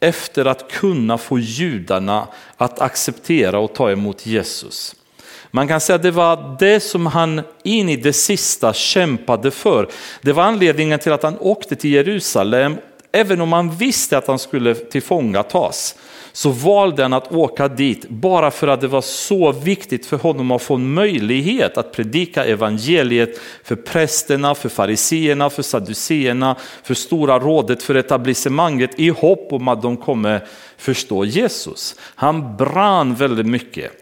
efter 0.00 0.44
att 0.44 0.72
kunna 0.72 1.18
få 1.18 1.38
judarna 1.38 2.28
att 2.56 2.80
acceptera 2.80 3.58
och 3.58 3.74
ta 3.74 3.90
emot 3.90 4.26
Jesus. 4.26 4.96
Man 5.50 5.68
kan 5.68 5.80
säga 5.80 5.96
att 5.96 6.02
det 6.02 6.10
var 6.10 6.56
det 6.58 6.80
som 6.80 7.06
han 7.06 7.42
in 7.62 7.88
i 7.88 7.96
det 7.96 8.12
sista 8.12 8.72
kämpade 8.72 9.50
för. 9.50 9.88
Det 10.22 10.32
var 10.32 10.42
anledningen 10.42 10.98
till 10.98 11.12
att 11.12 11.22
han 11.22 11.38
åkte 11.38 11.76
till 11.76 11.92
Jerusalem 11.92 12.76
Även 13.12 13.40
om 13.40 13.52
han 13.52 13.70
visste 13.70 14.18
att 14.18 14.26
han 14.26 14.38
skulle 14.38 14.74
tillfångatas 14.74 15.96
så 16.32 16.50
valde 16.50 17.02
han 17.02 17.12
att 17.12 17.32
åka 17.32 17.68
dit 17.68 18.08
bara 18.08 18.50
för 18.50 18.68
att 18.68 18.80
det 18.80 18.88
var 18.88 19.00
så 19.00 19.52
viktigt 19.52 20.06
för 20.06 20.16
honom 20.16 20.50
att 20.50 20.62
få 20.62 20.74
en 20.74 20.94
möjlighet 20.94 21.78
att 21.78 21.92
predika 21.92 22.44
evangeliet 22.44 23.40
för 23.64 23.76
prästerna, 23.76 24.54
för 24.54 24.68
fariseerna, 24.68 25.50
för 25.50 25.62
saduceerna, 25.62 26.56
för 26.82 26.94
stora 26.94 27.38
rådet, 27.38 27.82
för 27.82 27.94
etablissemanget 27.94 29.00
i 29.00 29.08
hopp 29.08 29.52
om 29.52 29.68
att 29.68 29.82
de 29.82 29.96
kommer 29.96 30.46
förstå 30.76 31.24
Jesus. 31.24 31.96
Han 32.14 32.56
brann 32.56 33.14
väldigt 33.14 33.46
mycket 33.46 33.92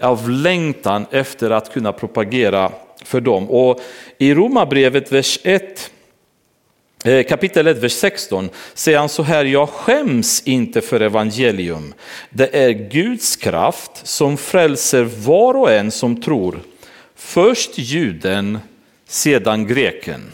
av 0.00 0.30
längtan 0.30 1.06
efter 1.10 1.50
att 1.50 1.72
kunna 1.72 1.92
propagera 1.92 2.72
för 3.04 3.20
dem. 3.20 3.50
Och 3.50 3.80
i 4.18 4.34
Romarbrevet 4.34 5.12
vers 5.12 5.38
1 5.42 5.90
Eh, 7.04 7.26
kapitel 7.26 7.66
1, 7.66 7.78
vers 7.78 7.92
16 7.92 8.50
säger 8.74 8.98
han 8.98 9.08
så 9.08 9.22
här, 9.22 9.44
jag 9.44 9.68
skäms 9.68 10.42
inte 10.44 10.80
för 10.80 11.00
evangelium. 11.00 11.94
Det 12.30 12.56
är 12.56 12.70
Guds 12.70 13.36
kraft 13.36 13.90
som 14.06 14.36
frälser 14.36 15.04
var 15.04 15.54
och 15.54 15.72
en 15.72 15.90
som 15.90 16.22
tror. 16.22 16.60
Först 17.16 17.78
juden, 17.78 18.58
sedan 19.08 19.66
greken. 19.66 20.32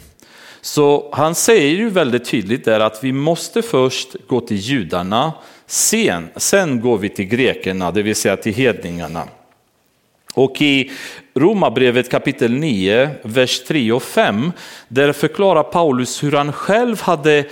Så 0.60 1.08
han 1.12 1.34
säger 1.34 1.76
ju 1.76 1.90
väldigt 1.90 2.24
tydligt 2.24 2.64
där 2.64 2.80
att 2.80 3.04
vi 3.04 3.12
måste 3.12 3.62
först 3.62 4.16
gå 4.26 4.40
till 4.40 4.56
judarna, 4.56 5.32
sen, 5.66 6.28
sen 6.36 6.80
går 6.80 6.98
vi 6.98 7.08
till 7.08 7.24
grekerna, 7.24 7.90
det 7.90 8.02
vill 8.02 8.16
säga 8.16 8.36
till 8.36 8.54
hedningarna. 8.54 9.28
Och 10.34 10.62
i 10.62 10.90
Romarbrevet 11.34 12.10
kapitel 12.10 12.52
9, 12.52 13.10
vers 13.22 13.64
3 13.64 13.92
och 13.92 14.02
5, 14.02 14.52
där 14.88 15.12
förklarar 15.12 15.62
Paulus 15.62 16.22
hur 16.22 16.32
han 16.32 16.52
själv 16.52 17.00
hade 17.00 17.44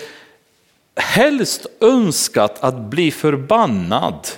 helst 0.96 1.66
önskat 1.80 2.64
att 2.64 2.78
bli 2.78 3.10
förbannad 3.10 4.28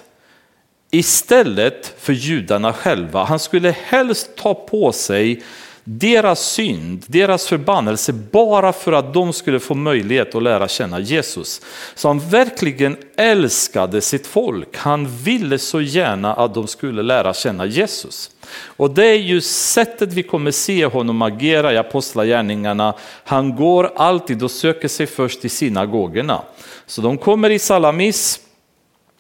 istället 0.91 1.95
för 1.99 2.13
judarna 2.13 2.73
själva. 2.73 3.25
Han 3.25 3.39
skulle 3.39 3.71
helst 3.71 4.37
ta 4.37 4.55
på 4.55 4.93
sig 4.93 5.43
deras 5.85 6.41
synd, 6.41 7.05
deras 7.07 7.47
förbannelse 7.47 8.13
bara 8.13 8.73
för 8.73 8.93
att 8.93 9.15
de 9.15 9.33
skulle 9.33 9.61
få 9.61 9.75
möjlighet 9.75 10.35
att 10.35 10.43
lära 10.43 10.69
känna 10.69 11.01
Jesus. 11.01 11.61
Så 11.95 12.09
han 12.09 12.19
verkligen 12.19 12.97
älskade 13.17 14.01
sitt 14.01 14.27
folk. 14.27 14.77
Han 14.77 15.07
ville 15.09 15.59
så 15.59 15.81
gärna 15.81 16.35
att 16.35 16.55
de 16.55 16.67
skulle 16.67 17.03
lära 17.03 17.35
känna 17.35 17.67
Jesus. 17.67 18.31
Och 18.53 18.91
det 18.91 19.07
är 19.07 19.19
ju 19.19 19.41
sättet 19.41 20.13
vi 20.13 20.23
kommer 20.23 20.51
se 20.51 20.87
honom 20.87 21.23
agera 21.23 21.73
i 21.73 21.77
apostlagärningarna. 21.77 22.95
Han 23.25 23.57
går 23.57 23.93
alltid 23.97 24.43
och 24.43 24.51
söker 24.51 24.89
sig 24.89 25.07
först 25.07 25.41
till 25.41 25.51
synagogorna. 25.51 26.43
Så 26.87 27.01
de 27.01 27.19
kommer 27.19 27.51
i 27.51 27.59
Salamis, 27.59 28.41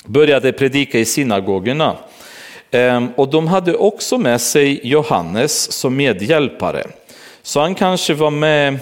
började 0.04 0.52
predika 0.52 0.98
i 0.98 1.04
synagogorna. 1.04 1.96
Ehm, 2.70 3.08
och 3.16 3.28
de 3.28 3.46
hade 3.46 3.74
också 3.74 4.18
med 4.18 4.40
sig 4.40 4.80
Johannes 4.88 5.72
som 5.72 5.96
medhjälpare. 5.96 6.86
Så 7.42 7.60
han 7.60 7.74
kanske 7.74 8.14
var 8.14 8.30
med, 8.30 8.78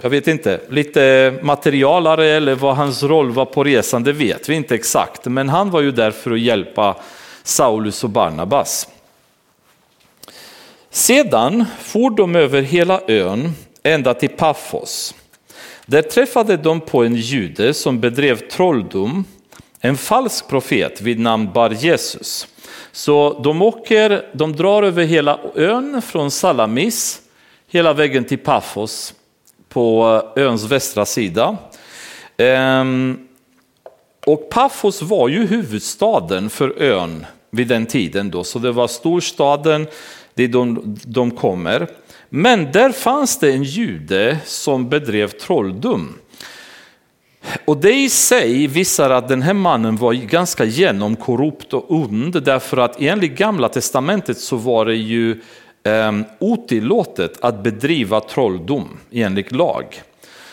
jag 0.00 0.10
vet 0.10 0.28
inte, 0.28 0.60
lite 0.68 1.34
materialare 1.42 2.26
eller 2.26 2.54
vad 2.54 2.76
hans 2.76 3.02
roll 3.02 3.30
var 3.30 3.44
på 3.44 3.64
resan, 3.64 4.02
det 4.02 4.12
vet 4.12 4.48
vi 4.48 4.54
inte 4.54 4.74
exakt. 4.74 5.24
Men 5.24 5.48
han 5.48 5.70
var 5.70 5.80
ju 5.80 5.90
där 5.90 6.10
för 6.10 6.30
att 6.30 6.40
hjälpa 6.40 6.96
Saulus 7.46 8.04
och 8.04 8.10
Barnabas. 8.10 8.88
Sedan 10.90 11.64
for 11.80 12.10
de 12.10 12.36
över 12.36 12.62
hela 12.62 13.00
ön 13.08 13.52
ända 13.82 14.14
till 14.14 14.28
Paphos. 14.28 15.14
Där 15.86 16.02
träffade 16.02 16.56
de 16.56 16.80
på 16.80 17.04
en 17.04 17.14
jude 17.14 17.74
som 17.74 18.00
bedrev 18.00 18.48
trolldom, 18.48 19.24
en 19.80 19.96
falsk 19.96 20.48
profet 20.48 21.00
vid 21.00 21.20
namn 21.20 21.52
Bar 21.52 21.70
Jesus. 21.70 22.46
Så 22.92 23.40
de 23.44 23.62
åker, 23.62 24.28
de 24.32 24.56
drar 24.56 24.82
över 24.82 25.04
hela 25.04 25.38
ön 25.54 26.02
från 26.02 26.30
Salamis 26.30 27.20
hela 27.68 27.92
vägen 27.92 28.24
till 28.24 28.38
Paphos 28.38 29.14
på 29.68 30.22
öns 30.36 30.64
västra 30.64 31.06
sida. 31.06 31.56
Ehm, 32.36 33.28
och 34.26 34.50
Paphos 34.50 35.02
var 35.02 35.28
ju 35.28 35.46
huvudstaden 35.46 36.50
för 36.50 36.82
ön 36.82 37.26
vid 37.50 37.68
den 37.68 37.86
tiden 37.86 38.30
då, 38.30 38.44
så 38.44 38.58
det 38.58 38.72
var 38.72 38.88
storstaden 38.88 39.86
dit 40.34 40.52
de, 40.52 40.96
de 41.04 41.30
kommer. 41.30 41.88
Men 42.28 42.72
där 42.72 42.92
fanns 42.92 43.38
det 43.38 43.52
en 43.52 43.62
jude 43.62 44.38
som 44.44 44.88
bedrev 44.88 45.28
trolldom. 45.28 46.14
Och 47.64 47.76
det 47.76 47.92
i 47.92 48.08
sig 48.08 48.66
visar 48.66 49.10
att 49.10 49.28
den 49.28 49.42
här 49.42 49.54
mannen 49.54 49.96
var 49.96 50.12
ganska 50.12 50.64
genomkorrupt 50.64 51.72
och 51.72 51.92
ond 51.92 52.42
därför 52.42 52.76
att 52.76 53.00
enligt 53.00 53.38
gamla 53.38 53.68
testamentet 53.68 54.38
så 54.38 54.56
var 54.56 54.84
det 54.84 54.94
ju 54.94 55.30
eh, 55.82 56.12
otillåtet 56.38 57.38
att 57.40 57.62
bedriva 57.62 58.20
trolldom 58.20 58.88
enligt 59.12 59.52
lag. 59.52 60.02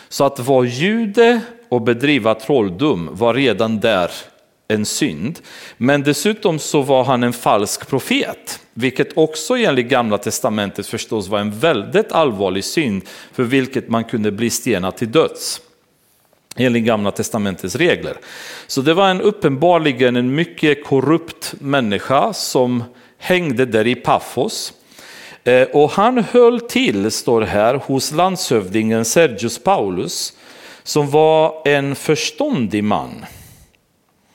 Så 0.08 0.24
att 0.24 0.38
vara 0.38 0.66
jude 0.66 1.40
och 1.68 1.82
bedriva 1.82 2.34
trolldom 2.34 3.08
var 3.12 3.34
redan 3.34 3.80
där 3.80 4.10
en 4.68 4.84
synd. 4.84 5.38
Men 5.76 6.02
dessutom 6.02 6.58
så 6.58 6.82
var 6.82 7.04
han 7.04 7.22
en 7.22 7.32
falsk 7.32 7.88
profet, 7.88 8.60
vilket 8.74 9.16
också 9.16 9.56
enligt 9.56 9.88
gamla 9.88 10.18
testamentet 10.18 10.86
förstås 10.86 11.28
var 11.28 11.38
en 11.38 11.58
väldigt 11.58 12.12
allvarlig 12.12 12.64
synd 12.64 13.02
för 13.32 13.42
vilket 13.42 13.88
man 13.88 14.04
kunde 14.04 14.32
bli 14.32 14.50
stenad 14.50 14.96
till 14.96 15.12
döds. 15.12 15.60
Enligt 16.56 16.84
gamla 16.84 17.10
testamentets 17.10 17.76
regler. 17.76 18.16
Så 18.66 18.80
det 18.80 18.94
var 18.94 19.08
en 19.08 19.20
uppenbarligen 19.20 20.16
en 20.16 20.34
mycket 20.34 20.84
korrupt 20.84 21.54
människa 21.60 22.32
som 22.32 22.84
hängde 23.18 23.66
där 23.66 23.86
i 23.86 23.94
Paphos. 23.94 24.72
Eh, 25.44 25.62
och 25.62 25.90
han 25.90 26.24
höll 26.24 26.60
till, 26.60 27.10
står 27.10 27.42
här, 27.42 27.74
hos 27.74 28.12
landshövdingen 28.12 29.04
Sergius 29.04 29.58
Paulus 29.58 30.32
som 30.82 31.10
var 31.10 31.62
en 31.64 31.94
förståndig 31.94 32.84
man. 32.84 33.24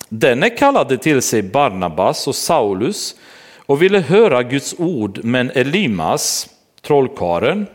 Denne 0.10 0.50
kallade 0.50 0.98
till 0.98 1.22
sig 1.22 1.42
Barnabas 1.42 2.28
och 2.28 2.36
Saulus 2.36 3.16
och 3.58 3.82
ville 3.82 4.00
höra 4.00 4.44
Guds 4.44 4.76
ord, 4.78 5.20
men 5.24 5.52
Elimas, 5.52 6.50
trollkaren, 6.82 7.68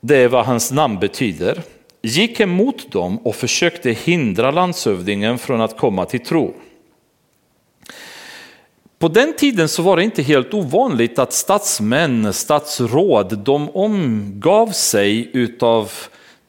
det 0.00 0.16
är 0.16 0.28
vad 0.28 0.46
hans 0.46 0.72
namn 0.72 0.98
betyder, 0.98 1.62
gick 2.02 2.40
emot 2.40 2.92
dem 2.92 3.18
och 3.18 3.34
försökte 3.34 3.90
hindra 3.90 4.50
landshövdingen 4.50 5.38
från 5.38 5.60
att 5.60 5.78
komma 5.78 6.04
till 6.04 6.20
tro. 6.20 6.54
På 8.98 9.08
den 9.08 9.32
tiden 9.36 9.68
så 9.68 9.82
var 9.82 9.96
det 9.96 10.04
inte 10.04 10.22
helt 10.22 10.54
ovanligt 10.54 11.18
att 11.18 11.32
statsmän, 11.32 12.32
statsråd, 12.32 13.38
de 13.38 13.70
omgav 13.70 14.66
sig 14.66 15.30
utav 15.32 15.92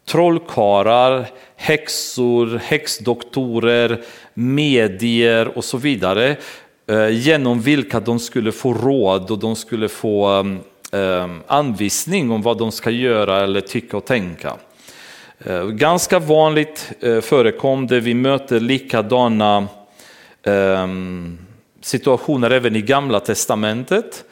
trollkarlar, 0.08 1.28
häxor, 1.56 2.62
häxdoktorer, 2.64 4.02
medier 4.34 5.58
och 5.58 5.66
så 5.66 5.78
vidare 5.78 6.36
eh, 6.90 7.10
genom 7.10 7.62
vilka 7.62 8.00
de 8.00 8.20
skulle 8.20 8.52
få 8.52 8.74
råd 8.74 9.32
och 9.32 9.40
de 9.40 9.56
skulle 9.56 9.90
få 9.90 10.40
eh, 10.92 11.02
eh, 11.02 11.30
anvisning 11.48 12.32
om 12.32 12.42
vad 12.42 12.58
de 12.58 12.72
ska 12.72 12.90
göra 12.90 13.44
eller 13.44 13.62
tycka 13.62 13.98
och 13.98 14.06
tänka. 14.06 14.54
Ganska 15.72 16.20
vanligt 16.20 16.92
förekom 17.22 17.88
det, 17.88 18.00
vi 18.00 18.14
möter 18.14 18.60
likadana 18.60 19.68
situationer 21.82 22.52
även 22.52 22.76
i 22.76 22.82
gamla 22.82 23.20
testamentet. 23.20 24.24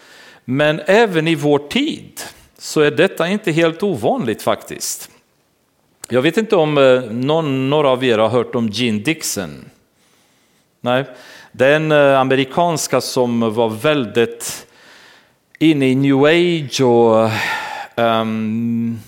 Men 0.45 0.81
även 0.85 1.27
i 1.27 1.35
vår 1.35 1.59
tid 1.59 2.21
så 2.57 2.81
är 2.81 2.91
detta 2.91 3.27
inte 3.27 3.51
helt 3.51 3.83
ovanligt 3.83 4.41
faktiskt. 4.41 5.09
Jag 6.09 6.21
vet 6.21 6.37
inte 6.37 6.55
om 6.55 6.77
eh, 6.77 7.01
någon, 7.01 7.69
några 7.69 7.89
av 7.89 8.03
er 8.03 8.17
har 8.17 8.29
hört 8.29 8.55
om 8.55 8.69
Gene 8.69 8.99
Dixon. 8.99 9.65
Nej, 10.81 11.05
den 11.51 11.91
eh, 11.91 12.19
amerikanska 12.19 13.01
som 13.01 13.53
var 13.53 13.69
väldigt 13.69 14.67
inne 15.59 15.87
i 15.87 15.95
new 15.95 16.23
age 16.23 16.81
och 16.81 17.29
um, 17.95 18.99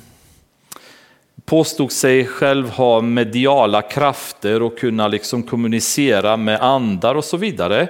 påstod 1.45 1.91
sig 1.91 2.25
själv 2.25 2.69
ha 2.69 3.01
mediala 3.01 3.81
krafter 3.81 4.61
och 4.61 4.77
kunna 4.77 5.07
liksom 5.07 5.43
kommunicera 5.43 6.37
med 6.37 6.61
andar 6.61 7.15
och 7.15 7.25
så 7.25 7.37
vidare. 7.37 7.87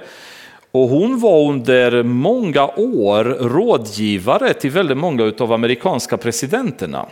Och 0.70 0.88
hon 0.88 1.20
var 1.20 1.48
under 1.50 2.02
många 2.02 2.66
år 2.66 3.24
rådgivare 3.24 4.54
till 4.54 4.70
väldigt 4.70 4.98
många 4.98 5.32
av 5.38 5.52
amerikanska 5.52 6.16
presidenterna. 6.16 7.06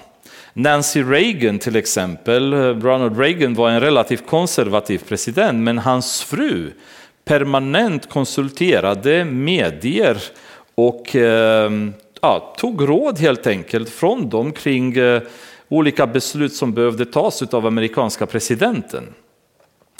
Nancy 0.58 1.02
Reagan 1.02 1.58
till 1.58 1.76
exempel, 1.76 2.52
eh, 2.52 2.58
Ronald 2.58 3.18
Reagan 3.18 3.54
var 3.54 3.70
en 3.70 3.80
relativt 3.80 4.26
konservativ 4.26 4.98
president 5.08 5.58
men 5.58 5.78
hans 5.78 6.22
fru 6.22 6.72
permanent 7.24 8.08
konsulterade 8.08 9.24
medier 9.24 10.22
och 10.74 11.16
eh, 11.16 11.70
ja, 12.20 12.54
tog 12.58 12.88
råd 12.88 13.18
helt 13.18 13.46
enkelt 13.46 13.88
från 13.88 14.28
dem 14.28 14.52
kring 14.52 14.96
eh, 14.96 15.22
olika 15.68 16.06
beslut 16.06 16.54
som 16.54 16.72
behövde 16.72 17.04
tas 17.04 17.42
av 17.42 17.66
amerikanska 17.66 18.26
presidenten. 18.26 19.14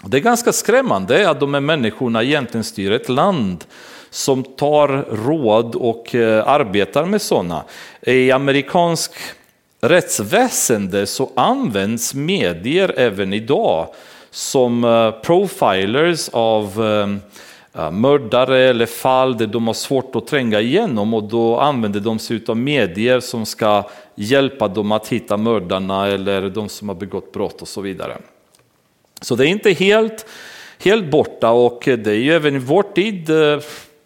Det 0.05 0.17
är 0.17 0.21
ganska 0.21 0.53
skrämmande 0.53 1.31
att 1.31 1.41
de 1.41 1.55
här 1.55 1.61
människorna 1.61 2.23
egentligen 2.23 2.65
styr 2.65 2.93
ett 2.93 3.09
land 3.09 3.65
som 4.11 4.45
tar 4.45 4.89
råd 5.27 5.75
och 5.75 6.15
arbetar 6.45 7.05
med 7.05 7.23
sådana. 7.23 7.65
I 8.03 8.31
amerikansk 8.31 9.13
rättsväsende 9.89 11.07
så 11.07 11.31
används 11.37 12.15
medier 12.15 12.95
även 12.97 13.33
idag 13.33 13.89
som 14.31 14.85
eh, 14.85 15.11
profilers 15.11 16.29
av 16.29 16.85
eh, 16.85 17.83
eh, 17.83 17.91
mördare 17.91 18.59
eller 18.59 18.87
fall 18.87 19.39
där 19.39 19.47
de 19.47 19.67
har 19.67 19.75
svårt 19.75 20.17
att 20.17 20.27
tränga 20.27 20.61
igenom. 20.61 21.15
Och 21.15 21.23
då 21.23 21.59
använder 21.59 22.01
de 22.01 22.19
sig 22.19 22.41
av 22.49 22.57
medier 22.57 23.21
som 23.21 23.47
ska 23.47 23.89
hjälpa 24.15 24.69
dem 24.69 24.93
att 24.93 25.09
hitta 25.09 25.37
mördarna 25.37 26.07
eller 26.07 26.51
de 26.51 26.69
som 26.69 26.89
har 26.89 26.97
begått 26.97 27.33
brott 27.33 27.63
och 27.63 27.69
så 27.69 27.81
vidare. 27.81 28.19
Så 29.21 29.35
det 29.35 29.47
är 29.47 29.49
inte 29.49 29.71
helt, 29.71 30.27
helt 30.85 31.11
borta. 31.11 31.51
Och 31.51 31.83
det 31.85 32.07
är 32.07 32.15
ju 32.15 32.33
även 32.33 32.57
i 32.57 32.59
vår 32.59 32.83
tid 32.83 33.31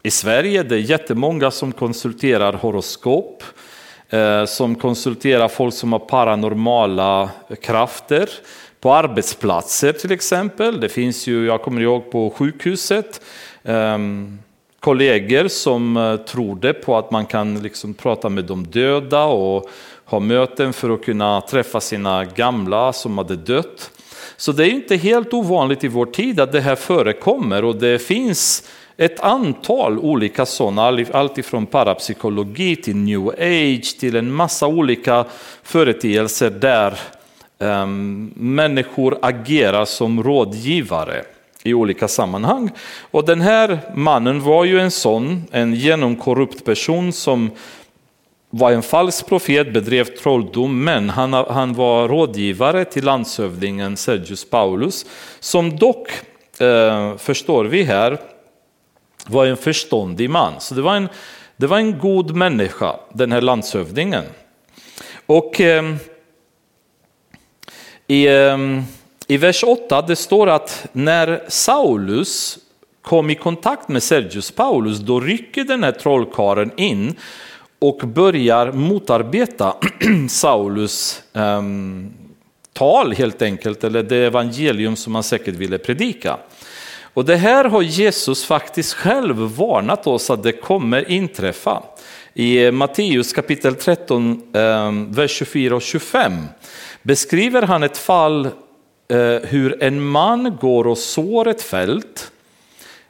i 0.02 0.10
Sverige, 0.10 0.62
det 0.62 0.74
är 0.74 0.78
jättemånga 0.78 1.50
som 1.50 1.72
konsulterar 1.72 2.52
horoskop, 2.52 3.42
eh, 3.42 3.69
Eh, 4.10 4.44
som 4.44 4.74
konsulterar 4.74 5.48
folk 5.48 5.74
som 5.74 5.92
har 5.92 5.98
paranormala 5.98 7.30
krafter 7.62 8.30
på 8.80 8.94
arbetsplatser 8.94 9.92
till 9.92 10.12
exempel. 10.12 10.80
Det 10.80 10.88
finns 10.88 11.26
ju, 11.26 11.46
jag 11.46 11.62
kommer 11.62 11.80
ihåg 11.80 12.10
på 12.10 12.30
sjukhuset, 12.30 13.20
ehm, 13.64 14.38
kollegor 14.80 15.48
som 15.48 15.96
eh, 15.96 16.16
trodde 16.16 16.72
på 16.72 16.98
att 16.98 17.10
man 17.10 17.26
kan 17.26 17.62
liksom 17.62 17.94
prata 17.94 18.28
med 18.28 18.44
de 18.44 18.66
döda 18.66 19.24
och 19.24 19.70
ha 20.04 20.20
möten 20.20 20.72
för 20.72 20.90
att 20.90 21.04
kunna 21.04 21.40
träffa 21.40 21.80
sina 21.80 22.24
gamla 22.24 22.92
som 22.92 23.18
hade 23.18 23.36
dött. 23.36 23.90
Så 24.36 24.52
det 24.52 24.64
är 24.64 24.70
inte 24.70 24.96
helt 24.96 25.34
ovanligt 25.34 25.84
i 25.84 25.88
vår 25.88 26.06
tid 26.06 26.40
att 26.40 26.52
det 26.52 26.60
här 26.60 26.76
förekommer 26.76 27.64
och 27.64 27.76
det 27.76 27.98
finns 27.98 28.70
ett 29.00 29.20
antal 29.20 29.98
olika 29.98 30.46
sådana, 30.46 31.04
alltifrån 31.12 31.66
parapsykologi 31.66 32.76
till 32.76 32.96
new 32.96 33.28
age 33.28 33.98
till 34.00 34.16
en 34.16 34.32
massa 34.32 34.66
olika 34.66 35.24
företeelser 35.62 36.50
där 36.50 36.98
um, 37.58 38.32
människor 38.36 39.18
agerar 39.22 39.84
som 39.84 40.22
rådgivare 40.22 41.22
i 41.62 41.74
olika 41.74 42.08
sammanhang. 42.08 42.70
Och 43.10 43.26
den 43.26 43.40
här 43.40 43.78
mannen 43.94 44.40
var 44.40 44.64
ju 44.64 44.80
en 44.80 44.90
sån, 44.90 45.44
en 45.50 45.74
genomkorrupt 45.74 46.64
person 46.64 47.12
som 47.12 47.50
var 48.50 48.72
en 48.72 48.82
falsk 48.82 49.26
profet, 49.26 49.72
bedrev 49.72 50.04
trolldom, 50.04 50.84
men 50.84 51.10
han, 51.10 51.32
han 51.32 51.74
var 51.74 52.08
rådgivare 52.08 52.84
till 52.84 53.04
landshövdingen 53.04 53.96
Sergius 53.96 54.50
Paulus, 54.50 55.06
som 55.40 55.76
dock, 55.76 56.08
eh, 56.58 57.16
förstår 57.16 57.64
vi 57.64 57.82
här, 57.82 58.18
var 59.30 59.46
en 59.46 59.56
förståndig 59.56 60.30
man. 60.30 60.60
Så 60.60 60.74
det 60.74 60.82
var 60.82 60.96
en, 60.96 61.08
det 61.56 61.66
var 61.66 61.78
en 61.78 61.98
god 61.98 62.36
människa, 62.36 62.96
den 63.12 63.32
här 63.32 63.40
landshövdingen. 63.40 64.24
Och 65.26 65.60
eh, 65.60 65.94
i, 68.06 68.26
eh, 68.26 68.58
i 69.26 69.36
vers 69.36 69.64
8 69.64 70.02
det 70.02 70.16
står 70.16 70.46
att 70.46 70.86
när 70.92 71.44
Saulus 71.48 72.58
kom 73.02 73.30
i 73.30 73.34
kontakt 73.34 73.88
med 73.88 74.02
Sergius 74.02 74.50
Paulus, 74.50 74.98
då 74.98 75.20
rycker 75.20 75.64
den 75.64 75.84
här 75.84 75.92
trollkaren 75.92 76.70
in 76.76 77.14
och 77.78 77.98
börjar 77.98 78.72
motarbeta 78.72 79.76
Saulus 80.28 81.22
eh, 81.32 81.62
tal 82.72 83.12
helt 83.12 83.42
enkelt, 83.42 83.84
eller 83.84 84.02
det 84.02 84.16
evangelium 84.16 84.96
som 84.96 85.14
han 85.14 85.24
säkert 85.24 85.54
ville 85.54 85.78
predika. 85.78 86.38
Och 87.14 87.24
det 87.24 87.36
här 87.36 87.64
har 87.64 87.82
Jesus 87.82 88.44
faktiskt 88.44 88.94
själv 88.94 89.36
varnat 89.36 90.06
oss 90.06 90.30
att 90.30 90.42
det 90.42 90.52
kommer 90.52 91.10
inträffa. 91.10 91.82
I 92.34 92.70
Matteus 92.70 93.32
kapitel 93.32 93.74
13, 93.74 94.42
ehm, 94.54 95.12
vers 95.12 95.30
24 95.30 95.76
och 95.76 95.82
25 95.82 96.46
beskriver 97.02 97.62
han 97.62 97.82
ett 97.82 97.98
fall 97.98 98.46
eh, 99.08 99.38
hur 99.42 99.82
en 99.82 100.02
man 100.02 100.56
går 100.60 100.86
och 100.86 100.98
sår 100.98 101.48
ett 101.48 101.62
fält 101.62 102.32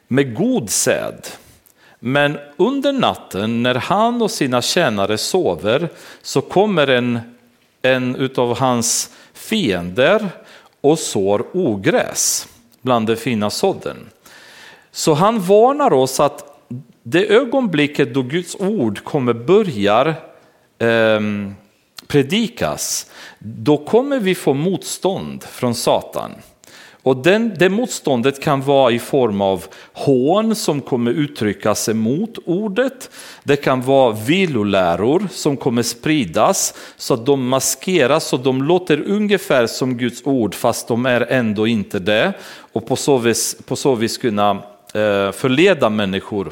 med 0.07 0.35
god 0.35 0.69
säd. 0.69 1.27
Men 1.99 2.37
under 2.57 2.93
natten 2.93 3.63
när 3.63 3.75
han 3.75 4.21
och 4.21 4.31
sina 4.31 4.61
tjänare 4.61 5.17
sover 5.17 5.89
så 6.21 6.41
kommer 6.41 6.87
en, 6.87 7.19
en 7.81 8.29
av 8.35 8.57
hans 8.57 9.09
fiender 9.33 10.29
och 10.81 10.99
sår 10.99 11.45
ogräs 11.53 12.47
bland 12.81 13.07
den 13.07 13.17
fina 13.17 13.49
sådden. 13.49 13.97
Så 14.91 15.13
han 15.13 15.39
varnar 15.39 15.93
oss 15.93 16.19
att 16.19 16.51
det 17.03 17.27
ögonblicket 17.27 18.13
då 18.13 18.21
Guds 18.21 18.55
ord 18.55 19.03
kommer 19.03 19.33
börjar 19.33 20.07
eh, 20.79 21.19
predikas, 22.07 23.11
då 23.39 23.77
kommer 23.77 24.19
vi 24.19 24.35
få 24.35 24.53
motstånd 24.53 25.43
från 25.43 25.75
Satan. 25.75 26.31
Och 27.03 27.17
den, 27.17 27.53
det 27.57 27.69
motståndet 27.69 28.41
kan 28.41 28.61
vara 28.61 28.91
i 28.91 28.99
form 28.99 29.41
av 29.41 29.65
hån 29.93 30.55
som 30.55 30.81
kommer 30.81 31.11
uttryckas 31.11 31.89
emot 31.89 32.37
ordet. 32.45 33.09
Det 33.43 33.55
kan 33.55 33.81
vara 33.81 34.11
viloläror 34.11 35.27
som 35.31 35.57
kommer 35.57 35.83
spridas 35.83 36.73
så 36.97 37.13
att 37.13 37.25
de 37.25 37.47
maskeras 37.47 38.33
och 38.33 38.39
de 38.39 38.63
låter 38.63 39.03
ungefär 39.07 39.67
som 39.67 39.97
Guds 39.97 40.21
ord 40.25 40.55
fast 40.55 40.87
de 40.87 41.05
är 41.05 41.21
ändå 41.21 41.67
inte 41.67 41.99
det. 41.99 42.33
Och 42.73 42.87
på 42.87 42.95
så 42.95 43.17
vis, 43.17 43.57
på 43.65 43.75
så 43.75 43.95
vis 43.95 44.17
kunna 44.17 44.51
eh, 44.93 45.31
förleda 45.31 45.89
människor 45.89 46.51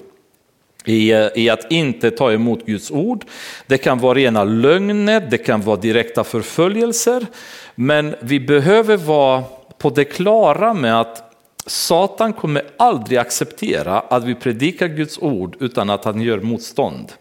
i, 0.86 1.12
i 1.36 1.50
att 1.50 1.72
inte 1.72 2.12
ta 2.12 2.32
emot 2.32 2.66
Guds 2.66 2.92
ord. 2.92 3.26
Det 3.68 3.78
kan 3.78 4.00
vara 4.00 4.14
rena 4.14 4.44
lögner, 4.44 5.28
det 5.30 5.38
kan 5.38 5.62
vara 5.62 5.78
direkta 5.78 6.24
förföljelser. 6.24 7.26
Men 7.76 8.16
vi 8.22 8.40
behöver 8.40 8.98
vara 8.98 9.44
på 9.80 9.90
det 9.90 10.06
klara 10.06 10.74
med 10.74 11.02
att 11.02 11.30
Satan 11.66 12.34
kommer 12.34 12.64
aldrig 12.78 13.18
acceptera 13.18 14.00
att 14.00 14.24
vi 14.24 14.36
predikar 14.36 14.88
Guds 14.88 15.20
ord 15.20 15.56
utan 15.60 15.90
att 15.90 16.06
han 16.06 16.22
gör 16.22 16.40
motstånd. 16.40 17.12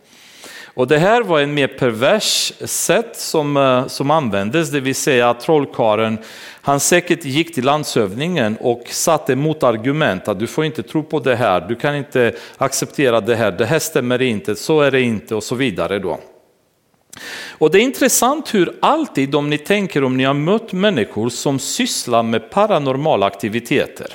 Och 0.79 0.87
det 0.87 0.99
här 0.99 1.23
var 1.23 1.41
en 1.41 1.55
mer 1.55 1.69
pervers 1.69 2.53
sätt 2.61 3.17
som, 3.17 3.57
eh, 3.57 3.87
som 3.87 4.11
användes, 4.11 4.71
det 4.71 4.81
vill 4.81 4.95
säga 4.95 5.31
att 5.31 5.41
trollkaren, 5.41 6.19
han 6.61 6.81
säkert 6.81 7.25
gick 7.25 7.55
till 7.55 7.65
landshövdingen 7.65 8.57
och 8.61 8.83
satte 8.87 9.37
motargument 9.37 10.29
att 10.29 10.39
du 10.39 10.47
får 10.47 10.65
inte 10.65 10.83
tro 10.83 11.03
på 11.03 11.21
det 11.21 11.37
här, 11.37 11.61
du 11.61 11.75
kan 11.75 11.97
inte 11.97 12.33
acceptera 12.59 13.21
det 13.21 13.37
här, 13.37 13.51
det 13.51 13.67
här 13.67 13.79
stämmer 13.79 14.23
inte, 14.23 14.57
så 14.57 14.81
är 14.81 14.91
det 14.91 15.01
inte 15.01 15.35
och 15.35 15.43
så 15.43 15.55
vidare. 15.55 15.99
Då. 15.99 16.19
Och 17.51 17.71
det 17.71 17.79
är 17.79 17.83
intressant 17.83 18.55
hur 18.55 18.73
alltid 18.81 19.35
om 19.35 19.51
ni 19.51 19.59
tänker 19.59 20.05
om 20.05 20.17
ni 20.17 20.25
har 20.25 20.35
mött 20.35 20.73
människor 20.73 21.29
som 21.29 21.59
sysslar 21.59 22.23
med 22.23 22.51
paranormala 22.51 23.27
aktiviteter. 23.27 24.15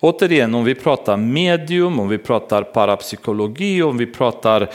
Återigen 0.00 0.54
om 0.54 0.64
vi 0.64 0.74
pratar 0.74 1.16
medium, 1.16 2.00
om 2.00 2.08
vi 2.08 2.18
pratar 2.18 2.62
parapsykologi, 2.62 3.82
om 3.82 3.98
vi 3.98 4.06
pratar 4.06 4.70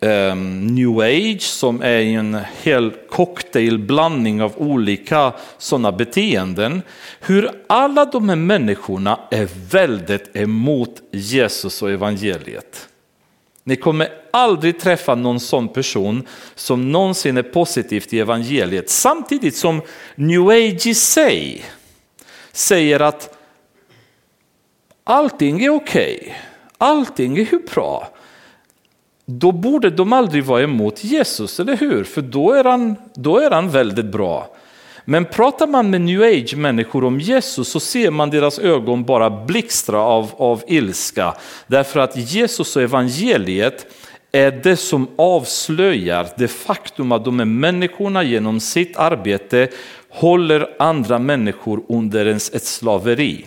um, 0.00 0.66
new 0.66 0.98
age 0.98 1.42
som 1.42 1.82
är 1.82 2.00
en 2.00 2.38
hel 2.62 2.90
cocktailblandning 3.10 4.42
av 4.42 4.52
olika 4.56 5.32
sådana 5.58 5.92
beteenden. 5.92 6.82
Hur 7.20 7.50
alla 7.66 8.04
de 8.04 8.28
här 8.28 8.36
människorna 8.36 9.18
är 9.30 9.48
väldigt 9.70 10.36
emot 10.36 11.02
Jesus 11.10 11.82
och 11.82 11.90
evangeliet. 11.90 12.88
Ni 13.64 13.76
kommer 13.76 14.08
aldrig 14.30 14.80
träffa 14.80 15.14
någon 15.14 15.40
sån 15.40 15.68
person 15.68 16.26
som 16.54 16.92
någonsin 16.92 17.36
är 17.36 17.42
positiv 17.42 18.00
till 18.00 18.20
evangeliet. 18.20 18.90
Samtidigt 18.90 19.56
som 19.56 19.82
new 20.14 20.48
age 20.48 20.86
i 20.86 20.94
sig 20.94 21.64
säger 22.52 23.00
att 23.00 23.38
allting 25.04 25.64
är 25.64 25.70
okej, 25.70 26.18
okay. 26.20 26.34
allting 26.78 27.38
är 27.38 27.44
hur 27.44 27.62
bra. 27.74 28.08
Då 29.26 29.52
borde 29.52 29.90
de 29.90 30.12
aldrig 30.12 30.44
vara 30.44 30.62
emot 30.62 31.04
Jesus, 31.04 31.60
eller 31.60 31.76
hur? 31.76 32.04
För 32.04 32.22
då 32.22 32.52
är 32.52 32.64
han, 32.64 32.96
då 33.14 33.38
är 33.38 33.50
han 33.50 33.70
väldigt 33.70 34.06
bra. 34.06 34.56
Men 35.04 35.24
pratar 35.24 35.66
man 35.66 35.90
med 35.90 36.00
new 36.00 36.22
age 36.22 36.56
människor 36.56 37.04
om 37.04 37.20
Jesus 37.20 37.68
så 37.68 37.80
ser 37.80 38.10
man 38.10 38.30
deras 38.30 38.58
ögon 38.58 39.04
bara 39.04 39.30
blixtra 39.30 40.00
av, 40.00 40.30
av 40.36 40.62
ilska. 40.66 41.34
Därför 41.66 42.00
att 42.00 42.16
Jesus 42.16 42.76
och 42.76 42.82
evangeliet 42.82 43.86
är 44.32 44.50
det 44.50 44.76
som 44.76 45.08
avslöjar 45.16 46.28
det 46.36 46.48
faktum 46.48 47.12
att 47.12 47.24
de 47.24 47.38
här 47.38 47.46
människorna 47.46 48.22
genom 48.22 48.60
sitt 48.60 48.96
arbete 48.96 49.68
håller 50.10 50.70
andra 50.78 51.18
människor 51.18 51.82
under 51.88 52.26
ett 52.26 52.64
slaveri. 52.64 53.46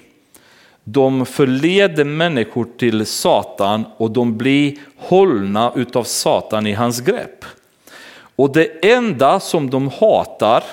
De 0.84 1.26
förleder 1.26 2.04
människor 2.04 2.68
till 2.78 3.06
Satan 3.06 3.86
och 3.98 4.12
de 4.12 4.38
blir 4.38 4.76
hållna 4.98 5.72
utav 5.76 6.04
Satan 6.04 6.68
i 6.68 6.74
hans 6.74 7.00
grepp. 7.00 7.46
Och 8.36 8.54
det 8.54 8.86
enda 8.94 9.40
som 9.40 9.70
de 9.70 9.90
hatar 9.90 10.64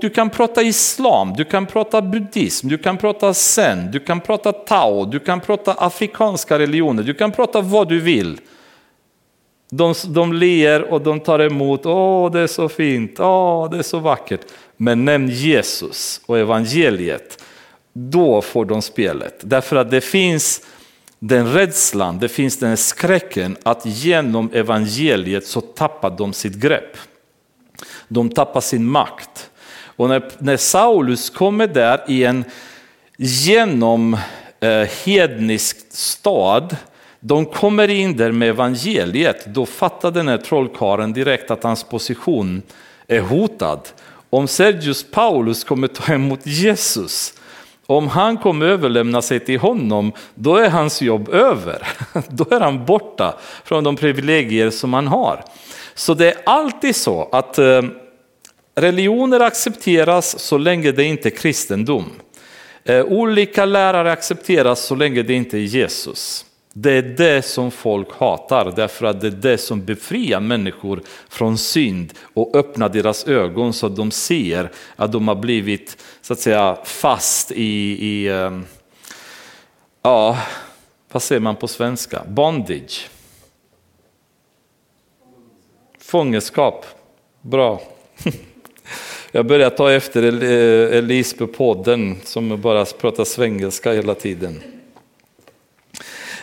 du 0.00 0.10
kan 0.10 0.30
prata 0.30 0.62
islam, 0.62 1.32
du 1.36 1.44
kan 1.44 1.66
prata 1.66 2.02
buddhism, 2.02 2.68
du 2.68 2.78
kan 2.78 2.96
prata 2.96 3.34
zen, 3.34 3.90
du 3.90 4.00
kan 4.00 4.20
prata 4.20 4.52
tao, 4.52 5.04
du 5.04 5.18
kan 5.18 5.40
prata 5.40 5.72
afrikanska 5.72 6.58
religioner, 6.58 7.02
du 7.02 7.14
kan 7.14 7.32
prata 7.32 7.60
vad 7.60 7.88
du 7.88 8.00
vill. 8.00 8.40
De, 9.70 9.94
de 10.06 10.32
ler 10.32 10.82
och 10.82 11.00
de 11.00 11.20
tar 11.20 11.38
emot, 11.38 11.86
åh 11.86 12.32
det 12.32 12.40
är 12.40 12.46
så 12.46 12.68
fint, 12.68 13.20
åh 13.20 13.70
det 13.70 13.78
är 13.78 13.82
så 13.82 13.98
vackert. 13.98 14.40
Men 14.76 15.04
nämn 15.04 15.28
Jesus 15.28 16.20
och 16.26 16.38
evangeliet, 16.38 17.42
då 17.92 18.42
får 18.42 18.64
de 18.64 18.82
spelet. 18.82 19.34
Därför 19.40 19.76
att 19.76 19.90
det 19.90 20.00
finns 20.00 20.62
den 21.18 21.52
rädslan, 21.52 22.18
det 22.18 22.28
finns 22.28 22.58
den 22.58 22.76
skräcken 22.76 23.56
att 23.62 23.86
genom 23.86 24.50
evangeliet 24.52 25.46
så 25.46 25.60
tappar 25.60 26.10
de 26.10 26.32
sitt 26.32 26.54
grepp. 26.54 26.96
De 28.08 28.30
tappar 28.30 28.60
sin 28.60 28.84
makt. 28.84 29.50
Och 29.96 30.08
när, 30.08 30.22
när 30.38 30.56
Saulus 30.56 31.30
kommer 31.30 31.66
där 31.66 32.00
i 32.08 32.24
en 32.24 32.44
genom 33.16 34.16
eh, 34.60 34.88
hednisk 35.04 35.76
stad, 35.90 36.76
de 37.20 37.46
kommer 37.46 37.88
in 37.88 38.16
där 38.16 38.32
med 38.32 38.48
evangeliet, 38.48 39.46
då 39.46 39.66
fattar 39.66 40.10
den 40.10 40.28
här 40.28 40.38
trollkaren 40.38 41.12
direkt 41.12 41.50
att 41.50 41.62
hans 41.62 41.84
position 41.84 42.62
är 43.08 43.20
hotad. 43.20 43.80
Om 44.30 44.48
Sergius 44.48 45.10
Paulus 45.10 45.64
kommer 45.64 45.88
ta 45.88 46.12
emot 46.12 46.40
Jesus, 46.46 47.34
om 47.86 48.08
han 48.08 48.36
kommer 48.36 48.66
överlämna 48.66 49.22
sig 49.22 49.40
till 49.40 49.58
honom, 49.58 50.12
då 50.34 50.56
är 50.56 50.70
hans 50.70 51.02
jobb 51.02 51.28
över. 51.28 51.88
Då 52.28 52.44
är 52.50 52.60
han 52.60 52.84
borta 52.84 53.34
från 53.64 53.84
de 53.84 53.96
privilegier 53.96 54.70
som 54.70 54.94
han 54.94 55.06
har. 55.06 55.44
Så 55.94 56.14
det 56.14 56.32
är 56.32 56.36
alltid 56.46 56.96
så 56.96 57.28
att 57.32 57.58
eh, 57.58 57.82
Religioner 58.78 59.40
accepteras 59.40 60.38
så 60.38 60.58
länge 60.58 60.92
det 60.92 61.04
inte 61.04 61.28
är 61.28 61.30
kristendom. 61.30 62.04
Eh, 62.84 63.04
olika 63.04 63.64
lärare 63.64 64.12
accepteras 64.12 64.80
så 64.80 64.94
länge 64.94 65.22
det 65.22 65.34
inte 65.34 65.58
är 65.58 65.62
Jesus. 65.62 66.44
Det 66.72 66.92
är 66.92 67.02
det 67.02 67.42
som 67.42 67.70
folk 67.70 68.12
hatar, 68.12 68.72
därför 68.76 69.06
att 69.06 69.20
det 69.20 69.26
är 69.26 69.30
det 69.30 69.58
som 69.58 69.84
befriar 69.84 70.40
människor 70.40 71.02
från 71.28 71.58
synd 71.58 72.12
och 72.34 72.56
öppnar 72.56 72.88
deras 72.88 73.26
ögon 73.26 73.72
så 73.72 73.86
att 73.86 73.96
de 73.96 74.10
ser 74.10 74.70
att 74.96 75.12
de 75.12 75.28
har 75.28 75.34
blivit 75.34 76.04
så 76.20 76.32
att 76.32 76.40
säga 76.40 76.78
fast 76.84 77.52
i, 77.52 77.64
i 78.06 78.26
eh, 78.26 78.60
ja, 80.02 80.38
vad 81.12 81.22
säger 81.22 81.40
man 81.40 81.56
på 81.56 81.68
svenska? 81.68 82.22
Bondage. 82.28 83.10
Fångenskap. 85.98 86.86
Bra. 87.40 87.80
Jag 89.32 89.46
börjar 89.46 89.70
ta 89.70 89.92
efter 89.92 90.22
eh, 90.22 90.98
Elise 90.98 91.36
på 91.36 91.46
podden 91.46 92.16
som 92.24 92.60
bara 92.60 92.84
pratar 92.84 93.24
svengelska 93.24 93.92
hela 93.92 94.14
tiden. 94.14 94.62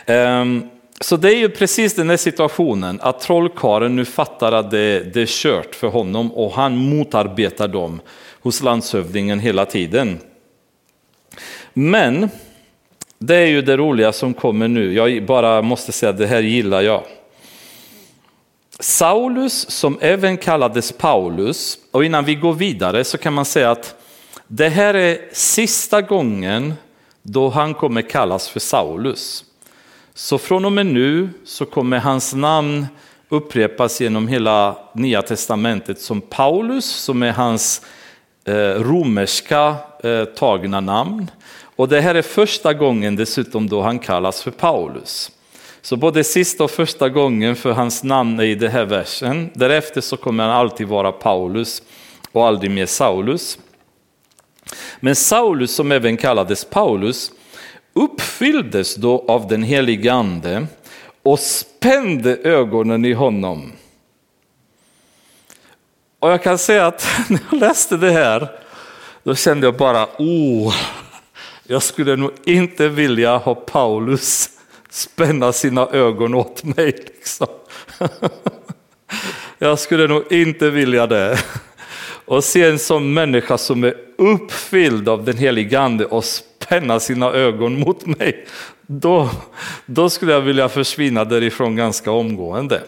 Ehm, 0.06 0.68
så 1.00 1.16
det 1.16 1.34
är 1.34 1.36
ju 1.36 1.48
precis 1.48 1.94
den 1.94 2.10
här 2.10 2.16
situationen, 2.16 3.00
att 3.02 3.20
trollkaren 3.20 3.96
nu 3.96 4.04
fattar 4.04 4.52
att 4.52 4.70
det, 4.70 5.14
det 5.14 5.22
är 5.22 5.26
kört 5.26 5.74
för 5.74 5.88
honom 5.88 6.32
och 6.32 6.52
han 6.52 6.76
motarbetar 6.76 7.68
dem 7.68 8.00
hos 8.40 8.62
landshövdingen 8.62 9.40
hela 9.40 9.66
tiden. 9.66 10.18
Men 11.72 12.28
det 13.18 13.36
är 13.36 13.46
ju 13.46 13.62
det 13.62 13.76
roliga 13.76 14.12
som 14.12 14.34
kommer 14.34 14.68
nu, 14.68 14.94
jag 14.94 15.26
bara 15.26 15.62
måste 15.62 15.92
säga 15.92 16.10
att 16.10 16.18
det 16.18 16.26
här 16.26 16.40
gillar 16.42 16.82
jag. 16.82 17.02
Saulus, 18.80 19.70
som 19.70 19.98
även 20.00 20.36
kallades 20.36 20.92
Paulus, 20.92 21.78
och 21.90 22.04
innan 22.04 22.24
vi 22.24 22.34
går 22.34 22.52
vidare 22.52 23.04
så 23.04 23.18
kan 23.18 23.32
man 23.32 23.44
säga 23.44 23.70
att 23.70 23.94
det 24.48 24.68
här 24.68 24.94
är 24.94 25.18
sista 25.32 26.02
gången 26.02 26.74
då 27.22 27.48
han 27.48 27.74
kommer 27.74 28.02
kallas 28.02 28.48
för 28.48 28.60
Saulus. 28.60 29.44
Så 30.14 30.38
från 30.38 30.64
och 30.64 30.72
med 30.72 30.86
nu 30.86 31.28
så 31.44 31.66
kommer 31.66 31.98
hans 31.98 32.34
namn 32.34 32.86
upprepas 33.28 34.00
genom 34.00 34.28
hela 34.28 34.76
Nya 34.94 35.22
Testamentet 35.22 36.00
som 36.00 36.20
Paulus, 36.20 36.84
som 36.84 37.22
är 37.22 37.32
hans 37.32 37.82
eh, 38.44 38.54
romerska 38.54 39.76
eh, 40.04 40.24
tagna 40.24 40.80
namn. 40.80 41.30
Och 41.76 41.88
det 41.88 42.00
här 42.00 42.14
är 42.14 42.22
första 42.22 42.74
gången 42.74 43.16
dessutom 43.16 43.68
då 43.68 43.82
han 43.82 43.98
kallas 43.98 44.42
för 44.42 44.50
Paulus. 44.50 45.30
Så 45.84 45.96
både 45.96 46.24
sista 46.24 46.64
och 46.64 46.70
första 46.70 47.08
gången 47.08 47.56
för 47.56 47.72
hans 47.72 48.04
namn 48.04 48.40
är 48.40 48.44
i 48.44 48.54
den 48.54 48.70
här 48.70 48.84
versen. 48.84 49.50
Därefter 49.54 50.00
så 50.00 50.16
kommer 50.16 50.44
han 50.44 50.52
alltid 50.52 50.88
vara 50.88 51.12
Paulus 51.12 51.82
och 52.32 52.46
aldrig 52.46 52.70
mer 52.70 52.86
Saulus. 52.86 53.58
Men 55.00 55.16
Saulus, 55.16 55.74
som 55.74 55.92
även 55.92 56.16
kallades 56.16 56.64
Paulus, 56.64 57.32
uppfylldes 57.92 58.94
då 58.94 59.24
av 59.28 59.48
den 59.48 59.62
helige 59.62 60.12
ande 60.12 60.66
och 61.22 61.38
spände 61.38 62.36
ögonen 62.36 63.04
i 63.04 63.12
honom. 63.12 63.72
Och 66.18 66.30
jag 66.30 66.42
kan 66.42 66.58
säga 66.58 66.86
att 66.86 67.06
när 67.28 67.40
jag 67.50 67.60
läste 67.60 67.96
det 67.96 68.10
här, 68.10 68.48
då 69.22 69.34
kände 69.34 69.66
jag 69.66 69.76
bara, 69.76 70.08
oh, 70.18 70.74
jag 71.66 71.82
skulle 71.82 72.16
nog 72.16 72.32
inte 72.44 72.88
vilja 72.88 73.36
ha 73.36 73.54
Paulus 73.54 74.50
spänna 74.94 75.52
sina 75.52 75.86
ögon 75.86 76.34
åt 76.34 76.64
mig. 76.64 76.86
Liksom. 76.86 77.46
Jag 79.58 79.78
skulle 79.78 80.06
nog 80.06 80.32
inte 80.32 80.70
vilja 80.70 81.06
det. 81.06 81.38
Och 82.24 82.44
se 82.44 82.62
en 82.62 82.78
sån 82.78 83.14
människa 83.14 83.58
som 83.58 83.84
är 83.84 83.94
uppfylld 84.18 85.08
av 85.08 85.24
den 85.24 85.36
helige 85.36 85.80
ande 85.80 86.04
och 86.04 86.24
spänna 86.24 87.00
sina 87.00 87.26
ögon 87.26 87.80
mot 87.80 88.06
mig. 88.06 88.46
Då, 88.86 89.30
då 89.86 90.10
skulle 90.10 90.32
jag 90.32 90.40
vilja 90.40 90.68
försvinna 90.68 91.24
därifrån 91.24 91.76
ganska 91.76 92.10
omgående. 92.10 92.82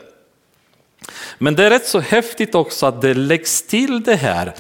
Men 1.39 1.55
det 1.55 1.65
är 1.65 1.71
rätt 1.71 1.87
så 1.87 2.01
häftigt 2.01 2.55
också 2.55 2.87
att 2.87 3.03
det 3.03 3.15
läggs 3.15 3.63
till 3.63 4.03
det 4.03 4.17
här 4.17 4.55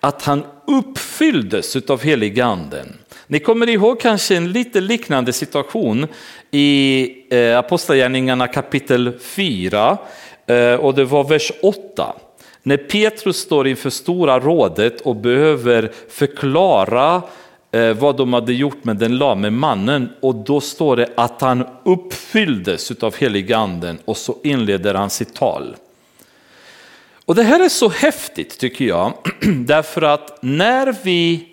att 0.00 0.22
han 0.22 0.44
uppfylldes 0.66 1.76
av 1.76 2.02
heliga 2.02 2.44
anden. 2.44 2.98
Ni 3.30 3.40
kommer 3.40 3.68
ihåg 3.68 4.00
kanske 4.00 4.36
en 4.36 4.52
lite 4.52 4.80
liknande 4.80 5.32
situation 5.32 6.06
i 6.50 7.08
eh, 7.30 7.58
Apostlagärningarna 7.58 8.48
kapitel 8.48 9.12
4 9.20 9.98
eh, 10.46 10.74
och 10.74 10.94
det 10.94 11.04
var 11.04 11.24
vers 11.24 11.52
8. 11.62 12.12
När 12.62 12.76
Petrus 12.76 13.36
står 13.36 13.68
inför 13.68 13.90
stora 13.90 14.40
rådet 14.40 15.00
och 15.00 15.16
behöver 15.16 15.92
förklara 16.08 17.22
eh, 17.72 17.92
vad 17.92 18.16
de 18.16 18.32
hade 18.32 18.52
gjort 18.52 18.84
med 18.84 18.96
den 18.96 19.18
lame 19.18 19.50
mannen 19.50 20.08
och 20.20 20.34
då 20.34 20.60
står 20.60 20.96
det 20.96 21.08
att 21.16 21.40
han 21.40 21.66
uppfylldes 21.84 22.90
av 22.90 23.16
heliga 23.16 23.56
anden 23.56 23.98
och 24.04 24.16
så 24.16 24.36
inleder 24.44 24.94
han 24.94 25.10
sitt 25.10 25.34
tal. 25.34 25.76
Och 27.24 27.34
det 27.34 27.42
här 27.42 27.64
är 27.64 27.68
så 27.68 27.88
häftigt 27.88 28.58
tycker 28.58 28.84
jag, 28.84 29.12
därför 29.66 30.02
att 30.02 30.38
när 30.42 30.94
vi 31.02 31.47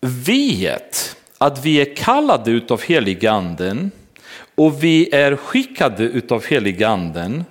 vet 0.00 1.16
att 1.38 1.64
vi 1.64 1.80
är 1.80 1.96
kallade 1.96 2.50
utav 2.50 2.82
heliganden 2.82 3.90
och 4.54 4.84
vi 4.84 5.14
är 5.14 5.36
skickade 5.36 6.04
utav 6.04 6.44
heliganden, 6.46 7.44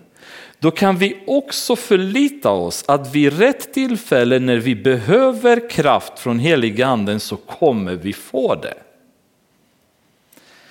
då 0.60 0.72
kan 0.72 0.98
vi 0.98 1.18
också 1.28 1.76
förlita 1.76 2.50
oss 2.52 2.84
att 2.88 3.16
vid 3.16 3.40
rätt 3.40 3.74
tillfälle 3.74 4.40
när 4.40 4.58
vi 4.58 4.76
behöver 4.76 5.70
kraft 5.70 6.20
från 6.20 6.40
heliganden 6.40 7.20
så 7.20 7.36
kommer 7.36 7.96
vi 7.96 8.14
få 8.14 8.56
det. 8.56 8.87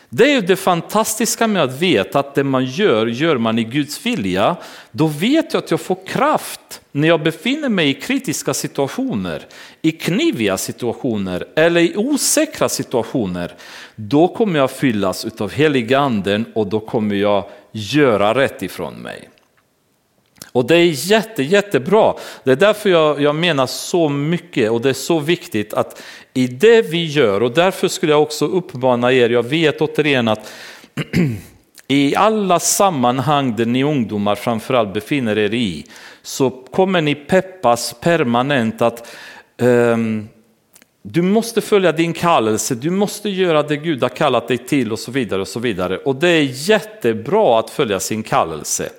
Det 0.09 0.32
är 0.32 0.42
det 0.42 0.57
fantastiska 0.57 1.46
med 1.46 1.62
att 1.62 1.80
veta 1.80 2.18
att 2.18 2.34
det 2.34 2.44
man 2.44 2.64
gör, 2.64 3.07
gör 3.07 3.38
man 3.38 3.59
i 3.59 3.64
Guds 3.64 4.07
vilja. 4.07 4.57
Då 4.90 5.07
vet 5.07 5.52
jag 5.52 5.64
att 5.64 5.70
jag 5.70 5.80
får 5.80 6.07
kraft 6.07 6.80
när 6.92 7.09
jag 7.09 7.22
befinner 7.22 7.68
mig 7.68 7.90
i 7.90 7.94
kritiska 7.94 8.54
situationer, 8.54 9.46
i 9.82 9.92
kniviga 9.92 10.57
situationer 10.57 11.44
eller 11.57 11.80
i 11.80 11.96
osäkra 11.96 12.68
situationer. 12.68 13.54
Då 13.96 14.28
kommer 14.28 14.59
jag 14.59 14.70
fyllas 14.70 15.26
av 15.40 15.52
heliganden 15.52 16.44
och 16.54 16.66
då 16.66 16.80
kommer 16.80 17.14
jag 17.14 17.44
göra 17.72 18.34
rätt 18.34 18.62
ifrån 18.62 18.94
mig. 18.94 19.28
Och 20.57 20.66
det 20.66 20.76
är 20.76 21.11
jätte, 21.11 21.42
jättebra. 21.42 22.14
Det 22.44 22.52
är 22.52 22.57
därför 22.57 22.90
jag, 22.90 23.20
jag 23.20 23.34
menar 23.34 23.66
så 23.66 24.09
mycket 24.09 24.70
och 24.70 24.80
det 24.80 24.88
är 24.88 24.92
så 24.92 25.18
viktigt 25.18 25.74
att 25.74 26.02
i 26.34 26.46
det 26.46 26.82
vi 26.82 27.04
gör, 27.04 27.42
och 27.42 27.50
därför 27.50 27.88
skulle 27.88 28.12
jag 28.12 28.22
också 28.22 28.46
uppmana 28.46 29.12
er, 29.12 29.30
jag 29.30 29.42
vet 29.42 29.80
återigen 29.80 30.28
att 30.28 30.52
i 31.88 32.16
alla 32.16 32.61
sammanhang 32.61 33.57
där 33.57 33.66
ni 33.66 33.84
ungdomar 33.84 34.34
framförallt 34.34 34.94
befinner 34.94 35.38
er 35.38 35.54
i, 35.54 35.84
så 36.22 36.50
kommer 36.50 37.00
ni 37.00 37.14
peppas 37.14 37.94
permanent 38.00 38.82
att 38.82 39.09
um, 39.59 40.28
du 41.02 41.22
måste 41.22 41.61
följa 41.61 41.92
din 41.92 42.12
kallelse, 42.12 42.74
du 42.74 42.90
måste 42.90 43.28
göra 43.30 43.62
det 43.62 43.76
Gud 43.76 44.02
har 44.02 44.09
kallat 44.09 44.48
dig 44.48 44.59
till 44.59 44.92
och 44.92 44.98
så 44.98 45.11
vidare. 45.11 45.40
Och 45.40 45.48
så 45.48 45.61
vidare. 45.61 45.98
Och 45.98 46.16
det 46.16 46.28
är 46.28 46.68
jättebra 46.68 47.59
att 47.59 47.70
följa 47.70 48.00
sin 48.00 48.22
kallelse. 48.22 48.90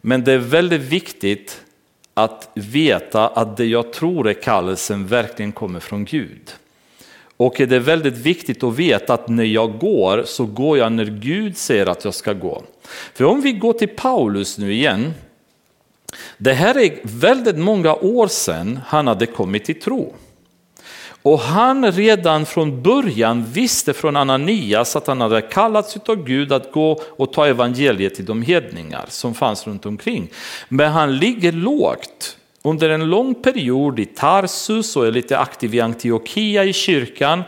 Men 0.00 0.24
det 0.24 0.32
är 0.32 0.38
väldigt 0.38 0.80
viktigt 0.80 1.60
att 2.14 2.50
veta 2.54 3.28
att 3.28 3.56
det 3.56 3.66
jag 3.66 3.92
tror 3.92 4.28
är 4.28 4.34
kallelsen 4.34 5.06
verkligen 5.06 5.52
kommer 5.52 5.80
från 5.80 6.04
Gud. 6.04 6.54
Och 7.36 7.54
det 7.58 7.72
är 7.72 7.80
väldigt 7.80 8.16
viktigt 8.16 8.62
att 8.62 8.76
veta 8.76 9.14
att 9.14 9.28
när 9.28 9.44
jag 9.44 9.78
går 9.78 10.22
så 10.26 10.46
går 10.46 10.78
jag 10.78 10.92
när 10.92 11.04
Gud 11.04 11.56
säger 11.56 11.86
att 11.86 12.04
jag 12.04 12.14
ska 12.14 12.32
gå. 12.32 12.62
För 13.14 13.24
om 13.24 13.40
vi 13.40 13.52
går 13.52 13.72
till 13.72 13.88
Paulus 13.88 14.58
nu 14.58 14.72
igen. 14.72 15.14
Det 16.38 16.52
här 16.52 16.78
är 16.78 16.98
väldigt 17.02 17.58
många 17.58 17.94
år 17.94 18.28
sedan 18.28 18.80
han 18.86 19.06
hade 19.06 19.26
kommit 19.26 19.64
till 19.64 19.80
tro. 19.80 20.14
Och 21.28 21.40
han 21.40 21.92
redan 21.92 22.46
från 22.46 22.82
början 22.82 23.44
visste 23.44 23.92
från 23.92 24.16
Ananias 24.16 24.96
att 24.96 25.06
han 25.06 25.20
hade 25.20 25.42
kallats 25.42 25.96
av 25.96 26.24
Gud 26.24 26.52
att 26.52 26.72
gå 26.72 27.00
och 27.16 27.32
ta 27.32 27.46
evangeliet 27.46 28.14
till 28.14 28.24
de 28.24 28.42
hedningar 28.42 29.04
som 29.08 29.34
fanns 29.34 29.66
runt 29.66 29.86
omkring. 29.86 30.28
Men 30.68 30.92
han 30.92 31.16
ligger 31.16 31.52
lågt 31.52 32.36
under 32.62 32.90
en 32.90 33.10
lång 33.10 33.34
period 33.34 34.00
i 34.00 34.04
Tarsus 34.04 34.96
och 34.96 35.06
är 35.06 35.12
lite 35.12 35.38
aktiv 35.38 35.74
i 35.74 35.80
Antiochia 35.80 36.64
i 36.64 36.72
kyrkan 36.72 37.42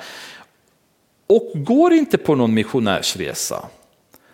och 1.27 1.53
går 1.55 1.93
inte 1.93 2.19
på 2.19 2.35
någon 2.35 2.55
missionärsresa. 2.55 3.65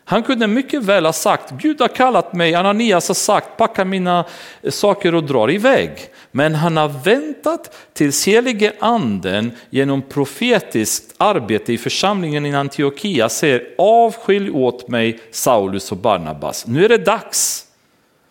Han 0.09 0.22
kunde 0.22 0.46
mycket 0.46 0.82
väl 0.82 1.04
ha 1.04 1.12
sagt, 1.12 1.50
Gud 1.50 1.80
har 1.80 1.88
kallat 1.88 2.32
mig, 2.32 2.54
Ananias 2.54 3.09
har 3.09 3.14
sagt, 3.14 3.57
packa 3.57 3.84
mina 3.84 4.24
eh, 4.62 4.70
saker 4.70 5.14
och 5.14 5.24
drar 5.24 5.50
iväg. 5.50 5.90
Men 6.30 6.54
han 6.54 6.76
har 6.76 6.88
väntat 6.88 7.76
tills 7.92 8.26
helige 8.26 8.72
anden 8.80 9.52
genom 9.70 10.02
profetiskt 10.02 11.14
arbete 11.16 11.72
i 11.72 11.78
församlingen 11.78 12.46
i 12.46 12.54
Antiochia 12.54 13.28
säger 13.28 13.66
avskilj 13.78 14.50
åt 14.50 14.88
mig 14.88 15.20
Saulus 15.30 15.92
och 15.92 15.98
Barnabas. 15.98 16.66
Nu 16.66 16.84
är 16.84 16.88
det 16.88 17.04
dags. 17.04 17.66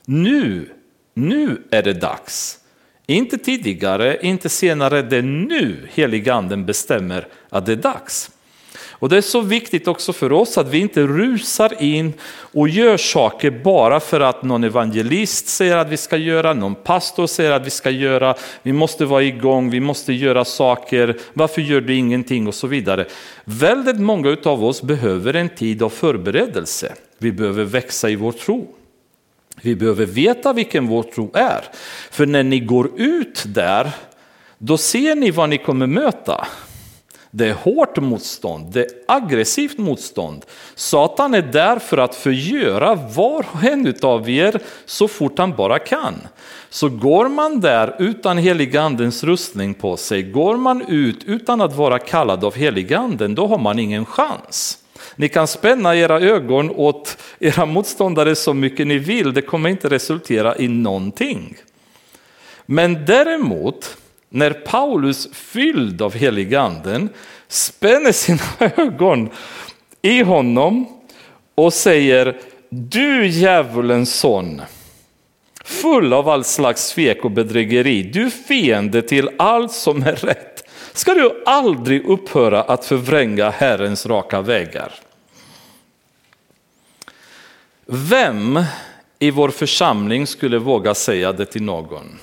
Nu, 0.06 0.70
nu 1.14 1.64
är 1.72 1.84
det 1.84 1.94
dags. 1.94 2.60
Inte 3.08 3.38
tidigare, 3.38 4.18
inte 4.22 4.50
senare, 4.50 5.02
det 5.02 5.18
är 5.18 5.22
nu 5.22 5.88
helige 5.94 6.34
anden 6.34 6.66
bestämmer 6.66 7.28
att 7.50 7.66
det 7.66 7.72
är 7.72 7.76
dags. 7.76 8.32
Och 9.00 9.10
det 9.10 9.18
är 9.18 9.22
så 9.22 9.42
viktigt 9.42 9.88
också 9.88 10.14
för 10.14 10.32
oss 10.32 10.58
att 10.58 10.70
vi 10.70 10.80
inte 10.80 11.02
rusar 11.02 11.84
in 11.84 12.14
och 12.54 12.70
gör 12.70 12.98
saker 12.98 13.52
bara 13.52 14.00
för 14.00 14.20
att 14.20 14.44
någon 14.44 14.64
evangelist 14.64 15.48
säger 15.48 15.78
att 15.78 15.90
vi 15.90 15.98
ska 15.98 16.18
göra, 16.18 16.54
någon 16.54 16.76
pastor 16.76 17.28
säger 17.28 17.52
att 17.52 17.66
vi 17.66 17.70
ska 17.70 17.90
göra, 17.90 18.36
vi 18.62 18.74
måste 18.74 19.06
vara 19.06 19.24
igång, 19.24 19.70
vi 19.70 19.80
måste 19.80 20.14
göra 20.14 20.46
saker, 20.46 21.18
varför 21.34 21.62
gör 21.62 21.82
du 21.82 21.96
ingenting 21.96 22.48
och 22.48 22.56
så 22.56 22.68
vidare. 22.68 23.06
Väldigt 23.44 24.00
många 24.00 24.38
av 24.44 24.64
oss 24.64 24.82
behöver 24.82 25.34
en 25.34 25.50
tid 25.50 25.84
av 25.84 25.90
förberedelse. 25.90 26.94
Vi 27.18 27.32
behöver 27.32 27.64
växa 27.64 28.10
i 28.10 28.16
vår 28.16 28.32
tro. 28.32 28.76
Vi 29.62 29.76
behöver 29.76 30.06
veta 30.06 30.54
vilken 30.54 30.88
vår 30.88 31.04
tro 31.04 31.32
är. 31.34 31.64
För 32.12 32.26
när 32.26 32.44
ni 32.44 32.60
går 32.60 32.90
ut 32.96 33.44
där, 33.46 33.92
då 34.58 34.78
ser 34.78 35.16
ni 35.16 35.32
vad 35.32 35.50
ni 35.50 35.58
kommer 35.58 35.88
möta. 35.88 36.48
Det 37.38 37.48
är 37.50 37.54
hårt 37.54 37.98
motstånd, 37.98 38.74
det 38.74 38.80
är 38.80 38.92
aggressivt 39.08 39.78
motstånd. 39.78 40.46
Satan 40.76 41.34
är 41.34 41.42
där 41.42 41.80
för 41.80 41.98
att 41.98 42.16
förgöra 42.16 42.96
var 42.96 43.46
och 43.52 43.64
en 43.64 43.94
av 44.02 44.30
er 44.30 44.60
så 44.86 45.08
fort 45.08 45.38
han 45.38 45.56
bara 45.56 45.80
kan. 45.80 46.14
Så 46.70 46.90
går 46.90 47.30
man 47.30 47.60
där 47.60 47.96
utan 48.00 48.38
heligandens 48.38 49.24
rustning 49.24 49.74
på 49.74 49.98
sig, 49.98 50.24
går 50.24 50.58
man 50.58 50.82
ut 50.82 51.24
utan 51.24 51.62
att 51.62 51.76
vara 51.76 52.00
kallad 52.00 52.44
av 52.44 52.56
heliganden, 52.56 53.36
då 53.36 53.48
har 53.48 53.58
man 53.58 53.80
ingen 53.80 54.06
chans. 54.06 54.78
Ni 55.16 55.30
kan 55.30 55.48
spänna 55.48 55.96
era 55.96 56.20
ögon 56.20 56.70
åt 56.70 57.18
era 57.40 57.66
motståndare 57.66 58.36
så 58.36 58.54
mycket 58.54 58.88
ni 58.88 58.98
vill, 58.98 59.34
det 59.34 59.42
kommer 59.42 59.70
inte 59.70 59.90
resultera 59.90 60.58
i 60.58 60.68
någonting. 60.68 61.58
Men 62.66 63.06
däremot 63.06 63.98
när 64.36 64.52
Paulus 64.52 65.28
fylld 65.34 66.02
av 66.02 66.14
heliganden 66.14 67.10
spänner 67.48 68.12
sina 68.12 68.44
ögon 68.78 69.30
i 70.02 70.22
honom 70.22 70.88
och 71.56 71.74
säger 71.74 72.38
du 72.70 73.28
djävulens 73.28 74.16
son, 74.16 74.62
full 75.64 76.14
av 76.14 76.30
all 76.30 76.44
slags 76.44 76.84
svek 76.88 77.26
och 77.26 77.32
bedrägeri, 77.32 78.04
du 78.04 78.32
fiende 78.32 79.02
till 79.02 79.30
allt 79.38 79.72
som 79.72 80.04
är 80.04 80.16
rätt. 80.16 80.70
Ska 80.94 81.14
du 81.14 81.44
aldrig 81.46 82.06
upphöra 82.06 82.62
att 82.62 82.86
förvränga 82.86 83.50
Herrens 83.50 84.06
raka 84.06 84.42
vägar? 84.42 84.94
Vem 87.86 88.64
i 89.20 89.32
vår 89.32 89.50
församling 89.50 90.28
skulle 90.28 90.58
våga 90.58 90.96
säga 90.96 91.32
det 91.32 91.46
till 91.46 91.64
någon? 91.64 92.20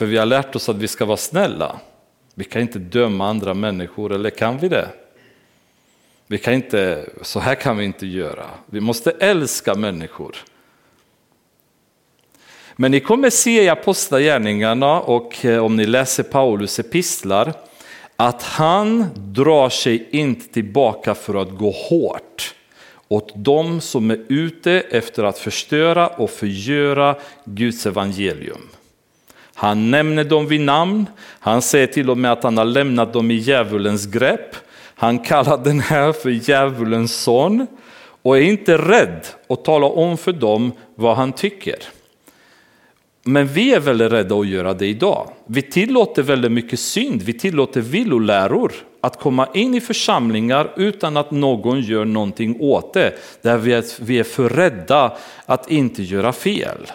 För 0.00 0.06
vi 0.06 0.16
har 0.16 0.26
lärt 0.26 0.56
oss 0.56 0.68
att 0.68 0.76
vi 0.76 0.88
ska 0.88 1.04
vara 1.04 1.16
snälla. 1.16 1.80
Vi 2.34 2.44
kan 2.44 2.62
inte 2.62 2.78
döma 2.78 3.28
andra 3.28 3.54
människor, 3.54 4.12
eller 4.12 4.30
kan 4.30 4.58
vi 4.58 4.68
det? 4.68 4.88
Vi 6.26 6.38
kan 6.38 6.54
inte, 6.54 7.06
så 7.22 7.40
här 7.40 7.54
kan 7.54 7.76
vi 7.76 7.84
inte 7.84 8.06
göra. 8.06 8.46
Vi 8.66 8.80
måste 8.80 9.10
älska 9.10 9.74
människor. 9.74 10.36
Men 12.76 12.90
ni 12.90 13.00
kommer 13.00 13.30
se 13.30 13.62
i 13.62 13.68
Apostlagärningarna 13.68 15.00
och 15.00 15.44
eh, 15.44 15.64
om 15.64 15.76
ni 15.76 15.86
läser 15.86 16.22
Paulus 16.22 16.78
epistlar 16.78 17.52
att 18.16 18.42
han 18.42 19.06
drar 19.14 19.68
sig 19.68 20.08
inte 20.10 20.52
tillbaka 20.52 21.14
för 21.14 21.42
att 21.42 21.50
gå 21.50 21.70
hårt 21.70 22.54
åt 23.08 23.32
dem 23.36 23.80
som 23.80 24.10
är 24.10 24.24
ute 24.28 24.72
efter 24.72 25.24
att 25.24 25.38
förstöra 25.38 26.08
och 26.08 26.30
förgöra 26.30 27.16
Guds 27.44 27.86
evangelium. 27.86 28.68
Han 29.60 29.90
nämner 29.90 30.24
dem 30.24 30.46
vid 30.46 30.60
namn, 30.60 31.06
han 31.40 31.62
säger 31.62 31.86
till 31.86 32.10
och 32.10 32.18
med 32.18 32.32
att 32.32 32.42
han 32.42 32.58
har 32.58 32.64
lämnat 32.64 33.12
dem 33.12 33.30
i 33.30 33.34
djävulens 33.34 34.06
grepp. 34.06 34.56
Han 34.94 35.18
kallar 35.18 35.64
den 35.64 35.80
här 35.80 36.12
för 36.12 36.30
djävulens 36.30 37.22
son 37.22 37.66
och 38.22 38.38
är 38.38 38.42
inte 38.42 38.78
rädd 38.78 39.26
att 39.48 39.64
tala 39.64 39.86
om 39.86 40.18
för 40.18 40.32
dem 40.32 40.72
vad 40.94 41.16
han 41.16 41.32
tycker. 41.32 41.76
Men 43.22 43.46
vi 43.46 43.74
är 43.74 43.80
väldigt 43.80 44.12
rädda 44.12 44.34
att 44.34 44.46
göra 44.46 44.74
det 44.74 44.86
idag. 44.86 45.30
Vi 45.46 45.62
tillåter 45.62 46.22
väldigt 46.22 46.52
mycket 46.52 46.80
synd, 46.80 47.22
vi 47.22 47.32
tillåter 47.32 47.80
villoläror 47.80 48.72
att 49.00 49.20
komma 49.20 49.48
in 49.54 49.74
i 49.74 49.80
församlingar 49.80 50.70
utan 50.76 51.16
att 51.16 51.30
någon 51.30 51.80
gör 51.80 52.04
någonting 52.04 52.56
åt 52.60 52.94
det. 52.94 53.12
Där 53.42 53.56
vi 53.56 53.72
är, 53.72 53.84
vi 54.02 54.18
är 54.18 54.24
för 54.24 54.48
rädda 54.48 55.16
att 55.46 55.70
inte 55.70 56.02
göra 56.02 56.32
fel. 56.32 56.86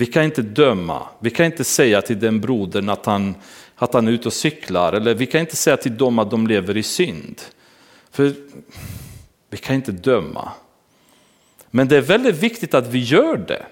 Vi 0.00 0.06
kan 0.06 0.24
inte 0.24 0.42
döma, 0.42 1.02
vi 1.18 1.30
kan 1.30 1.46
inte 1.46 1.64
säga 1.64 2.02
till 2.02 2.20
den 2.20 2.40
brodern 2.40 2.88
att 2.88 3.06
han, 3.06 3.34
att 3.76 3.94
han 3.94 4.08
är 4.08 4.12
ute 4.12 4.28
och 4.28 4.32
cyklar, 4.32 4.92
eller 4.92 5.14
vi 5.14 5.26
kan 5.26 5.40
inte 5.40 5.56
säga 5.56 5.76
till 5.76 5.96
dem 5.96 6.18
att 6.18 6.30
de 6.30 6.46
lever 6.46 6.76
i 6.76 6.82
synd. 6.82 7.42
För 8.10 8.32
vi 9.50 9.56
kan 9.56 9.76
inte 9.76 9.92
döma. 9.92 10.52
Men 11.70 11.88
det 11.88 11.96
är 11.96 12.00
väldigt 12.00 12.36
viktigt 12.36 12.74
att 12.74 12.86
vi 12.86 12.98
gör 12.98 13.36
det. 13.36 13.66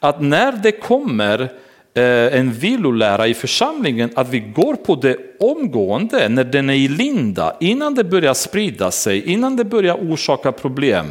Att 0.00 0.22
när 0.22 0.52
det 0.52 0.72
kommer 0.72 1.52
Eh, 1.96 2.38
en 2.38 2.52
vilolära 2.52 3.26
i 3.26 3.34
församlingen 3.34 4.10
att 4.14 4.28
vi 4.28 4.40
går 4.40 4.74
på 4.74 4.94
det 4.94 5.16
omgående 5.40 6.28
när 6.28 6.44
den 6.44 6.70
är 6.70 6.74
i 6.74 6.88
linda, 6.88 7.56
innan 7.60 7.94
det 7.94 8.04
börjar 8.04 8.34
sprida 8.34 8.90
sig, 8.90 9.32
innan 9.32 9.56
det 9.56 9.64
börjar 9.64 9.94
orsaka 9.94 10.52
problem, 10.52 11.06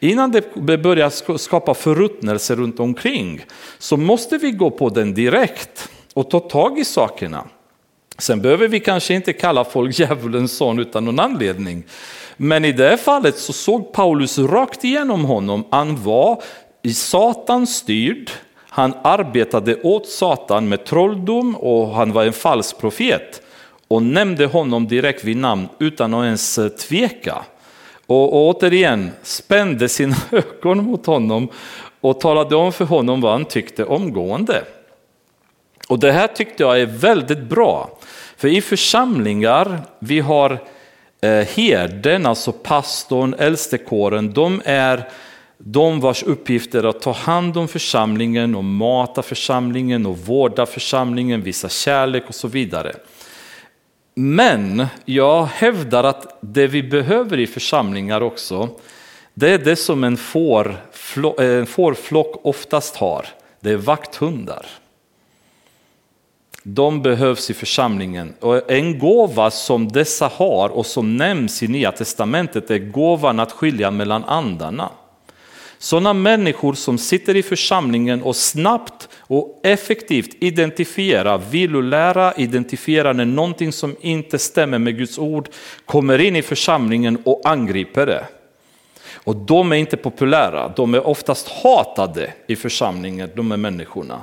innan 0.00 0.30
det 0.30 0.54
börjar 0.78 1.38
skapa 1.38 1.74
förruttnelse 1.74 2.54
runt 2.54 2.80
omkring, 2.80 3.44
så 3.78 3.96
måste 3.96 4.38
vi 4.38 4.50
gå 4.50 4.70
på 4.70 4.88
den 4.88 5.14
direkt 5.14 5.88
och 6.14 6.30
ta 6.30 6.40
tag 6.40 6.78
i 6.78 6.84
sakerna. 6.84 7.44
Sen 8.18 8.40
behöver 8.40 8.68
vi 8.68 8.80
kanske 8.80 9.14
inte 9.14 9.32
kalla 9.32 9.64
folk 9.64 9.98
djävulens 9.98 10.56
son 10.56 10.78
utan 10.78 11.04
någon 11.04 11.20
anledning. 11.20 11.84
Men 12.36 12.64
i 12.64 12.72
det 12.72 12.96
fallet 12.96 13.38
så 13.38 13.52
såg 13.52 13.92
Paulus 13.92 14.38
rakt 14.38 14.84
igenom 14.84 15.24
honom, 15.24 15.64
han 15.70 16.02
var 16.02 16.42
i 16.82 16.94
Satan 16.94 17.66
styrd, 17.66 18.30
han 18.78 18.94
arbetade 19.02 19.82
åt 19.82 20.08
Satan 20.08 20.68
med 20.68 20.84
trolldom 20.84 21.56
och 21.56 21.88
han 21.88 22.12
var 22.12 22.24
en 22.24 22.32
falsk 22.32 22.78
profet 22.78 23.42
och 23.88 24.02
nämnde 24.02 24.46
honom 24.46 24.88
direkt 24.88 25.24
vid 25.24 25.36
namn 25.36 25.68
utan 25.78 26.14
att 26.14 26.24
ens 26.24 26.58
eh, 26.58 26.68
tveka. 26.68 27.44
Och, 28.06 28.32
och 28.32 28.46
återigen 28.46 29.10
spände 29.22 29.88
sina 29.88 30.16
ögon 30.30 30.84
mot 30.84 31.06
honom 31.06 31.48
och 32.00 32.20
talade 32.20 32.56
om 32.56 32.72
för 32.72 32.84
honom 32.84 33.20
vad 33.20 33.32
han 33.32 33.44
tyckte 33.44 33.84
omgående. 33.84 34.64
Och 35.88 35.98
det 35.98 36.12
här 36.12 36.26
tyckte 36.26 36.62
jag 36.62 36.80
är 36.80 36.86
väldigt 36.86 37.42
bra. 37.42 37.98
För 38.36 38.48
i 38.48 38.60
församlingar, 38.60 39.80
vi 39.98 40.20
har 40.20 40.58
eh, 41.20 41.30
herden, 41.30 42.26
alltså 42.26 42.52
pastorn, 42.52 43.34
äldstekåren, 43.38 44.32
de 44.32 44.62
är 44.64 45.08
de 45.58 46.00
vars 46.00 46.22
uppgift 46.22 46.74
är 46.74 46.84
att 46.84 47.00
ta 47.00 47.12
hand 47.12 47.56
om 47.56 47.68
församlingen 47.68 48.54
och 48.54 48.64
mata 48.64 49.22
församlingen 49.22 50.06
och 50.06 50.18
vårda 50.18 50.66
församlingen, 50.66 51.42
visa 51.42 51.68
kärlek 51.68 52.24
och 52.28 52.34
så 52.34 52.48
vidare. 52.48 52.92
Men 54.14 54.86
jag 55.04 55.44
hävdar 55.44 56.04
att 56.04 56.38
det 56.40 56.66
vi 56.66 56.82
behöver 56.82 57.38
i 57.38 57.46
församlingar 57.46 58.20
också, 58.20 58.68
det 59.34 59.50
är 59.50 59.58
det 59.58 59.76
som 59.76 60.04
en, 60.04 60.18
eh, 61.38 61.44
en 61.44 61.66
fårflock 61.66 62.40
oftast 62.42 62.96
har, 62.96 63.26
det 63.60 63.70
är 63.70 63.76
vakthundar. 63.76 64.66
De 66.62 67.02
behövs 67.02 67.50
i 67.50 67.54
församlingen. 67.54 68.34
Och 68.40 68.70
en 68.70 68.98
gåva 68.98 69.50
som 69.50 69.88
dessa 69.88 70.30
har 70.34 70.68
och 70.68 70.86
som 70.86 71.16
nämns 71.16 71.62
i 71.62 71.68
Nya 71.68 71.92
Testamentet 71.92 72.70
är 72.70 72.78
gåvan 72.78 73.40
att 73.40 73.52
skilja 73.52 73.90
mellan 73.90 74.24
andarna. 74.24 74.90
Sådana 75.78 76.12
människor 76.12 76.74
som 76.74 76.98
sitter 76.98 77.36
i 77.36 77.42
församlingen 77.42 78.22
och 78.22 78.36
snabbt 78.36 79.08
och 79.18 79.60
effektivt 79.62 80.36
identifierar 80.40 81.38
villolära, 81.50 82.34
identifierar 82.34 83.14
när 83.14 83.24
någonting 83.24 83.72
som 83.72 83.96
inte 84.00 84.38
stämmer 84.38 84.78
med 84.78 84.98
Guds 84.98 85.18
ord 85.18 85.48
kommer 85.84 86.18
in 86.18 86.36
i 86.36 86.42
församlingen 86.42 87.18
och 87.24 87.42
angriper 87.44 88.06
det. 88.06 88.26
Och 89.14 89.36
de 89.36 89.72
är 89.72 89.76
inte 89.76 89.96
populära, 89.96 90.72
de 90.76 90.94
är 90.94 91.06
oftast 91.06 91.48
hatade 91.48 92.32
i 92.46 92.56
församlingen, 92.56 93.30
de 93.34 93.52
är 93.52 93.56
människorna. 93.56 94.20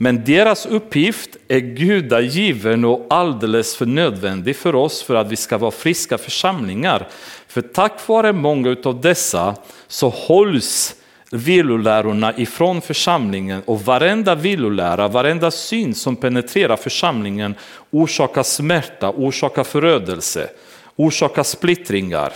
Men 0.00 0.24
deras 0.24 0.66
uppgift 0.66 1.36
är 1.48 1.58
gudagiven 1.58 2.84
och 2.84 3.06
alldeles 3.10 3.76
för 3.76 3.86
nödvändig 3.86 4.56
för 4.56 4.74
oss 4.74 5.02
för 5.02 5.14
att 5.14 5.32
vi 5.32 5.36
ska 5.36 5.58
vara 5.58 5.70
friska 5.70 6.18
församlingar. 6.18 7.08
För 7.48 7.60
tack 7.60 8.08
vare 8.08 8.32
många 8.32 8.76
av 8.84 9.00
dessa 9.00 9.54
så 9.88 10.08
hålls 10.08 10.94
vilolärorna 11.30 12.36
ifrån 12.36 12.80
församlingen 12.80 13.62
och 13.66 13.80
varenda 13.82 14.34
vilolära, 14.34 15.08
varenda 15.08 15.50
syn 15.50 15.94
som 15.94 16.16
penetrerar 16.16 16.76
församlingen 16.76 17.54
orsakar 17.90 18.42
smärta, 18.42 19.10
orsakar 19.10 19.64
förödelse, 19.64 20.50
orsakar 20.96 21.42
splittringar, 21.42 22.32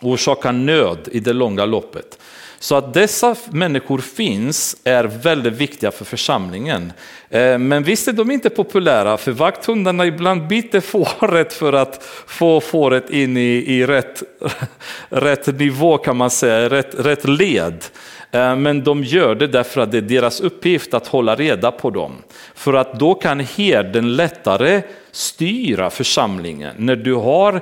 orsakar 0.00 0.52
nöd 0.52 1.08
i 1.12 1.20
det 1.20 1.32
långa 1.32 1.64
loppet. 1.64 2.18
Så 2.62 2.74
att 2.74 2.94
dessa 2.94 3.36
människor 3.50 3.98
finns 3.98 4.76
är 4.84 5.04
väldigt 5.04 5.52
viktiga 5.52 5.90
för 5.90 6.04
församlingen. 6.04 6.92
Eh, 7.30 7.58
men 7.58 7.82
visst 7.82 8.08
är 8.08 8.12
de 8.12 8.30
inte 8.30 8.50
populära, 8.50 9.16
för 9.16 9.32
vakthundarna 9.32 10.06
ibland 10.06 10.46
biter 10.46 10.80
fåret 10.80 11.52
för 11.52 11.72
att 11.72 12.04
få 12.26 12.60
fåret 12.60 13.10
in 13.10 13.36
i, 13.36 13.64
i 13.66 13.86
rätt, 13.86 14.22
rätt 15.08 15.58
nivå 15.58 15.98
kan 15.98 16.16
man 16.16 16.30
säga, 16.30 16.68
rätt, 16.70 16.94
rätt 16.98 17.28
led. 17.28 17.84
Eh, 18.30 18.56
men 18.56 18.84
de 18.84 19.04
gör 19.04 19.34
det 19.34 19.46
därför 19.46 19.80
att 19.80 19.92
det 19.92 19.98
är 19.98 20.02
deras 20.02 20.40
uppgift 20.40 20.94
att 20.94 21.06
hålla 21.06 21.34
reda 21.34 21.70
på 21.70 21.90
dem. 21.90 22.12
För 22.54 22.74
att 22.74 22.98
då 22.98 23.14
kan 23.14 23.40
herden 23.40 24.16
lättare 24.16 24.82
styra 25.12 25.90
församlingen. 25.90 26.74
När 26.78 26.96
du 26.96 27.14
har 27.14 27.60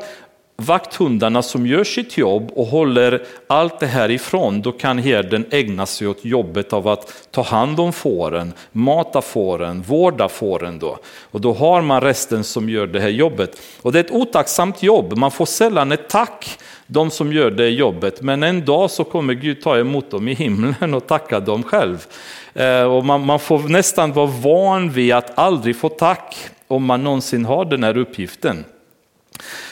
vakthundarna 0.62 1.42
som 1.42 1.66
gör 1.66 1.84
sitt 1.84 2.18
jobb 2.18 2.50
och 2.54 2.66
håller 2.66 3.22
allt 3.46 3.80
det 3.80 3.86
här 3.86 4.10
ifrån, 4.10 4.62
då 4.62 4.72
kan 4.72 4.98
herden 4.98 5.46
ägna 5.50 5.86
sig 5.86 6.08
åt 6.08 6.24
jobbet 6.24 6.72
av 6.72 6.88
att 6.88 7.28
ta 7.30 7.42
hand 7.42 7.80
om 7.80 7.92
fåren, 7.92 8.52
mata 8.72 9.22
fåren, 9.22 9.82
vårda 9.82 10.28
fåren. 10.28 10.78
Då. 10.78 10.98
Och 11.30 11.40
då 11.40 11.52
har 11.52 11.82
man 11.82 12.00
resten 12.00 12.44
som 12.44 12.68
gör 12.68 12.86
det 12.86 13.00
här 13.00 13.08
jobbet. 13.08 13.60
Och 13.82 13.92
det 13.92 13.98
är 13.98 14.04
ett 14.04 14.10
otacksamt 14.10 14.82
jobb, 14.82 15.16
man 15.16 15.30
får 15.30 15.46
sällan 15.46 15.92
ett 15.92 16.08
tack, 16.08 16.58
de 16.86 17.10
som 17.10 17.32
gör 17.32 17.50
det 17.50 17.68
jobbet. 17.68 18.22
Men 18.22 18.42
en 18.42 18.64
dag 18.64 18.90
så 18.90 19.04
kommer 19.04 19.34
Gud 19.34 19.62
ta 19.62 19.78
emot 19.78 20.10
dem 20.10 20.28
i 20.28 20.34
himlen 20.34 20.94
och 20.94 21.06
tacka 21.06 21.40
dem 21.40 21.62
själv. 21.62 22.06
Eh, 22.54 22.82
och 22.82 23.04
man, 23.04 23.26
man 23.26 23.38
får 23.38 23.58
nästan 23.58 24.12
vara 24.12 24.26
van 24.26 24.90
vid 24.90 25.12
att 25.12 25.38
aldrig 25.38 25.76
få 25.76 25.88
tack 25.88 26.36
om 26.66 26.84
man 26.84 27.04
någonsin 27.04 27.44
har 27.44 27.64
den 27.64 27.84
här 27.84 27.96
uppgiften. 27.96 28.64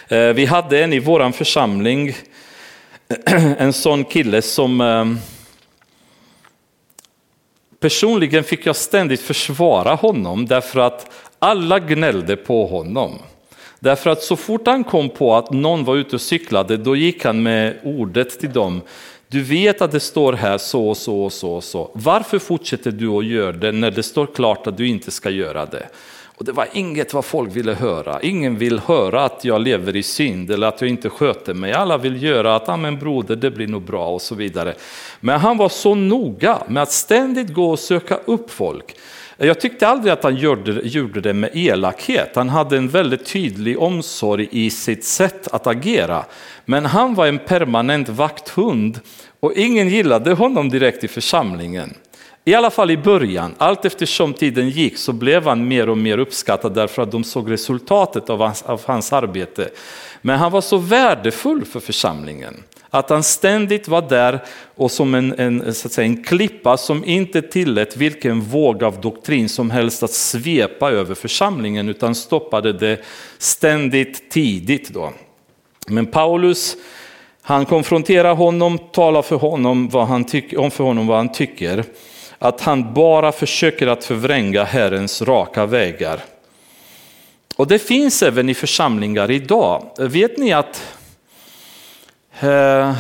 Eh, 0.09 0.29
vi 0.29 0.45
hade 0.45 0.85
en 0.85 0.93
i 0.93 0.99
vår 0.99 1.33
församling, 1.33 2.17
en 3.59 3.73
sån 3.73 4.05
kille 4.05 4.43
som 4.43 4.81
ehm, 4.81 5.19
personligen 7.81 8.45
fick 8.45 8.67
jag 8.67 8.77
ständigt 8.77 9.21
försvara 9.21 9.95
honom 9.95 10.47
därför 10.47 10.81
att 10.81 11.11
alla 11.39 11.79
gnällde 11.79 12.37
på 12.37 12.67
honom. 12.67 13.19
Därför 13.81 14.11
att 14.11 14.23
så 14.23 14.37
fort 14.37 14.67
han 14.67 14.85
kom 14.85 15.09
på 15.09 15.37
att 15.37 15.51
någon 15.51 15.85
var 15.85 15.97
ute 15.97 16.17
och 16.17 16.21
cyklade, 16.21 16.77
då 16.77 16.97
gick 16.97 17.25
han 17.25 17.43
med 17.43 17.77
ordet 17.85 18.41
till 18.41 18.53
dem. 18.53 18.81
Du 19.29 19.43
vet 19.43 19.83
att 19.83 19.93
det 19.93 20.01
står 20.01 20.33
här 20.33 20.59
så 20.59 20.89
och 20.89 20.97
så 20.97 21.25
och 21.25 21.33
så 21.33 21.53
och 21.53 21.65
så. 21.65 21.91
Varför 21.93 22.39
fortsätter 22.39 22.91
du 22.91 23.09
att 23.09 23.25
göra 23.25 23.53
det 23.53 23.73
när 23.73 23.91
det 23.91 24.03
står 24.03 24.27
klart 24.27 24.67
att 24.67 24.77
du 24.77 24.89
inte 24.89 25.11
ska 25.11 25.31
göra 25.31 25.67
det? 25.67 25.89
Och 26.39 26.45
det 26.45 26.53
var 26.53 26.69
inget 26.73 27.15
vad 27.15 27.25
folk 27.25 27.57
ville 27.57 27.75
höra. 27.75 28.21
Ingen 28.23 28.59
vill 28.59 28.79
höra 28.79 29.25
att 29.25 29.45
jag 29.45 29.61
lever 29.61 29.97
i 29.97 30.03
synd 30.03 30.51
eller 30.51 30.67
att 30.67 30.81
jag 30.81 30.91
inte 30.91 31.11
sköter 31.11 31.55
mig. 31.55 31.73
Alla 31.73 31.99
vill 31.99 32.23
göra 32.23 32.57
att, 32.57 32.65
ja 32.67 32.77
men 32.77 32.99
broder, 32.99 33.37
det 33.37 33.51
blir 33.51 33.67
nog 33.67 33.83
bra 33.83 34.09
och 34.09 34.23
så 34.23 34.35
vidare. 34.35 34.75
Men 35.21 35.41
han 35.41 35.57
var 35.57 35.69
så 35.69 35.95
noga 35.95 36.59
med 36.69 36.83
att 36.83 36.93
ständigt 36.93 37.55
gå 37.55 37.71
och 37.71 37.79
söka 37.79 38.17
upp 38.25 38.51
folk. 38.51 38.97
Jag 39.39 39.61
tyckte 39.61 39.89
aldrig 39.89 40.13
att 40.13 40.23
han 40.23 40.37
gjorde, 40.37 40.73
gjorde 40.73 41.21
det 41.21 41.35
med 41.35 41.51
elakhet. 41.55 42.37
Han 42.37 42.49
hade 42.49 42.77
en 42.77 42.89
väldigt 42.89 43.27
tydlig 43.27 43.79
omsorg 43.79 44.49
i 44.51 44.71
sitt 44.71 45.05
sätt 45.05 45.49
att 45.49 45.67
agera. 45.67 46.25
Men 46.65 46.87
han 46.87 47.15
var 47.15 47.27
en 47.27 47.39
permanent 47.39 48.09
vakthund 48.09 49.01
och 49.41 49.53
ingen 49.53 49.89
gillade 49.89 50.33
honom 50.33 50.69
direkt 50.69 51.05
i 51.05 51.09
församlingen. 51.09 51.95
I 52.49 52.55
alla 52.55 52.71
fall 52.71 52.91
i 52.91 52.97
början, 52.97 53.55
allt 53.59 53.85
eftersom 53.85 54.35
tiden 54.35 54.69
gick 54.69 54.99
så 54.99 55.13
blev 55.13 55.47
han 55.47 55.69
mer 55.69 55.89
och 55.89 55.99
mer 55.99 56.19
uppskattad 56.19 56.75
därför 56.75 57.03
att 57.03 57.11
de 57.11 57.25
såg 57.25 57.51
resultatet 57.51 58.31
av 58.31 58.41
hans, 58.41 58.63
av 58.63 58.81
hans 58.85 59.13
arbete. 59.13 59.69
Men 60.23 60.39
han 60.39 60.53
var 60.53 60.61
så 60.61 60.77
värdefull 60.77 61.65
för 61.65 61.81
församlingen 61.81 62.63
att 62.91 63.11
han 63.11 63.23
ständigt 63.23 63.89
var 63.89 64.03
där 64.03 64.45
och 64.75 64.91
som 64.91 65.15
en, 65.15 65.39
en, 65.39 65.75
så 65.75 65.89
att 65.89 65.93
säga, 65.93 66.07
en 66.07 66.25
klippa 66.25 66.77
som 66.77 67.05
inte 67.05 67.43
tillät 67.43 67.97
vilken 67.97 68.41
våg 68.41 68.85
av 68.85 69.01
doktrin 69.01 69.49
som 69.49 69.71
helst 69.71 70.03
att 70.03 70.13
svepa 70.13 70.91
över 70.91 71.15
församlingen 71.15 71.89
utan 71.89 72.15
stoppade 72.15 72.73
det 72.73 73.01
ständigt 73.39 74.31
tidigt. 74.31 74.89
Då. 74.89 75.13
Men 75.87 76.07
Paulus 76.07 76.77
han 77.43 77.67
konfronterar 77.67 78.35
honom, 78.35 78.79
talar 78.79 79.23
för 79.23 79.37
honom 79.37 79.89
vad 79.89 80.07
han 80.07 80.25
tyck, 80.25 80.59
om 80.59 80.71
för 80.71 80.85
honom 80.85 81.07
vad 81.07 81.17
han 81.17 81.33
tycker 81.33 81.85
att 82.39 82.61
han 82.61 82.95
bara 82.95 83.33
försöker 83.33 83.87
att 83.87 84.05
förvränga 84.05 84.65
Herrens 84.65 85.23
raka 85.23 85.67
vägar. 85.67 86.25
Och 87.57 87.67
det 87.67 87.79
finns 87.79 88.23
även 88.23 88.49
i 88.49 88.55
församlingar 88.55 89.31
idag. 89.31 89.91
Vet 89.99 90.39
ni 90.39 90.53
att 90.53 90.83
eh, 92.41 92.97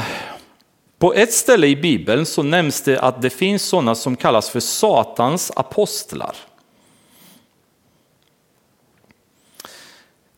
på 0.99 1.14
ett 1.14 1.32
ställe 1.32 1.66
i 1.66 1.76
Bibeln 1.76 2.26
så 2.26 2.43
nämns 2.43 2.82
det 2.82 3.01
att 3.01 3.22
det 3.22 3.30
finns 3.30 3.62
sådana 3.62 3.95
som 3.95 4.16
kallas 4.16 4.51
för 4.51 4.61
Satans 4.61 5.53
apostlar. 5.57 6.37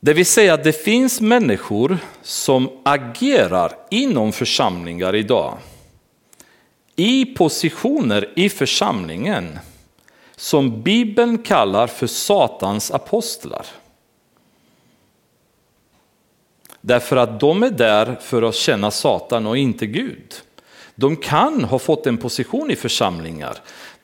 Det 0.00 0.12
vill 0.12 0.26
säga 0.26 0.54
att 0.54 0.64
det 0.64 0.84
finns 0.84 1.20
människor 1.20 1.98
som 2.22 2.70
agerar 2.82 3.72
inom 3.90 4.32
församlingar 4.32 5.14
idag 5.14 5.58
i 7.00 7.24
positioner 7.24 8.32
i 8.36 8.48
församlingen 8.48 9.58
som 10.36 10.82
Bibeln 10.82 11.38
kallar 11.38 11.86
för 11.86 12.06
Satans 12.06 12.90
apostlar. 12.90 13.66
Därför 16.80 17.16
att 17.16 17.40
de 17.40 17.62
är 17.62 17.70
där 17.70 18.16
för 18.20 18.42
att 18.42 18.54
känna 18.54 18.90
Satan 18.90 19.46
och 19.46 19.58
inte 19.58 19.86
Gud. 19.86 20.34
De 20.94 21.16
kan 21.16 21.64
ha 21.64 21.78
fått 21.78 22.06
en 22.06 22.16
position 22.16 22.70
i 22.70 22.76
församlingar, 22.76 23.58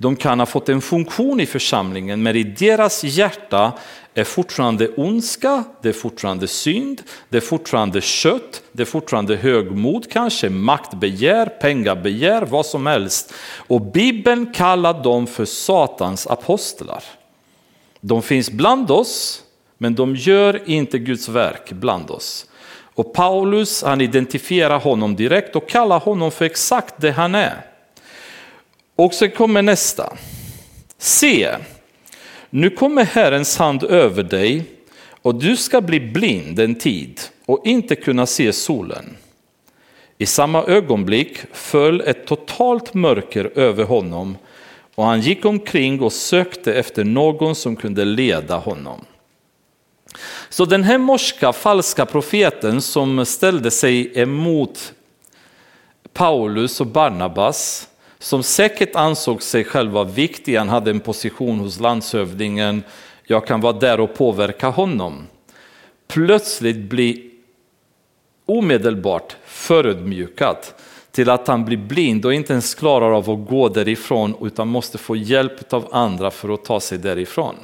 de 0.05 0.17
kan 0.17 0.39
ha 0.39 0.47
fått 0.47 0.69
en 0.69 0.81
funktion 0.81 1.41
i 1.41 1.47
församlingen, 1.47 2.23
men 2.23 2.37
i 2.37 2.43
deras 2.43 3.05
hjärta 3.05 3.73
är 4.15 4.25
fortfarande 4.25 4.89
ondska, 4.89 5.65
det 5.83 5.89
är 5.89 5.93
fortfarande 5.93 6.49
synd, 6.49 7.03
det 7.29 7.37
är 7.37 7.41
fortfarande 7.41 8.01
kött, 8.01 8.63
det 8.73 8.83
är 8.83 8.87
fortfarande 8.87 9.37
högmod 9.37 10.11
kanske, 10.11 10.51
maktbegär, 10.51 11.47
pengabegär, 11.47 12.43
vad 12.43 12.67
som 12.67 12.87
helst. 12.87 13.35
Och 13.57 13.81
Bibeln 13.81 14.53
kallar 14.53 15.03
dem 15.03 15.27
för 15.27 15.45
Satans 15.45 16.27
apostlar. 16.27 17.05
De 18.01 18.23
finns 18.23 18.51
bland 18.51 18.91
oss, 18.91 19.43
men 19.79 19.95
de 19.95 20.17
gör 20.17 20.69
inte 20.71 20.99
Guds 20.99 21.29
verk 21.29 21.73
bland 21.73 22.11
oss. 22.11 22.47
Och 22.95 23.13
Paulus 23.13 23.83
han 23.83 24.01
identifierar 24.01 24.79
honom 24.79 25.17
direkt 25.17 25.57
och 25.57 25.69
kallar 25.69 26.01
honom 26.01 26.31
för 26.31 26.45
exakt 26.45 26.95
det 26.99 27.11
han 27.11 27.35
är. 27.35 27.74
Och 28.97 29.15
så 29.15 29.29
kommer 29.29 29.63
nästa. 29.63 30.17
Se, 30.99 31.57
nu 32.51 32.71
kommer 32.71 33.05
Herrens 33.05 33.57
hand 33.57 33.85
över 33.85 34.23
dig 34.23 34.65
och 35.23 35.35
du 35.35 35.57
ska 35.57 35.81
bli 35.81 36.01
blind 36.01 36.59
en 36.59 36.75
tid 36.75 37.21
och 37.47 37.67
inte 37.67 37.97
kunna 37.97 38.27
se 38.27 38.53
solen. 38.53 39.17
I 40.19 40.27
samma 40.27 40.65
ögonblick 40.65 41.39
föll 41.53 42.01
ett 42.01 42.27
totalt 42.27 42.95
mörker 42.95 43.59
över 43.59 43.85
honom 43.85 44.37
och 44.95 45.05
han 45.05 45.21
gick 45.21 45.45
omkring 45.45 46.01
och 46.01 46.13
sökte 46.13 46.75
efter 46.75 47.05
någon 47.05 47.55
som 47.55 47.77
kunde 47.77 48.05
leda 48.05 48.57
honom. 48.57 49.05
Så 50.49 50.65
den 50.65 50.83
här 50.83 50.99
morska 50.99 51.53
falska 51.53 52.07
profeten 52.07 52.83
som 52.83 53.27
ställde 53.27 53.71
sig 53.71 54.19
emot 54.21 54.93
Paulus 56.13 56.81
och 56.81 56.87
Barnabas, 56.87 57.89
som 58.25 58.43
säkert 58.43 58.97
ansåg 58.97 59.43
sig 59.43 59.65
själva 59.65 60.05
viktig, 60.05 60.57
han 60.57 60.69
hade 60.69 60.91
en 60.91 61.01
position 61.01 61.59
hos 61.59 61.81
landshövdingen, 61.81 62.83
jag 63.25 63.47
kan 63.47 63.61
vara 63.61 63.73
där 63.73 64.01
och 64.01 64.15
påverka 64.15 64.69
honom. 64.69 65.27
Plötsligt 66.09 66.77
blir 66.77 67.21
omedelbart 68.47 69.37
förödmjukad 69.47 70.57
till 71.11 71.31
att 71.31 71.49
han 71.49 71.65
blir 71.65 71.77
blind 71.77 72.27
och 72.27 72.35
inte 72.35 72.53
ens 72.53 72.75
klarar 72.75 73.17
av 73.17 73.31
att 73.31 73.49
gå 73.49 73.69
därifrån 73.69 74.35
utan 74.41 74.69
måste 74.69 74.99
få 74.99 75.17
hjälp 75.17 75.73
av 75.73 75.89
andra 75.93 76.31
för 76.31 76.55
att 76.55 76.65
ta 76.65 76.81
sig 76.81 76.99
därifrån. 76.99 77.55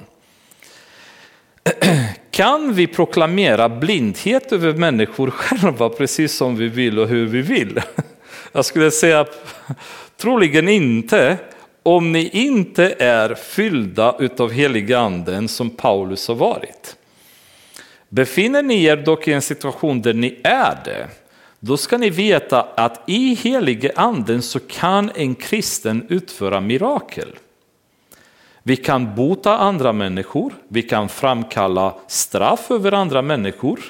Kan 2.30 2.72
vi 2.74 2.86
proklamera 2.86 3.68
blindhet 3.68 4.52
över 4.52 4.72
människor 4.72 5.30
själva 5.30 5.88
precis 5.88 6.36
som 6.36 6.56
vi 6.56 6.68
vill 6.68 6.98
och 6.98 7.08
hur 7.08 7.26
vi 7.26 7.42
vill? 7.42 7.80
Jag 8.52 8.64
skulle 8.64 8.90
säga 8.90 9.26
troligen 10.20 10.68
inte 10.68 11.36
om 11.82 12.12
ni 12.12 12.28
inte 12.28 12.94
är 12.98 13.34
fyllda 13.34 14.14
av 14.38 14.50
heliga 14.50 14.98
anden 14.98 15.48
som 15.48 15.70
Paulus 15.70 16.28
har 16.28 16.34
varit. 16.34 16.96
Befinner 18.08 18.62
ni 18.62 18.84
er 18.84 18.96
dock 18.96 19.28
i 19.28 19.32
en 19.32 19.42
situation 19.42 20.02
där 20.02 20.14
ni 20.14 20.40
är 20.42 20.78
det, 20.84 21.08
då 21.60 21.76
ska 21.76 21.98
ni 21.98 22.10
veta 22.10 22.66
att 22.76 23.02
i 23.06 23.34
helige 23.34 23.92
anden 23.96 24.42
så 24.42 24.60
kan 24.60 25.10
en 25.14 25.34
kristen 25.34 26.06
utföra 26.08 26.60
mirakel. 26.60 27.28
Vi 28.62 28.76
kan 28.76 29.14
bota 29.14 29.58
andra 29.58 29.92
människor, 29.92 30.52
vi 30.68 30.82
kan 30.82 31.08
framkalla 31.08 31.94
straff 32.06 32.70
över 32.70 32.92
andra 32.92 33.22
människor 33.22 33.80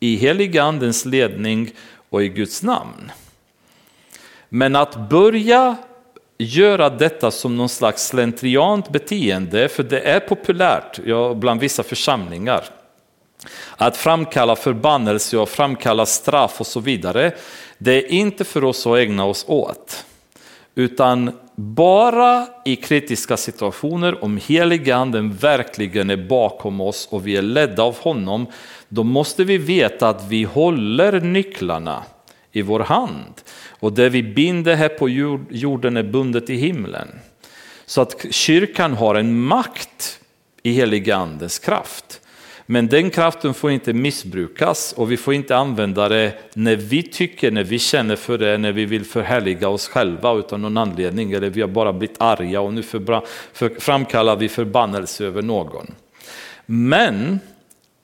i 0.00 0.16
helige 0.16 0.62
andens 0.62 1.04
ledning 1.04 1.70
och 2.10 2.22
i 2.22 2.28
Guds 2.28 2.62
namn. 2.62 3.12
Men 4.52 4.76
att 4.76 5.08
börja 5.08 5.76
göra 6.38 6.90
detta 6.90 7.30
som 7.30 7.56
någon 7.56 7.68
slags 7.68 8.06
slentriant 8.06 8.88
beteende, 8.92 9.68
för 9.68 9.82
det 9.82 10.00
är 10.00 10.20
populärt 10.20 11.00
ja, 11.04 11.34
bland 11.34 11.60
vissa 11.60 11.82
församlingar, 11.82 12.64
att 13.76 13.96
framkalla 13.96 14.56
förbannelse 14.56 15.38
och 15.38 15.48
framkalla 15.48 16.06
straff 16.06 16.60
och 16.60 16.66
så 16.66 16.80
vidare, 16.80 17.32
det 17.78 17.92
är 17.92 18.12
inte 18.12 18.44
för 18.44 18.64
oss 18.64 18.86
att 18.86 18.98
ägna 18.98 19.24
oss 19.24 19.44
åt. 19.48 20.04
Utan 20.74 21.32
bara 21.54 22.46
i 22.64 22.76
kritiska 22.76 23.36
situationer, 23.36 24.24
om 24.24 24.40
heliganden 24.46 25.32
verkligen 25.32 26.10
är 26.10 26.28
bakom 26.28 26.80
oss 26.80 27.08
och 27.10 27.26
vi 27.26 27.36
är 27.36 27.42
ledda 27.42 27.82
av 27.82 27.98
honom, 27.98 28.46
då 28.88 29.04
måste 29.04 29.44
vi 29.44 29.58
veta 29.58 30.08
att 30.08 30.24
vi 30.28 30.44
håller 30.44 31.20
nycklarna 31.20 32.02
i 32.52 32.62
vår 32.62 32.80
hand. 32.80 33.34
Och 33.68 33.92
det 33.92 34.08
vi 34.08 34.22
binder 34.22 34.74
här 34.74 34.88
på 34.88 35.08
jorden 35.50 35.96
är 35.96 36.02
bundet 36.02 36.50
i 36.50 36.56
himlen. 36.56 37.08
Så 37.86 38.00
att 38.00 38.26
kyrkan 38.30 38.92
har 38.92 39.14
en 39.14 39.40
makt 39.40 40.20
i 40.62 40.72
heligandens 40.72 41.58
kraft. 41.58 42.20
Men 42.66 42.86
den 42.86 43.10
kraften 43.10 43.54
får 43.54 43.70
inte 43.70 43.92
missbrukas 43.92 44.92
och 44.92 45.12
vi 45.12 45.16
får 45.16 45.34
inte 45.34 45.56
använda 45.56 46.08
det 46.08 46.32
när 46.54 46.76
vi 46.76 47.02
tycker, 47.02 47.50
när 47.50 47.64
vi 47.64 47.78
känner 47.78 48.16
för 48.16 48.38
det, 48.38 48.58
när 48.58 48.72
vi 48.72 48.84
vill 48.84 49.04
förhärliga 49.04 49.68
oss 49.68 49.88
själva 49.88 50.34
utan 50.34 50.62
någon 50.62 50.76
anledning 50.76 51.32
eller 51.32 51.50
vi 51.50 51.60
har 51.60 51.68
bara 51.68 51.92
blivit 51.92 52.20
arga 52.20 52.60
och 52.60 52.74
nu 52.74 52.82
förbra, 52.82 53.22
för, 53.52 53.80
framkallar 53.80 54.36
vi 54.36 54.48
förbannelse 54.48 55.24
över 55.24 55.42
någon. 55.42 55.94
Men 56.66 57.40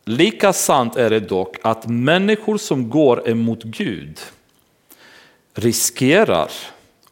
lika 0.05 0.53
sant 0.53 0.97
är 0.97 1.11
det 1.11 1.21
dock 1.21 1.57
att 1.63 1.87
människor 1.87 2.59
som 2.59 2.91
går 2.91 3.29
emot 3.29 3.63
Gud 3.63 4.19
riskerar 5.57 6.51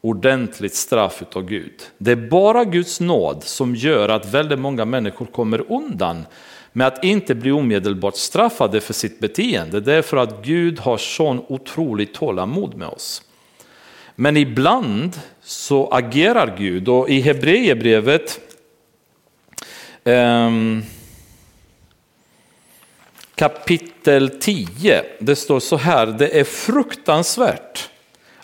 ordentligt 0.01 0.75
straff 0.75 1.23
av 1.33 1.43
Gud. 1.43 1.83
Det 1.99 2.13
är 2.13 2.17
bara 2.17 2.65
Guds 2.65 3.01
nåd 3.01 3.45
som 3.45 3.75
gör 3.75 4.09
att 4.09 4.35
väldigt 4.35 4.59
många 4.59 4.85
människor 4.85 5.27
kommer 5.27 5.73
undan 5.73 6.27
med 6.73 6.87
att 6.87 7.05
inte 7.05 7.35
bli 7.35 7.51
omedelbart 7.51 8.17
straffade 8.17 8.81
för 8.81 8.93
sitt 8.93 9.21
beteende. 9.21 9.81
Det 9.81 9.95
är 9.95 10.03
för 10.03 10.17
att 10.17 10.45
Gud 10.45 10.79
har 10.79 10.97
sån 10.97 11.45
otroligt 11.49 12.15
tålamod 12.15 12.75
med 12.75 12.89
oss. 12.89 13.23
Men 14.15 14.37
ibland 14.37 15.21
så 15.43 15.89
agerar 15.89 16.57
Gud 16.59 16.89
och 16.89 17.11
i 17.11 17.21
Hebreerbrevet 17.21 18.41
um, 20.05 20.83
kapitel 23.35 24.41
10, 24.41 25.05
det 25.19 25.37
står 25.37 25.61
så 25.61 25.77
här, 25.77 26.07
det 26.07 26.41
är 26.41 26.45
fruktansvärt 26.45 27.91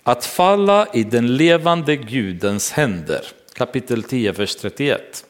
att 0.03 0.25
falla 0.25 0.87
i 0.93 1.05
den 1.05 1.37
levande 1.37 1.97
Gudens 1.97 2.73
händer. 2.73 3.27
Kapitel 3.55 4.03
10, 4.03 4.33
vers 4.33 4.57
31. 4.57 5.25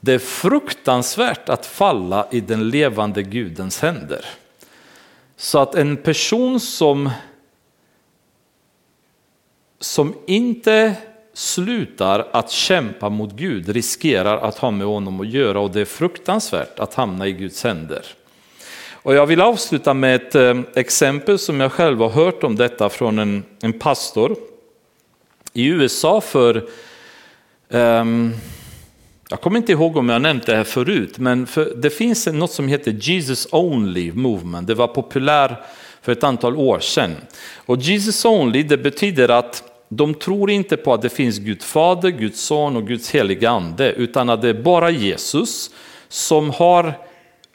Det 0.00 0.12
är 0.12 0.18
fruktansvärt 0.18 1.48
att 1.48 1.66
falla 1.66 2.28
i 2.30 2.40
den 2.40 2.68
levande 2.68 3.22
Gudens 3.22 3.80
händer. 3.80 4.24
Så 5.36 5.58
att 5.58 5.74
en 5.74 5.96
person 5.96 6.60
som, 6.60 7.10
som 9.80 10.14
inte 10.26 10.94
slutar 11.32 12.28
att 12.32 12.50
kämpa 12.50 13.08
mot 13.08 13.32
Gud 13.32 13.68
riskerar 13.68 14.38
att 14.38 14.58
ha 14.58 14.70
med 14.70 14.86
honom 14.86 15.20
att 15.20 15.28
göra 15.28 15.60
och 15.60 15.70
det 15.70 15.80
är 15.80 15.84
fruktansvärt 15.84 16.78
att 16.78 16.94
hamna 16.94 17.26
i 17.26 17.32
Guds 17.32 17.64
händer. 17.64 18.06
Och 19.06 19.14
jag 19.14 19.26
vill 19.26 19.40
avsluta 19.40 19.94
med 19.94 20.14
ett 20.14 20.34
eh, 20.34 20.60
exempel 20.74 21.38
som 21.38 21.60
jag 21.60 21.72
själv 21.72 22.00
har 22.00 22.08
hört 22.08 22.44
om 22.44 22.56
detta 22.56 22.88
från 22.88 23.18
en, 23.18 23.44
en 23.62 23.72
pastor 23.72 24.36
i 25.52 25.66
USA 25.66 26.20
för 26.20 26.68
um, 27.68 28.34
jag 29.28 29.40
kommer 29.40 29.56
inte 29.56 29.72
ihåg 29.72 29.96
om 29.96 30.08
jag 30.08 30.22
nämnt 30.22 30.46
det 30.46 30.56
här 30.56 30.64
förut, 30.64 31.18
men 31.18 31.46
för, 31.46 31.72
det 31.76 31.90
finns 31.90 32.26
något 32.26 32.50
som 32.50 32.68
heter 32.68 32.90
Jesus 32.92 33.48
Only 33.52 34.12
Movement. 34.12 34.66
Det 34.66 34.74
var 34.74 34.88
populär 34.88 35.56
för 36.02 36.12
ett 36.12 36.24
antal 36.24 36.56
år 36.56 36.80
sedan. 36.80 37.16
Och 37.56 37.76
Jesus 37.76 38.24
Only 38.24 38.62
det 38.62 38.78
betyder 38.78 39.28
att 39.28 39.62
de 39.88 40.14
tror 40.14 40.50
inte 40.50 40.76
på 40.76 40.94
att 40.94 41.02
det 41.02 41.08
finns 41.08 41.38
Gud 41.38 41.62
fader, 41.62 42.10
Guds 42.10 42.40
son 42.40 42.76
och 42.76 42.86
Guds 42.86 43.10
heliga 43.10 43.50
ande, 43.50 43.92
utan 43.92 44.30
att 44.30 44.42
det 44.42 44.48
är 44.48 44.62
bara 44.62 44.90
Jesus 44.90 45.70
som 46.08 46.50
har 46.50 46.94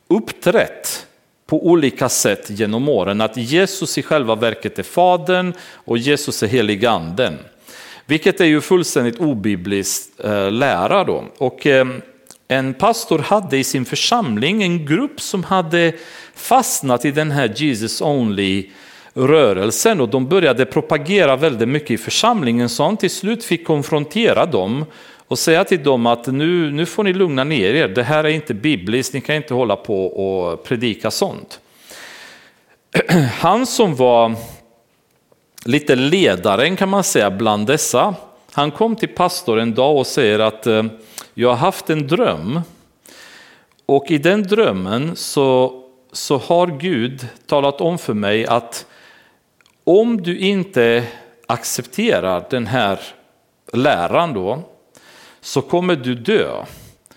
uppträtt 0.08 1.08
på 1.52 1.68
olika 1.68 2.10
sätt 2.10 2.49
genom 2.49 2.89
åren. 2.89 3.22
Att 3.22 3.38
Jesus 3.38 3.97
i 3.97 4.04
själva 4.04 4.36
verket 4.36 4.80
är 4.80 4.84
Fadern 4.84 5.54
och 5.74 5.97
Jesus 5.97 6.43
är 6.43 6.47
helig 6.47 6.86
anden. 6.86 7.38
Vilket 8.06 8.41
är 8.41 8.45
ju 8.45 8.62
fullständigt 8.62 9.20
obibliskt 9.20 10.20
eh, 10.24 10.52
lära 10.52 11.04
då. 11.04 11.26
Och 11.38 11.68
eh, 11.68 11.88
en 12.47 12.74
pastor 12.74 13.20
hade 13.20 13.58
i 13.58 13.64
sin 13.64 13.86
församling 13.86 14.64
en 14.64 14.86
grupp 14.86 15.22
som 15.22 15.43
hade 15.43 15.93
fastnat 16.36 17.06
i 17.06 17.12
den 17.12 17.32
här 17.32 17.54
Jesus 17.56 18.02
only 18.02 18.70
rörelsen 19.14 20.02
och 20.02 20.10
de 20.10 20.28
började 20.28 20.66
propagera 20.66 21.36
väldigt 21.36 21.70
mycket 21.70 21.91
i 21.91 21.97
församlingen 21.97 22.70
så 22.70 22.84
han 22.84 22.97
till 22.97 23.10
slut 23.10 23.43
fick 23.43 23.68
konfrontera 23.68 24.45
dem 24.45 24.86
och 25.32 25.39
säga 25.39 25.63
till 25.63 25.84
dem 25.84 26.05
att 26.05 26.27
nu, 26.27 26.71
nu 26.71 26.86
får 26.86 27.03
ni 27.03 27.13
lugna 27.13 27.43
ner 27.43 27.73
er, 27.73 27.88
det 27.88 28.03
här 28.03 28.23
är 28.23 28.29
inte 28.29 28.53
bibliskt, 28.53 29.13
ni 29.13 29.21
kan 29.21 29.36
inte 29.36 29.53
hålla 29.53 29.75
på 29.75 30.05
och 30.05 30.63
predika 30.63 31.11
sånt. 31.11 31.59
Han 33.39 33.65
som 33.65 33.95
var 33.95 34.36
lite 35.65 35.95
ledaren 35.95 36.75
kan 36.75 36.89
man 36.89 37.03
säga 37.03 37.32
bland 37.32 37.67
dessa, 37.67 38.15
han 38.51 38.71
kom 38.71 38.95
till 38.95 39.09
pastor 39.09 39.59
en 39.59 39.73
dag 39.73 39.97
och 39.97 40.07
säger 40.07 40.39
att 40.39 40.67
eh, 40.67 40.84
jag 41.34 41.49
har 41.49 41.55
haft 41.55 41.89
en 41.89 42.07
dröm 42.07 42.61
och 43.86 44.11
i 44.11 44.17
den 44.17 44.43
drömmen 44.43 45.15
så, 45.15 45.82
så 46.11 46.38
har 46.38 46.67
Gud 46.67 47.27
talat 47.45 47.82
om 47.82 47.97
för 47.97 48.13
mig 48.13 48.45
att 48.45 48.86
om 49.84 50.21
du 50.21 50.38
inte 50.39 51.03
accepterar 51.47 52.45
den 52.49 52.67
här 52.67 52.99
läran 53.73 54.34
då, 54.34 54.63
så 55.41 55.61
kommer 55.61 55.95
du 55.95 56.15
dö. 56.15 56.65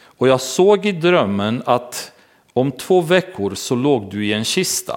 Och 0.05 0.29
jag 0.29 0.41
såg 0.41 0.87
i 0.87 0.93
drömmen 0.93 1.63
att 1.67 2.13
om 2.53 2.73
två 2.73 3.01
veckor 3.01 3.55
så 3.55 3.75
låg 3.75 4.11
du 4.11 4.27
i 4.27 4.33
en 4.33 4.45
kista. 4.45 4.97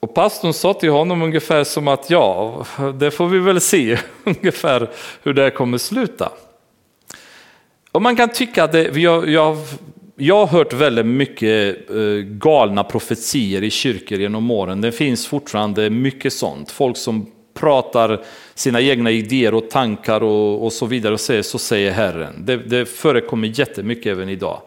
Och 0.00 0.14
pastorn 0.14 0.52
sa 0.52 0.74
till 0.74 0.90
honom 0.90 1.22
ungefär 1.22 1.64
som 1.64 1.88
att 1.88 2.10
ja, 2.10 2.66
det 2.94 3.10
får 3.10 3.28
vi 3.28 3.38
väl 3.38 3.60
se 3.60 3.98
ungefär 4.24 4.90
hur 5.22 5.34
det 5.34 5.50
kommer 5.50 5.78
sluta. 5.78 6.32
Och 7.92 8.02
man 8.02 8.16
kan 8.16 8.28
tycka 8.28 8.64
att 8.64 8.72
det, 8.72 8.96
jag, 8.96 9.28
jag, 9.28 9.56
jag 10.16 10.36
har 10.36 10.46
hört 10.46 10.72
väldigt 10.72 11.06
mycket 11.06 11.90
eh, 11.90 11.96
galna 12.24 12.84
profetier 12.84 13.62
i 13.62 13.70
kyrkor 13.70 14.18
genom 14.18 14.50
åren. 14.50 14.80
Det 14.80 14.92
finns 14.92 15.26
fortfarande 15.26 15.90
mycket 15.90 16.32
sånt. 16.32 16.70
Folk 16.70 16.96
som 16.96 17.26
pratar 17.54 18.24
sina 18.60 18.80
egna 18.80 19.10
idéer 19.10 19.54
och 19.54 19.70
tankar 19.70 20.22
och, 20.22 20.64
och 20.64 20.72
så 20.72 20.86
vidare 20.86 21.12
och 21.12 21.20
säger 21.20 21.42
så 21.42 21.58
säger 21.58 21.92
Herren. 21.92 22.44
Det, 22.44 22.56
det 22.56 22.86
förekommer 22.86 23.58
jättemycket 23.58 24.06
även 24.06 24.28
idag. 24.28 24.62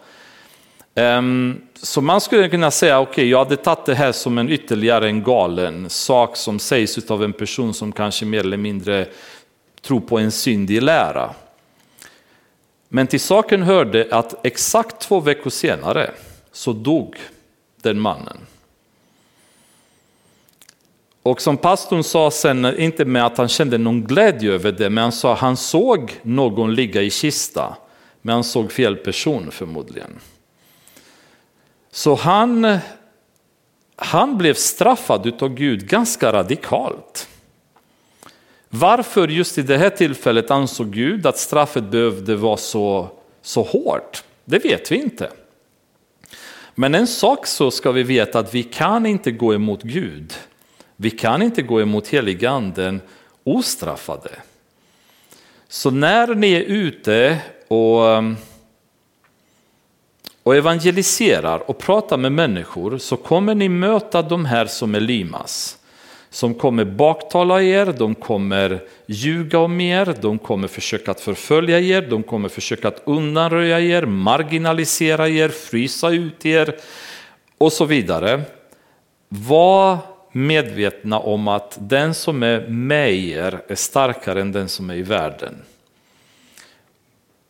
Um, 0.95 1.61
så 1.73 2.01
man 2.01 2.21
skulle 2.21 2.49
kunna 2.49 2.71
säga, 2.71 2.99
okej 2.99 3.11
okay, 3.11 3.25
jag 3.25 3.37
hade 3.37 3.55
tagit 3.55 3.85
det 3.85 3.95
här 3.95 4.11
som 4.11 4.37
en 4.37 4.49
ytterligare 4.49 5.07
en 5.07 5.23
galen 5.23 5.89
sak 5.89 6.37
som 6.37 6.59
sägs 6.59 7.11
av 7.11 7.23
en 7.23 7.33
person 7.33 7.73
som 7.73 7.91
kanske 7.91 8.25
mer 8.25 8.39
eller 8.39 8.57
mindre 8.57 9.07
tror 9.81 9.99
på 9.99 10.17
en 10.17 10.31
syndig 10.31 10.81
lära. 10.81 11.29
Men 12.89 13.07
till 13.07 13.19
saken 13.19 13.63
hörde 13.63 14.07
att 14.11 14.45
exakt 14.45 15.01
två 15.01 15.19
veckor 15.19 15.49
senare 15.49 16.11
så 16.51 16.73
dog 16.73 17.15
den 17.81 17.99
mannen. 17.99 18.37
Och 21.23 21.41
som 21.41 21.57
pastorn 21.57 22.03
sa 22.03 22.31
sen, 22.31 22.79
inte 22.79 23.05
med 23.05 23.25
att 23.25 23.37
han 23.37 23.47
kände 23.47 23.77
någon 23.77 24.03
glädje 24.03 24.51
över 24.51 24.71
det, 24.71 24.89
men 24.89 25.01
han 25.01 25.11
sa 25.11 25.33
att 25.33 25.39
han 25.39 25.57
såg 25.57 26.19
någon 26.21 26.75
ligga 26.75 27.01
i 27.01 27.09
kista, 27.09 27.77
men 28.21 28.33
han 28.33 28.43
såg 28.43 28.71
fel 28.71 28.95
person 28.95 29.51
förmodligen. 29.51 30.19
Så 31.91 32.15
han, 32.15 32.77
han 33.95 34.37
blev 34.37 34.53
straffad 34.53 35.43
av 35.43 35.49
Gud 35.49 35.87
ganska 35.87 36.33
radikalt. 36.33 37.27
Varför 38.69 39.27
just 39.27 39.57
i 39.57 39.61
det 39.61 39.77
här 39.77 39.89
tillfället 39.89 40.51
ansåg 40.51 40.91
Gud 40.91 41.25
att 41.25 41.37
straffet 41.37 41.83
behövde 41.83 42.35
vara 42.35 42.57
så, 42.57 43.07
så 43.41 43.61
hårt? 43.61 44.23
Det 44.45 44.59
vet 44.59 44.91
vi 44.91 44.95
inte. 44.95 45.29
Men 46.75 46.95
en 46.95 47.07
sak 47.07 47.47
så 47.47 47.71
ska 47.71 47.91
vi 47.91 48.03
veta 48.03 48.39
att 48.39 48.55
vi 48.55 48.63
kan 48.63 49.05
inte 49.05 49.31
gå 49.31 49.53
emot 49.53 49.83
Gud. 49.83 50.33
Vi 51.03 51.09
kan 51.09 51.41
inte 51.41 51.61
gå 51.61 51.81
emot 51.81 52.07
heliganden 52.07 53.01
ostraffade. 53.43 54.29
Så 55.67 55.91
när 55.91 56.35
ni 56.35 56.53
är 56.53 56.61
ute 56.61 57.37
och 57.67 58.01
um, 58.01 58.37
och 60.43 60.55
evangeliserar 60.55 61.69
och 61.69 61.77
pratar 61.77 62.17
med 62.17 62.31
människor 62.31 62.97
så 62.97 63.17
kommer 63.17 63.55
ni 63.55 63.69
möta 63.69 64.21
de 64.21 64.45
här 64.45 64.65
som 64.65 64.95
är 64.95 64.99
limas. 64.99 65.77
Som 66.29 66.53
kommer 66.53 66.85
baktala 66.85 67.61
er, 67.61 67.85
de 67.97 68.15
kommer 68.15 68.83
ljuga 69.05 69.59
om 69.59 69.81
er, 69.81 70.15
de 70.21 70.39
kommer 70.39 70.67
försöka 70.67 71.11
att 71.11 71.21
förfölja 71.21 71.79
er, 71.79 72.01
de 72.01 72.23
kommer 72.23 72.49
försöka 72.49 72.87
att 72.87 73.01
undanröja 73.05 73.79
er, 73.79 74.05
marginalisera 74.05 75.29
er, 75.29 75.49
frysa 75.49 76.09
ut 76.09 76.45
er 76.45 76.75
och 77.57 77.73
så 77.73 77.85
vidare. 77.85 78.41
Vad 79.29 79.97
medvetna 80.33 81.19
om 81.19 81.47
att 81.47 81.77
den 81.81 82.13
som 82.13 82.43
är 82.43 82.67
med 82.67 83.13
er 83.13 83.61
är 83.67 83.75
starkare 83.75 84.41
än 84.41 84.51
den 84.51 84.69
som 84.69 84.89
är 84.89 84.95
i 84.95 85.01
världen. 85.01 85.55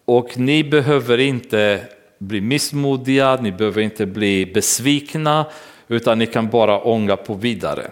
Och 0.06 0.38
ni 0.38 0.64
behöver 0.64 1.18
inte 1.18 1.88
bli 2.18 2.42
missmodiga, 2.42 3.36
ni 3.42 3.52
behöver 3.52 3.82
inte 3.82 4.06
bli 4.06 4.46
besvikna, 4.46 5.46
utan 5.88 6.20
ni 6.20 6.26
kan 6.26 6.50
bara 6.50 6.82
ånga 6.82 7.18
på 7.18 7.34
vidare. 7.34 7.92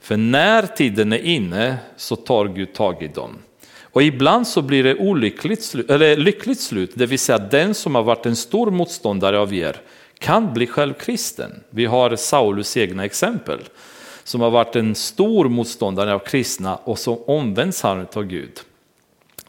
För 0.00 0.16
när 0.16 0.66
tiden 0.66 1.12
är 1.12 1.22
inne 1.22 1.76
så 1.96 2.16
tar 2.16 2.48
Gud 2.48 2.72
tag 2.72 3.02
i 3.02 3.08
dem. 3.08 3.38
Och 3.82 4.02
ibland 4.02 4.46
så 4.46 4.62
blir 4.62 4.84
det 4.84 4.94
olyckligt 4.94 5.62
slut, 5.62 5.90
eller 5.90 6.16
lyckligt 6.16 6.60
slut, 6.60 6.90
det 6.94 7.06
vill 7.06 7.18
säga 7.18 7.38
den 7.38 7.74
som 7.74 7.94
har 7.94 8.02
varit 8.02 8.26
en 8.26 8.36
stor 8.36 8.70
motståndare 8.70 9.38
av 9.38 9.54
er 9.54 9.76
kan 10.18 10.54
bli 10.54 10.66
själv 10.66 10.94
kristen. 10.94 11.50
Vi 11.70 11.86
har 11.86 12.16
Saulus 12.16 12.76
egna 12.76 13.04
exempel 13.04 13.60
som 14.30 14.40
har 14.40 14.50
varit 14.50 14.76
en 14.76 14.94
stor 14.94 15.48
motståndare 15.48 16.14
av 16.14 16.18
kristna 16.18 16.76
och 16.76 16.98
som 16.98 17.18
omvänds 17.26 17.82
han 17.82 18.06
av 18.14 18.24
Gud. 18.24 18.60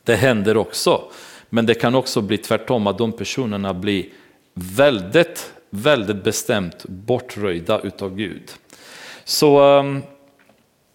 Det 0.03 0.15
händer 0.15 0.57
också, 0.57 1.03
men 1.49 1.65
det 1.65 1.73
kan 1.73 1.95
också 1.95 2.21
bli 2.21 2.37
tvärtom 2.37 2.87
att 2.87 2.97
de 2.97 3.11
personerna 3.11 3.73
blir 3.73 4.05
väldigt, 4.53 5.53
väldigt 5.69 6.23
bestämt 6.23 6.85
bortröjda 6.85 7.79
utav 7.79 8.15
Gud. 8.15 8.51
Så 9.23 9.59
ehm, 9.59 10.01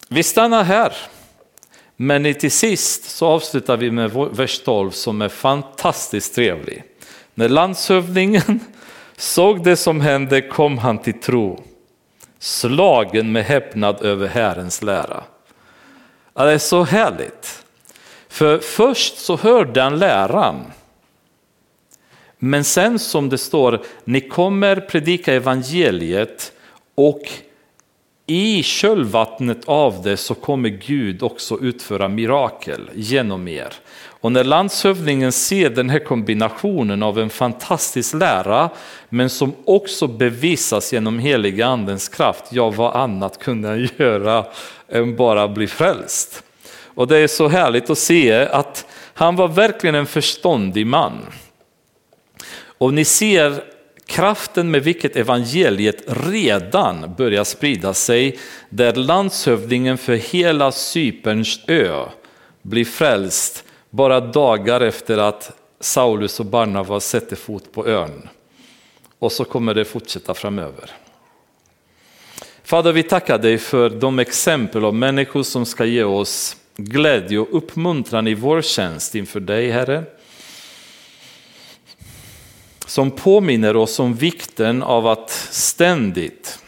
vi 0.09 0.23
stannar 0.23 0.65
här. 0.65 0.93
Men 1.97 2.35
till 2.35 2.53
sist 2.53 3.05
så 3.05 3.27
avslutar 3.27 3.77
vi 3.77 3.91
med 3.91 4.11
vers 4.13 4.61
12 4.61 4.91
som 4.91 5.23
är 5.23 5.29
fantastiskt 5.29 6.35
trevlig. 6.35 6.85
När 7.35 7.49
landshövdingen 7.49 8.61
såg 9.17 9.65
det 9.65 9.77
som 9.77 10.01
hände 10.01 10.41
kom 10.41 10.79
han 10.79 10.99
till 10.99 11.21
tro, 11.21 11.63
slagen 12.39 13.33
med 13.33 13.45
häpnad 13.45 14.03
över 14.03 14.29
Herrens 14.29 14.83
lära. 14.83 15.25
Ja, 16.35 16.45
det 16.45 16.53
är 16.53 16.59
så 16.59 16.85
härligt. 16.85 17.65
För 18.29 18.59
först 18.59 19.19
så 19.19 19.37
hörde 19.37 19.83
han 19.83 19.99
läran. 19.99 20.65
Men 22.39 22.65
sen 22.65 22.99
som 22.99 23.29
det 23.29 23.39
står, 23.39 23.83
ni 24.05 24.21
kommer 24.21 24.77
predika 24.77 25.35
evangeliet 25.35 26.53
och 26.95 27.23
i 28.27 28.63
kölvattnet 28.63 29.65
av 29.65 30.03
det 30.03 30.17
så 30.17 30.35
kommer 30.35 30.69
Gud 30.69 31.23
också 31.23 31.59
utföra 31.61 32.09
mirakel 32.09 32.91
genom 32.95 33.49
er. 33.49 33.73
Och 34.27 34.33
när 34.33 34.45
landshövdingen 34.45 35.33
ser 35.33 35.71
den 35.71 35.91
här 35.91 35.99
kombinationen 35.99 37.03
av 37.03 37.19
en 37.19 37.31
fantastisk 37.31 38.15
lära 38.15 38.71
men 39.09 39.31
som 39.31 39.55
också 39.65 40.07
bevisas 40.07 40.93
genom 40.93 41.19
heliga 41.19 41.67
andens 41.67 42.09
kraft, 42.09 42.45
ja 42.51 42.71
vad 42.71 42.97
annat 42.97 43.39
kunde 43.39 43.69
han 43.69 43.89
göra 43.97 44.47
än 44.89 45.17
bara 45.17 45.49
bli 45.49 45.67
frälst. 45.67 46.43
Och 46.95 47.07
det 47.09 47.19
är 47.19 47.27
så 47.27 47.49
härligt 47.49 47.91
att 47.91 47.99
se 47.99 48.33
att 48.33 48.87
han 49.15 49.37
var 49.37 49.49
verkligen 49.49 49.95
en 49.95 50.07
förståndig 50.07 50.87
man. 50.87 51.19
Och 52.79 52.95
ni 52.95 53.05
ser 53.05 53.65
kraften 54.07 54.71
med 54.71 54.83
vilket 54.83 55.17
evangeliet 55.17 56.03
redan 56.07 57.15
börjar 57.19 57.45
sprida 57.45 57.95
sig, 57.95 58.39
där 58.71 58.95
landshövdingen 58.95 59.99
för 59.99 60.15
hela 60.15 60.73
Cyperns 60.73 61.61
ö 61.67 62.05
blir 62.63 62.85
frälst 62.85 63.63
bara 63.97 64.21
dagar 64.21 64.81
efter 64.81 65.19
att 65.19 65.53
Saulus 65.81 66.41
och 66.41 66.47
Barnabas 66.47 67.07
sätter 67.07 67.37
fot 67.37 67.73
på 67.73 67.87
ön. 67.87 68.29
Och 69.19 69.33
så 69.33 69.45
kommer 69.45 69.75
det 69.75 69.85
fortsätta 69.85 70.35
framöver. 70.35 70.91
Fader, 72.63 72.93
vi 72.93 73.03
tackar 73.03 73.39
dig 73.39 73.59
för 73.59 73.91
de 73.91 74.19
exempel 74.19 74.85
av 74.85 74.95
människor 74.95 75.43
som 75.43 75.67
ska 75.67 75.85
ge 75.85 76.05
oss 76.05 76.57
glädje 76.77 77.39
och 77.39 77.57
uppmuntran 77.57 78.27
i 78.27 78.35
vår 78.35 78.63
tjänst 78.63 79.15
inför 79.15 79.41
dig, 79.41 79.71
Herre 79.71 80.05
som 82.87 83.11
påminner 83.11 83.77
oss 83.77 83.99
om 83.99 84.15
vikten 84.15 84.83
av 84.83 85.07
att 85.07 85.31
ständigt 85.51 86.59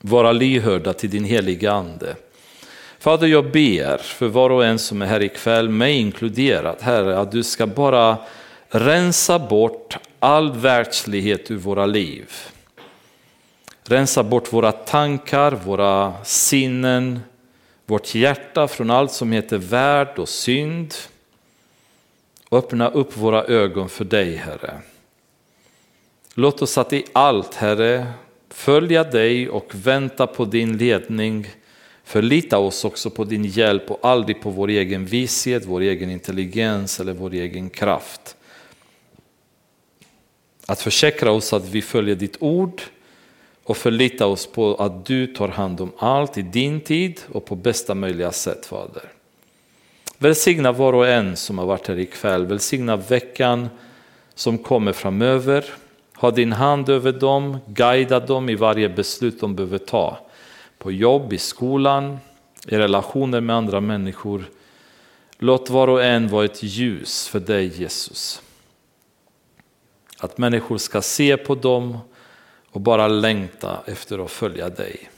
vara 0.00 0.32
lyhörda 0.32 0.92
till 0.92 1.10
din 1.10 1.24
heliga 1.24 1.72
Ande. 1.72 2.16
Fader, 3.04 3.26
jag 3.26 3.50
ber 3.50 3.98
för 3.98 4.28
var 4.28 4.50
och 4.50 4.64
en 4.64 4.78
som 4.78 5.02
är 5.02 5.06
här 5.06 5.22
ikväll, 5.22 5.68
mig 5.68 5.96
inkluderat, 5.96 6.82
Herre, 6.82 7.18
att 7.18 7.32
du 7.32 7.42
ska 7.42 7.66
bara 7.66 8.16
rensa 8.68 9.38
bort 9.38 9.98
all 10.18 10.52
världslighet 10.52 11.50
ur 11.50 11.56
våra 11.56 11.86
liv. 11.86 12.32
Rensa 13.82 14.22
bort 14.22 14.52
våra 14.52 14.72
tankar, 14.72 15.52
våra 15.52 16.14
sinnen, 16.24 17.20
vårt 17.86 18.14
hjärta 18.14 18.68
från 18.68 18.90
allt 18.90 19.12
som 19.12 19.32
heter 19.32 19.58
värld 19.58 20.18
och 20.18 20.28
synd. 20.28 20.94
Och 22.48 22.58
öppna 22.58 22.88
upp 22.88 23.16
våra 23.16 23.44
ögon 23.44 23.88
för 23.88 24.04
dig, 24.04 24.36
Herre. 24.36 24.80
Låt 26.34 26.62
oss 26.62 26.78
att 26.78 26.92
i 26.92 27.04
allt, 27.12 27.54
Herre, 27.54 28.06
följa 28.50 29.04
dig 29.04 29.48
och 29.48 29.70
vänta 29.72 30.26
på 30.26 30.44
din 30.44 30.76
ledning. 30.76 31.46
Förlita 32.04 32.58
oss 32.58 32.84
också 32.84 33.10
på 33.10 33.24
din 33.24 33.44
hjälp 33.44 33.90
och 33.90 33.98
aldrig 34.02 34.40
på 34.42 34.50
vår 34.50 34.68
egen 34.68 35.06
vishet, 35.06 35.64
vår 35.66 35.80
egen 35.80 36.10
intelligens 36.10 37.00
eller 37.00 37.12
vår 37.12 37.34
egen 37.34 37.70
kraft. 37.70 38.36
Att 40.66 40.80
försäkra 40.80 41.30
oss 41.30 41.52
att 41.52 41.68
vi 41.68 41.82
följer 41.82 42.14
ditt 42.14 42.36
ord 42.40 42.82
och 43.64 43.76
förlita 43.76 44.26
oss 44.26 44.46
på 44.46 44.74
att 44.74 45.06
du 45.06 45.26
tar 45.26 45.48
hand 45.48 45.80
om 45.80 45.92
allt 45.98 46.38
i 46.38 46.42
din 46.42 46.80
tid 46.80 47.20
och 47.32 47.44
på 47.44 47.54
bästa 47.56 47.94
möjliga 47.94 48.32
sätt, 48.32 48.66
Fader. 48.66 49.02
Välsigna 50.18 50.72
var 50.72 50.92
och 50.92 51.08
en 51.08 51.36
som 51.36 51.58
har 51.58 51.66
varit 51.66 51.88
här 51.88 51.98
ikväll. 51.98 52.46
Välsigna 52.46 52.96
veckan 52.96 53.68
som 54.34 54.58
kommer 54.58 54.92
framöver. 54.92 55.64
Ha 56.14 56.30
din 56.30 56.52
hand 56.52 56.88
över 56.88 57.12
dem, 57.12 57.58
guida 57.66 58.20
dem 58.20 58.48
i 58.48 58.54
varje 58.54 58.88
beslut 58.88 59.40
de 59.40 59.54
behöver 59.54 59.78
ta. 59.78 60.23
På 60.84 60.92
jobb, 60.92 61.32
i 61.32 61.38
skolan, 61.38 62.18
i 62.66 62.76
relationer 62.76 63.40
med 63.40 63.56
andra 63.56 63.80
människor. 63.80 64.44
Låt 65.38 65.70
var 65.70 65.88
och 65.88 66.04
en 66.04 66.28
vara 66.28 66.44
ett 66.44 66.62
ljus 66.62 67.28
för 67.28 67.40
dig 67.40 67.80
Jesus. 67.80 68.42
Att 70.18 70.38
människor 70.38 70.78
ska 70.78 71.02
se 71.02 71.36
på 71.36 71.54
dem 71.54 71.98
och 72.70 72.80
bara 72.80 73.08
längta 73.08 73.78
efter 73.86 74.24
att 74.24 74.30
följa 74.30 74.68
dig. 74.68 75.10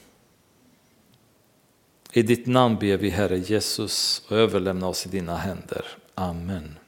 I 2.12 2.22
ditt 2.22 2.46
namn 2.46 2.76
ber 2.76 2.96
vi 2.96 3.10
Herre 3.10 3.38
Jesus 3.38 4.22
och 4.28 4.36
överlämna 4.36 4.88
oss 4.88 5.06
i 5.06 5.08
dina 5.08 5.36
händer. 5.36 5.84
Amen. 6.14 6.78